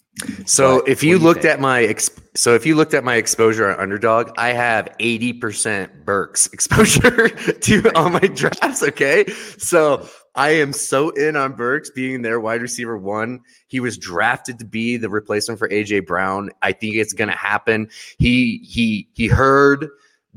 So 0.47 0.81
But 0.81 0.89
if 0.89 1.03
you 1.03 1.11
you 1.11 1.19
looked 1.19 1.43
think? 1.43 1.55
at 1.55 1.61
my 1.61 1.83
ex- 1.85 2.11
so 2.35 2.55
if 2.55 2.65
you 2.67 2.75
looked 2.75 2.95
at 2.95 3.05
my 3.05 3.17
exposure 3.17 3.71
on 3.71 3.79
underdog, 3.81 4.31
I 4.39 4.49
have 4.53 4.89
80% 5.01 6.05
Burks 6.05 6.47
exposure 6.53 7.29
to 7.29 7.93
on 7.97 8.13
my 8.15 8.21
drafts. 8.21 8.83
Okay. 8.83 9.27
So 9.59 10.07
I 10.35 10.51
am 10.51 10.73
so 10.73 11.11
in 11.11 11.37
on 11.37 11.53
Burks 11.55 11.91
being 11.91 12.23
their 12.23 12.41
wide 12.41 12.63
receiver 12.63 12.97
one. 12.97 13.41
He 13.69 13.81
was 13.81 13.97
drafted 13.99 14.59
to 14.59 14.65
be 14.65 14.97
the 14.97 15.09
replacement 15.09 15.59
for 15.59 15.69
AJ 15.69 16.07
Brown. 16.07 16.51
I 16.63 16.73
think 16.73 16.97
it's 16.97 17.13
gonna 17.15 17.37
happen. 17.37 17.89
He 18.19 18.59
he 18.59 19.09
he 19.15 19.27
heard 19.29 19.89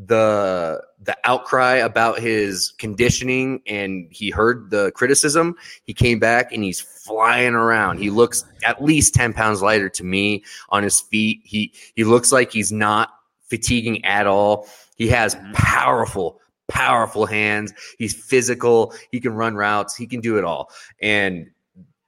the 0.06 0.82
the 1.02 1.18
outcry 1.26 1.76
about 1.76 2.20
his 2.20 2.72
conditioning 2.78 3.62
and 3.68 4.08
he 4.12 4.30
heard 4.30 4.70
the 4.70 4.92
criticism 4.94 5.56
he 5.84 5.94
came 5.94 6.20
back 6.20 6.54
and 6.54 6.64
he's 6.64 6.80
flying 6.80 7.54
around. 7.54 7.98
He 7.98 8.10
looks 8.10 8.46
at 8.64 8.82
least 8.84 9.14
10 9.14 9.34
pounds 9.34 9.62
lighter 9.62 9.90
to 9.90 10.04
me 10.06 10.44
on 10.70 10.84
his 10.84 11.02
feet. 11.02 11.42
He 11.44 11.74
he 11.96 12.06
looks 12.06 12.32
like 12.32 12.52
he's 12.52 12.72
not 12.72 13.10
fatiguing 13.50 14.06
at 14.06 14.26
all. 14.26 14.68
He 14.96 15.10
has 15.10 15.36
Mhm. 15.36 15.54
powerful 15.54 16.40
powerful 16.70 17.26
hands. 17.26 17.74
He's 17.98 18.14
physical. 18.14 18.94
He 19.12 19.20
can 19.20 19.34
run 19.34 19.56
routes. 19.56 19.96
He 19.96 20.06
can 20.06 20.22
do 20.22 20.38
it 20.38 20.46
all. 20.46 20.70
And 21.02 21.48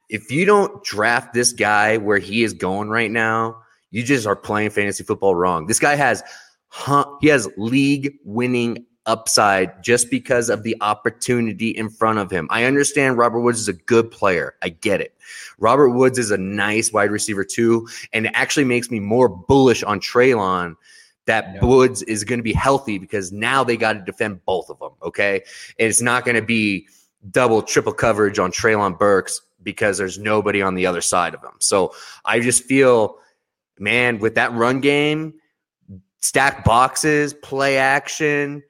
if 0.08 0.30
you 0.30 0.44
don't 0.44 0.82
draft 0.84 1.34
this 1.34 1.52
guy 1.52 1.98
where 1.98 2.18
he 2.18 2.42
is 2.42 2.52
going 2.54 2.88
right 2.88 3.10
now 3.10 3.58
you 3.92 4.02
just 4.02 4.26
are 4.26 4.34
playing 4.34 4.70
fantasy 4.70 5.04
football 5.04 5.34
wrong. 5.34 5.66
This 5.66 5.78
guy 5.78 5.94
has 5.94 6.22
he 7.20 7.28
has 7.28 7.48
league 7.56 8.14
winning 8.24 8.86
upside 9.06 9.82
just 9.82 10.10
because 10.10 10.48
of 10.48 10.62
the 10.62 10.76
opportunity 10.80 11.70
in 11.70 11.90
front 11.90 12.18
of 12.18 12.30
him. 12.30 12.46
I 12.50 12.64
understand 12.64 13.18
Robert 13.18 13.40
Woods 13.40 13.60
is 13.60 13.68
a 13.68 13.72
good 13.72 14.10
player. 14.10 14.54
I 14.62 14.68
get 14.68 15.00
it. 15.00 15.14
Robert 15.58 15.90
Woods 15.90 16.18
is 16.18 16.30
a 16.30 16.38
nice 16.38 16.92
wide 16.92 17.10
receiver 17.10 17.44
too, 17.44 17.88
and 18.12 18.26
it 18.26 18.32
actually 18.34 18.64
makes 18.64 18.90
me 18.90 19.00
more 19.00 19.28
bullish 19.28 19.82
on 19.82 20.00
Treylon 20.00 20.76
that 21.26 21.54
Yeah. 21.54 21.64
Woods 21.64 22.02
is 22.02 22.24
going 22.24 22.38
to 22.38 22.44
be 22.44 22.52
healthy 22.52 22.98
because 22.98 23.32
now 23.32 23.62
they 23.62 23.76
got 23.76 23.94
to 23.94 24.00
defend 24.00 24.44
both 24.44 24.70
of 24.70 24.78
them. 24.78 24.92
Okay, 25.02 25.42
and 25.78 25.88
it's 25.88 26.02
not 26.02 26.24
going 26.24 26.36
to 26.36 26.42
be 26.42 26.86
double, 27.30 27.62
triple 27.62 27.92
coverage 27.92 28.38
on 28.38 28.50
Treylon 28.50 28.98
Burks 28.98 29.40
because 29.62 29.98
there's 29.98 30.18
nobody 30.18 30.60
on 30.62 30.74
the 30.74 30.86
other 30.86 31.00
side 31.00 31.34
of 31.34 31.42
him. 31.42 31.52
So 31.60 31.94
I 32.24 32.40
just 32.40 32.64
feel, 32.64 33.18
man, 33.78 34.18
with 34.18 34.34
that 34.34 34.52
run 34.52 34.80
game, 34.80 35.34
stack 36.22 36.64
boxes, 36.64 37.34
play 37.34 37.76
action, 37.76 38.62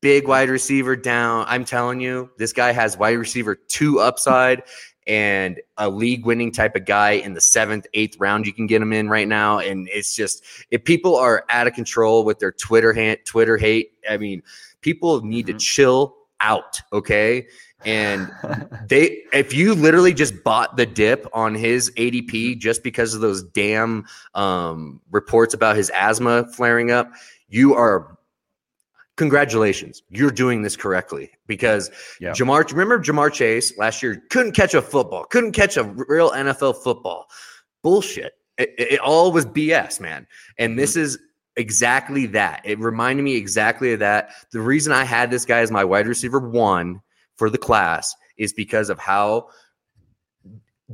big 0.00 0.26
wide 0.26 0.48
receiver 0.48 0.96
down. 0.96 1.44
I'm 1.48 1.64
telling 1.64 2.00
you, 2.00 2.30
this 2.38 2.52
guy 2.52 2.72
has 2.72 2.96
wide 2.96 3.12
receiver 3.18 3.54
two 3.54 4.00
upside 4.00 4.62
and 5.06 5.60
a 5.76 5.88
league 5.88 6.24
winning 6.24 6.50
type 6.50 6.74
of 6.76 6.86
guy 6.86 7.12
in 7.12 7.34
the 7.34 7.40
seventh, 7.40 7.86
eighth 7.92 8.16
round. 8.18 8.46
You 8.46 8.54
can 8.54 8.66
get 8.66 8.80
him 8.80 8.92
in 8.92 9.08
right 9.08 9.28
now. 9.28 9.58
And 9.58 9.86
it's 9.92 10.14
just, 10.14 10.42
if 10.70 10.82
people 10.84 11.14
are 11.16 11.44
out 11.50 11.66
of 11.66 11.74
control 11.74 12.24
with 12.24 12.38
their 12.38 12.52
Twitter, 12.52 12.94
ha- 12.94 13.20
Twitter 13.26 13.58
hate, 13.58 13.92
I 14.08 14.16
mean, 14.16 14.42
people 14.80 15.20
need 15.22 15.46
to 15.46 15.54
Mhm. 15.54 15.60
chill 15.60 16.16
out. 16.40 16.80
Okay. 16.92 17.46
And 17.84 18.30
they 18.88 19.22
if 19.32 19.52
you 19.52 19.74
literally 19.74 20.14
just 20.14 20.42
bought 20.44 20.76
the 20.76 20.86
dip 20.86 21.26
on 21.32 21.54
his 21.54 21.90
ADP 21.92 22.58
just 22.58 22.82
because 22.82 23.14
of 23.14 23.20
those 23.20 23.42
damn 23.42 24.06
um, 24.34 25.00
reports 25.10 25.54
about 25.54 25.76
his 25.76 25.90
asthma 25.90 26.46
flaring 26.52 26.90
up, 26.90 27.10
you 27.48 27.74
are 27.74 28.18
congratulations. 29.16 30.02
You're 30.10 30.30
doing 30.30 30.62
this 30.62 30.76
correctly 30.76 31.30
because 31.46 31.90
Yeah. 32.20 32.32
Ja'Marr 32.32 32.70
remember 32.72 32.98
Ja'Marr 32.98 33.32
Chase 33.32 33.76
last 33.78 34.02
year 34.02 34.22
couldn't 34.30 34.52
catch 34.52 34.74
a 34.74 34.82
football, 34.82 35.24
couldn't 35.24 35.52
catch 35.52 35.76
a 35.76 35.84
real 35.84 36.30
NFL 36.30 36.82
football. 36.82 37.26
Bullshit. 37.82 38.32
It, 38.58 38.74
it- 38.78 38.92
it 38.94 39.00
all 39.00 39.30
was 39.32 39.44
BS, 39.46 40.00
man. 40.00 40.26
And 40.58 40.78
this 40.78 40.96
is 40.96 41.18
exactly 41.56 42.26
that. 42.26 42.62
It 42.64 42.78
reminded 42.78 43.22
me 43.22 43.36
exactly 43.36 43.92
of 43.92 44.00
that. 44.00 44.30
The 44.52 44.60
reason 44.60 44.92
I 44.92 45.04
had 45.04 45.30
this 45.30 45.44
guy 45.44 45.60
as 45.60 45.70
my 45.70 45.84
wide 45.84 46.06
receiver 46.06 46.38
one 46.40 47.00
for 47.36 47.50
the 47.50 47.58
class 47.58 48.14
is 48.36 48.52
because 48.52 48.90
of 48.90 48.98
how 48.98 49.48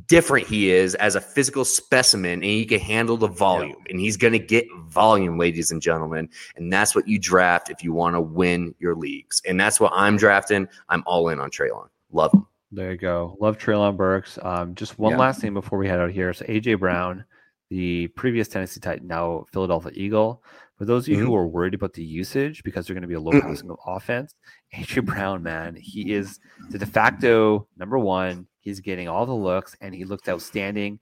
different 0.06 0.46
he 0.46 0.70
is 0.70 0.94
as 0.94 1.16
a 1.16 1.20
physical 1.20 1.64
specimen 1.64 2.34
and 2.34 2.44
he 2.44 2.64
can 2.64 2.78
handle 2.78 3.16
the 3.16 3.26
volume 3.26 3.82
and 3.90 3.98
he's 3.98 4.16
going 4.16 4.32
to 4.32 4.38
get 4.38 4.64
volume 4.88 5.36
ladies 5.36 5.72
and 5.72 5.82
gentlemen 5.82 6.28
and 6.54 6.72
that's 6.72 6.94
what 6.94 7.08
you 7.08 7.18
draft 7.18 7.70
if 7.70 7.82
you 7.82 7.92
want 7.92 8.14
to 8.14 8.20
win 8.20 8.72
your 8.78 8.94
leagues 8.94 9.42
and 9.48 9.58
that's 9.58 9.80
what 9.80 9.92
i'm 9.92 10.16
drafting 10.16 10.68
i'm 10.90 11.02
all 11.06 11.28
in 11.28 11.40
on 11.40 11.50
Treylon 11.50 11.88
love 12.12 12.32
him 12.32 12.46
There 12.70 12.92
you 12.92 12.98
go. 12.98 13.36
Love 13.40 13.58
Treylon 13.58 13.96
Burks. 13.96 14.38
Um, 14.40 14.76
just 14.76 14.96
one 14.96 15.11
Yeah. 15.12 15.18
last 15.18 15.40
thing 15.40 15.54
before 15.54 15.76
we 15.76 15.88
head 15.88 15.98
out 15.98 16.12
here. 16.12 16.32
So 16.32 16.44
AJ 16.44 16.78
Brown, 16.78 17.24
the 17.71 18.09
previous 18.09 18.49
Tennessee 18.49 18.81
Titan, 18.81 19.07
now 19.07 19.47
Philadelphia 19.53 19.93
Eagle. 19.95 20.43
For 20.77 20.85
those 20.85 21.05
of 21.05 21.09
you 21.09 21.16
Mm-hmm. 21.18 21.27
who 21.27 21.37
are 21.37 21.47
worried 21.47 21.75
about 21.75 21.93
the 21.93 22.03
usage 22.05 22.62
because 22.64 22.87
they're 22.87 22.95
going 22.95 23.03
to 23.03 23.09
be 23.09 23.14
a 23.14 23.21
low 23.21 23.39
passing 23.41 23.75
offense, 23.87 24.35
AJ 24.75 25.05
Brown, 25.05 25.43
man, 25.43 25.77
he 25.79 26.12
is 26.12 26.39
the 26.71 26.79
de 26.79 26.87
facto 26.87 27.66
number 27.77 27.99
one. 27.99 28.47
He's 28.61 28.81
getting 28.81 29.09
all 29.09 29.25
the 29.27 29.33
looks 29.35 29.77
and 29.81 29.95
he 29.95 30.05
looks 30.05 30.29
outstanding. 30.29 30.99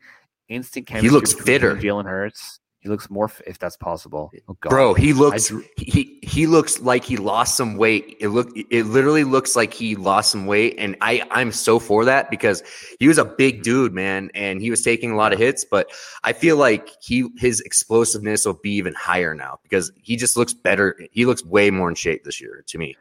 Instant 0.49 0.87
chemistry. 0.87 1.09
He 1.09 1.15
looks 1.15 1.35
between 1.35 1.57
him 1.63 1.71
and 1.71 1.81
fitter. 1.81 1.89
Jalen 1.89 2.05
Hurts. 2.07 2.61
He 2.89 2.91
looks 2.91 3.11
more, 3.11 3.27
f- 3.27 3.43
if 3.47 3.59
that's 3.59 3.77
possible. 3.77 4.33
Oh, 4.49 4.57
God. 4.63 4.71
bro 4.71 4.95
he 4.95 5.13
looks 5.13 5.49
drew- 5.49 5.63
he 5.77 6.19
he 6.23 6.47
looks 6.47 6.81
like 6.81 7.05
he 7.05 7.19
lost 7.19 7.55
some 7.55 7.77
weight 7.77 8.17
it 8.19 8.29
look 8.29 8.49
it 8.55 8.85
literally 8.87 9.25
looks 9.25 9.55
like 9.55 9.75
he 9.75 9.95
lost 9.95 10.31
some 10.31 10.47
weight 10.47 10.75
and 10.79 10.97
i 11.03 11.23
i'm 11.31 11.53
so 11.53 11.79
for 11.79 12.05
that 12.07 12.31
because 12.31 12.63
he 12.99 13.07
was 13.09 13.19
a 13.19 13.25
big 13.27 13.63
dude 13.63 13.93
man 13.93 14.31
and 14.35 14.63
he 14.63 14.71
was 14.71 14.81
taking 14.83 15.11
a 15.11 15.17
lot 15.17 15.33
of 15.35 15.39
hits 15.39 15.65
but 15.71 15.91
i 16.25 16.33
feel 16.33 16.57
like 16.57 16.89
he 17.03 17.29
his 17.37 17.61
explosiveness 17.61 18.47
will 18.47 18.59
be 18.63 18.71
even 18.73 18.95
higher 18.95 19.35
now 19.35 19.59
because 19.63 19.93
he 20.03 20.17
just 20.17 20.37
looks 20.37 20.55
better 20.55 20.97
he 21.13 21.27
looks 21.27 21.45
way 21.45 21.71
more 21.71 21.89
in 21.91 21.95
shape 21.95 22.25
this 22.25 22.41
year 22.41 22.65
to 22.67 22.79
me 22.79 22.97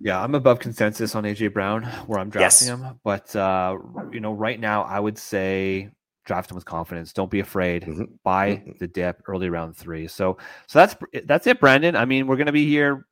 Yeah, 0.00 0.22
I'm 0.22 0.34
above 0.34 0.58
consensus 0.60 1.14
on 1.14 1.24
AJ 1.24 1.52
Brown 1.54 1.82
where 2.06 2.18
I'm 2.20 2.30
drafting 2.30 2.68
Yes. 2.68 2.78
him. 2.80 3.00
But 3.02 3.34
uh, 3.34 3.76
you 4.12 4.20
know, 4.20 4.32
right 4.32 4.60
now 4.60 4.82
I 4.82 5.00
would 5.00 5.18
say 5.18 5.90
draft 6.28 6.50
him 6.50 6.54
with 6.54 6.64
confidence. 6.66 7.12
Don't 7.12 7.30
be 7.30 7.40
afraid. 7.40 7.82
Mhm. 7.84 8.06
Buy 8.22 8.56
Mhm. 8.56 8.78
the 8.78 8.86
dip 8.86 9.22
early 9.26 9.48
round 9.50 9.76
three. 9.76 10.06
So 10.06 10.36
so 10.68 10.78
that's 10.78 10.94
that's 11.24 11.46
it, 11.48 11.58
Brandon. 11.58 11.96
I 11.96 12.04
mean, 12.04 12.26
we're 12.28 12.36
gonna 12.36 12.52
be 12.52 12.66
here 12.68 13.06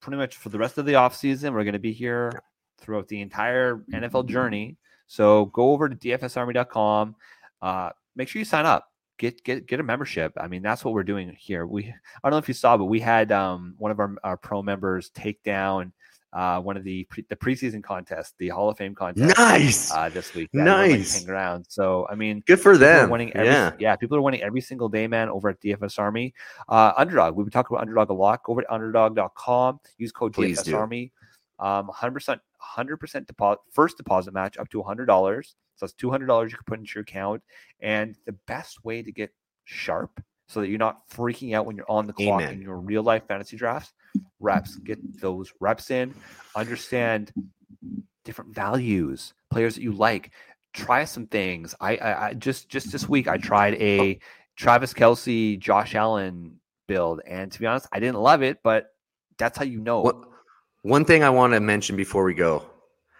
pretty 0.00 0.16
much 0.16 0.36
for 0.36 0.48
the 0.48 0.58
rest 0.58 0.78
of 0.78 0.86
the 0.86 0.94
offseason. 0.94 1.52
We're 1.52 1.64
gonna 1.64 1.78
be 1.78 1.92
here 1.92 2.32
throughout 2.78 3.06
the 3.08 3.20
entire 3.20 3.84
NFL 3.92 4.24
journey. 4.24 4.76
So 5.06 5.46
go 5.46 5.72
over 5.72 5.88
to 5.88 5.94
dfsarmy.com. 5.94 7.14
Uh, 7.62 7.90
make 8.16 8.28
sure 8.28 8.40
you 8.40 8.44
sign 8.44 8.66
up. 8.66 8.90
Get 9.18 9.44
get 9.44 9.66
get 9.66 9.78
a 9.78 9.82
membership. 9.84 10.32
I 10.38 10.48
mean, 10.48 10.62
that's 10.62 10.84
what 10.84 10.92
we're 10.94 11.04
doing 11.04 11.30
here. 11.38 11.66
We 11.66 11.84
I 11.84 11.92
don't 12.24 12.32
know 12.32 12.38
if 12.38 12.48
you 12.48 12.54
saw, 12.54 12.76
but 12.76 12.86
we 12.86 12.98
had 12.98 13.30
um, 13.30 13.74
one 13.78 13.90
of 13.92 14.00
our, 14.00 14.14
our 14.24 14.36
pro 14.36 14.62
members 14.62 15.10
take 15.10 15.42
down 15.44 15.92
uh, 16.34 16.60
one 16.60 16.76
of 16.76 16.84
the 16.84 17.04
pre- 17.04 17.24
the 17.28 17.36
preseason 17.36 17.82
contest, 17.82 18.34
the 18.38 18.48
Hall 18.48 18.68
of 18.68 18.76
Fame 18.76 18.94
contest 18.94 19.38
Nice. 19.38 19.92
uh, 19.92 20.08
this 20.08 20.34
week. 20.34 20.50
Like, 20.52 20.64
Nice. 20.64 21.14
hanging 21.14 21.30
around. 21.30 21.64
So 21.68 22.06
I 22.10 22.14
mean, 22.16 22.42
Good 22.46 22.60
for 22.60 22.76
them. 22.76 23.08
winning 23.08 23.32
every, 23.34 23.46
yeah. 23.46 23.72
yeah, 23.78 23.96
people 23.96 24.16
are 24.16 24.20
winning 24.22 24.42
every 24.42 24.60
single 24.60 24.88
day, 24.88 25.06
man, 25.06 25.28
over 25.28 25.48
at 25.48 25.60
DFS 25.60 25.98
Army. 25.98 26.34
Uh, 26.68 26.92
underdog, 26.96 27.36
we've 27.36 27.46
been 27.46 27.52
talking 27.52 27.74
about 27.74 27.82
underdog 27.82 28.10
a 28.10 28.14
lot. 28.14 28.42
Go 28.42 28.52
over 28.52 28.62
to 28.62 28.72
underdog.com, 28.74 29.80
use 29.98 30.12
code 30.12 30.32
Please 30.34 30.60
DFS 30.60 30.64
do. 30.64 30.76
Army. 30.76 31.12
Um, 31.60 31.88
100%, 31.88 32.40
100% 32.76 33.26
deposit, 33.26 33.60
first 33.72 33.96
deposit 33.96 34.34
match 34.34 34.58
up 34.58 34.68
to 34.70 34.82
$100. 34.82 35.06
So 35.76 35.86
that's 35.86 35.94
$200 35.94 36.50
you 36.50 36.56
can 36.56 36.64
put 36.66 36.78
into 36.80 36.92
your 36.96 37.02
account. 37.02 37.42
And 37.80 38.16
the 38.26 38.32
best 38.48 38.84
way 38.84 39.02
to 39.02 39.12
get 39.12 39.30
sharp 39.62 40.20
so 40.46 40.60
that 40.60 40.68
you're 40.68 40.78
not 40.78 41.08
freaking 41.08 41.54
out 41.54 41.66
when 41.66 41.76
you're 41.76 41.90
on 41.90 42.06
the 42.06 42.12
clock 42.12 42.42
Amen. 42.42 42.54
in 42.54 42.62
your 42.62 42.76
real 42.76 43.02
life 43.02 43.26
fantasy 43.26 43.56
drafts, 43.56 43.92
reps, 44.40 44.76
get 44.76 44.98
those 45.20 45.52
reps 45.60 45.90
in, 45.90 46.14
understand 46.54 47.32
different 48.24 48.54
values, 48.54 49.34
players 49.50 49.74
that 49.74 49.82
you 49.82 49.92
like. 49.92 50.32
Try 50.72 51.04
some 51.04 51.26
things. 51.26 51.74
I, 51.80 51.96
I, 51.96 52.26
I 52.28 52.34
just 52.34 52.68
just 52.68 52.90
this 52.90 53.08
week 53.08 53.28
I 53.28 53.36
tried 53.36 53.74
a 53.74 54.16
oh. 54.16 54.18
Travis 54.56 54.92
Kelce, 54.92 55.58
Josh 55.58 55.94
Allen 55.94 56.58
build, 56.88 57.20
and 57.26 57.50
to 57.52 57.60
be 57.60 57.66
honest, 57.66 57.86
I 57.92 58.00
didn't 58.00 58.20
love 58.20 58.42
it, 58.42 58.58
but 58.62 58.86
that's 59.38 59.56
how 59.56 59.64
you 59.64 59.80
know. 59.80 60.00
What, 60.00 60.16
one 60.82 61.04
thing 61.04 61.22
I 61.22 61.30
want 61.30 61.54
to 61.54 61.60
mention 61.60 61.96
before 61.96 62.24
we 62.24 62.34
go. 62.34 62.66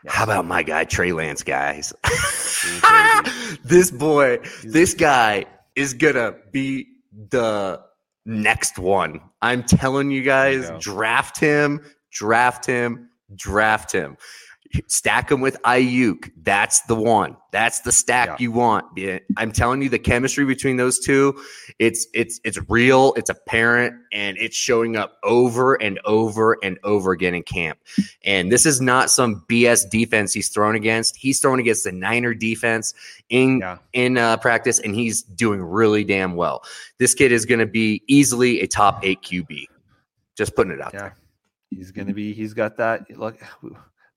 How 0.06 0.24
about 0.24 0.44
my 0.44 0.62
guy 0.62 0.84
Trey 0.84 1.12
Lance, 1.12 1.42
guys? 1.42 1.94
this 3.64 3.90
boy, 3.90 4.40
this 4.62 4.92
guy 4.94 5.46
is 5.74 5.94
gonna 5.94 6.34
be 6.52 6.88
the 7.30 7.80
next 8.26 8.78
one. 8.78 9.20
I'm 9.42 9.62
telling 9.62 10.10
you 10.10 10.22
guys, 10.22 10.70
draft 10.80 11.38
him, 11.38 11.80
draft 12.12 12.66
him, 12.66 13.10
draft 13.34 13.92
him. 13.92 14.16
Stack 14.86 15.30
him 15.30 15.40
with 15.40 15.60
Aiyuk. 15.62 16.30
That's 16.42 16.80
the 16.82 16.94
one. 16.94 17.36
That's 17.52 17.80
the 17.80 17.92
stack 17.92 18.28
Yeah. 18.28 18.36
you 18.40 18.52
want. 18.52 18.86
I'm 19.36 19.52
telling 19.52 19.80
you, 19.82 19.88
the 19.88 19.98
chemistry 19.98 20.44
between 20.44 20.76
those 20.76 20.98
two, 20.98 21.40
it's 21.78 22.06
it's 22.12 22.40
it's 22.44 22.58
real. 22.68 23.12
It's 23.16 23.30
apparent, 23.30 23.94
and 24.12 24.36
it's 24.38 24.56
showing 24.56 24.96
up 24.96 25.18
over 25.22 25.74
and 25.80 26.00
over 26.04 26.58
and 26.62 26.78
over 26.82 27.12
again 27.12 27.34
in 27.34 27.42
camp. 27.44 27.78
And 28.24 28.50
this 28.50 28.66
is 28.66 28.80
not 28.80 29.10
some 29.10 29.44
BS 29.48 29.88
defense 29.88 30.32
he's 30.32 30.48
thrown 30.48 30.74
against. 30.74 31.16
He's 31.16 31.38
thrown 31.40 31.60
against 31.60 31.84
the 31.84 31.92
Niner 31.92 32.34
defense 32.34 32.92
in 33.28 33.60
Yeah. 33.60 33.78
in 33.92 34.18
uh, 34.18 34.36
practice, 34.38 34.80
and 34.80 34.94
he's 34.94 35.22
doing 35.22 35.62
really 35.62 36.02
damn 36.04 36.34
well. 36.34 36.64
This 36.98 37.14
kid 37.14 37.30
is 37.30 37.46
going 37.46 37.60
to 37.60 37.66
be 37.66 38.02
easily 38.08 38.60
a 38.60 38.66
top 38.66 39.04
eight 39.04 39.22
QB. 39.22 39.66
Just 40.36 40.56
putting 40.56 40.72
it 40.72 40.80
out 40.80 40.92
Yeah. 40.94 41.00
there. 41.00 41.16
He's 41.70 41.90
going 41.92 42.08
to 42.08 42.14
be, 42.14 42.32
he's 42.32 42.54
got 42.54 42.76
that. 42.78 43.16
Look, 43.18 43.36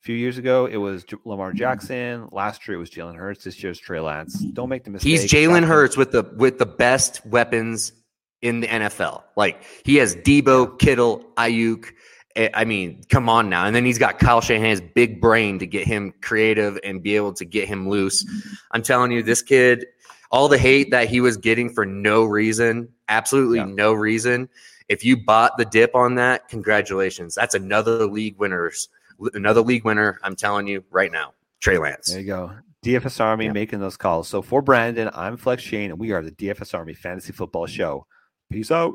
a 0.01 0.03
few 0.03 0.15
years 0.15 0.37
ago, 0.37 0.65
it 0.65 0.77
was 0.77 1.05
Lamar 1.25 1.51
hmm. 1.51 1.57
Jackson. 1.57 2.27
Last 2.31 2.67
year, 2.67 2.75
it 2.77 2.79
was 2.79 2.89
Jalen 2.89 3.15
Hurts. 3.15 3.43
This 3.43 3.61
year's 3.61 3.79
Trey 3.79 3.99
Lance. 3.99 4.39
Don't 4.53 4.69
make 4.69 4.83
the 4.83 4.91
mistake. 4.91 5.09
He's 5.09 5.31
Jalen. 5.31 5.65
Hurts 5.65 5.97
with 5.97 6.11
the 6.11 6.23
with 6.37 6.59
the 6.59 6.65
best 6.65 7.25
weapons 7.25 7.93
in 8.41 8.59
the 8.61 8.67
NFL. 8.67 9.23
Like 9.35 9.63
he 9.83 9.95
has 9.97 10.15
Deebo, 10.15 10.79
Kittle, 10.79 11.25
Aiyuk. 11.37 11.91
I- 12.35 12.51
I 12.53 12.65
mean, 12.65 13.01
come 13.09 13.29
on 13.29 13.49
now. 13.49 13.65
And 13.65 13.75
then 13.75 13.83
he's 13.83 13.97
got 13.97 14.19
Kyle 14.19 14.41
Shanahan's 14.41 14.81
big 14.81 15.19
brain 15.19 15.57
to 15.59 15.65
get 15.65 15.87
him 15.87 16.13
creative 16.21 16.77
and 16.83 17.01
be 17.01 17.15
able 17.15 17.33
to 17.33 17.45
get 17.45 17.67
him 17.67 17.89
loose. 17.89 18.23
I'm 18.71 18.83
telling 18.83 19.11
you, 19.11 19.23
this 19.23 19.41
kid, 19.41 19.85
all 20.31 20.47
the 20.47 20.57
hate 20.57 20.91
that 20.91 21.09
he 21.09 21.19
was 21.19 21.35
getting 21.35 21.69
for 21.73 21.85
no 21.85 22.23
reason, 22.23 22.89
absolutely 23.09 23.57
Yeah. 23.57 23.65
no 23.65 23.91
reason. 23.91 24.49
If 24.87 25.03
you 25.03 25.17
bought 25.17 25.57
the 25.57 25.65
dip 25.65 25.95
on 25.95 26.15
that, 26.15 26.47
congratulations. 26.47 27.33
That's 27.35 27.55
another 27.55 28.05
league 28.05 28.37
winners, 28.37 28.87
another 29.33 29.61
league 29.61 29.85
winner. 29.85 30.19
I'm 30.23 30.35
telling 30.35 30.67
you 30.67 30.83
right 30.91 31.11
now, 31.11 31.33
Trey 31.61 31.77
Lance. 31.77 32.11
There 32.11 32.19
you 32.21 32.27
go. 32.27 32.51
DFS 32.85 33.19
Army 33.19 33.45
Yeah. 33.45 33.51
making 33.53 33.79
those 33.79 33.97
calls. 33.97 34.27
So 34.27 34.41
for 34.41 34.61
Brandon, 34.61 35.09
I'm 35.13 35.35
Flex 35.37 35.63
Shane, 35.63 35.89
and 35.91 35.99
we 35.99 36.11
are 36.11 36.21
the 36.21 36.31
DFS 36.31 36.73
Army 36.73 36.93
Fantasy 36.93 37.33
Football 37.33 37.65
Show. 37.67 38.05
Peace 38.51 38.71
out. 38.71 38.93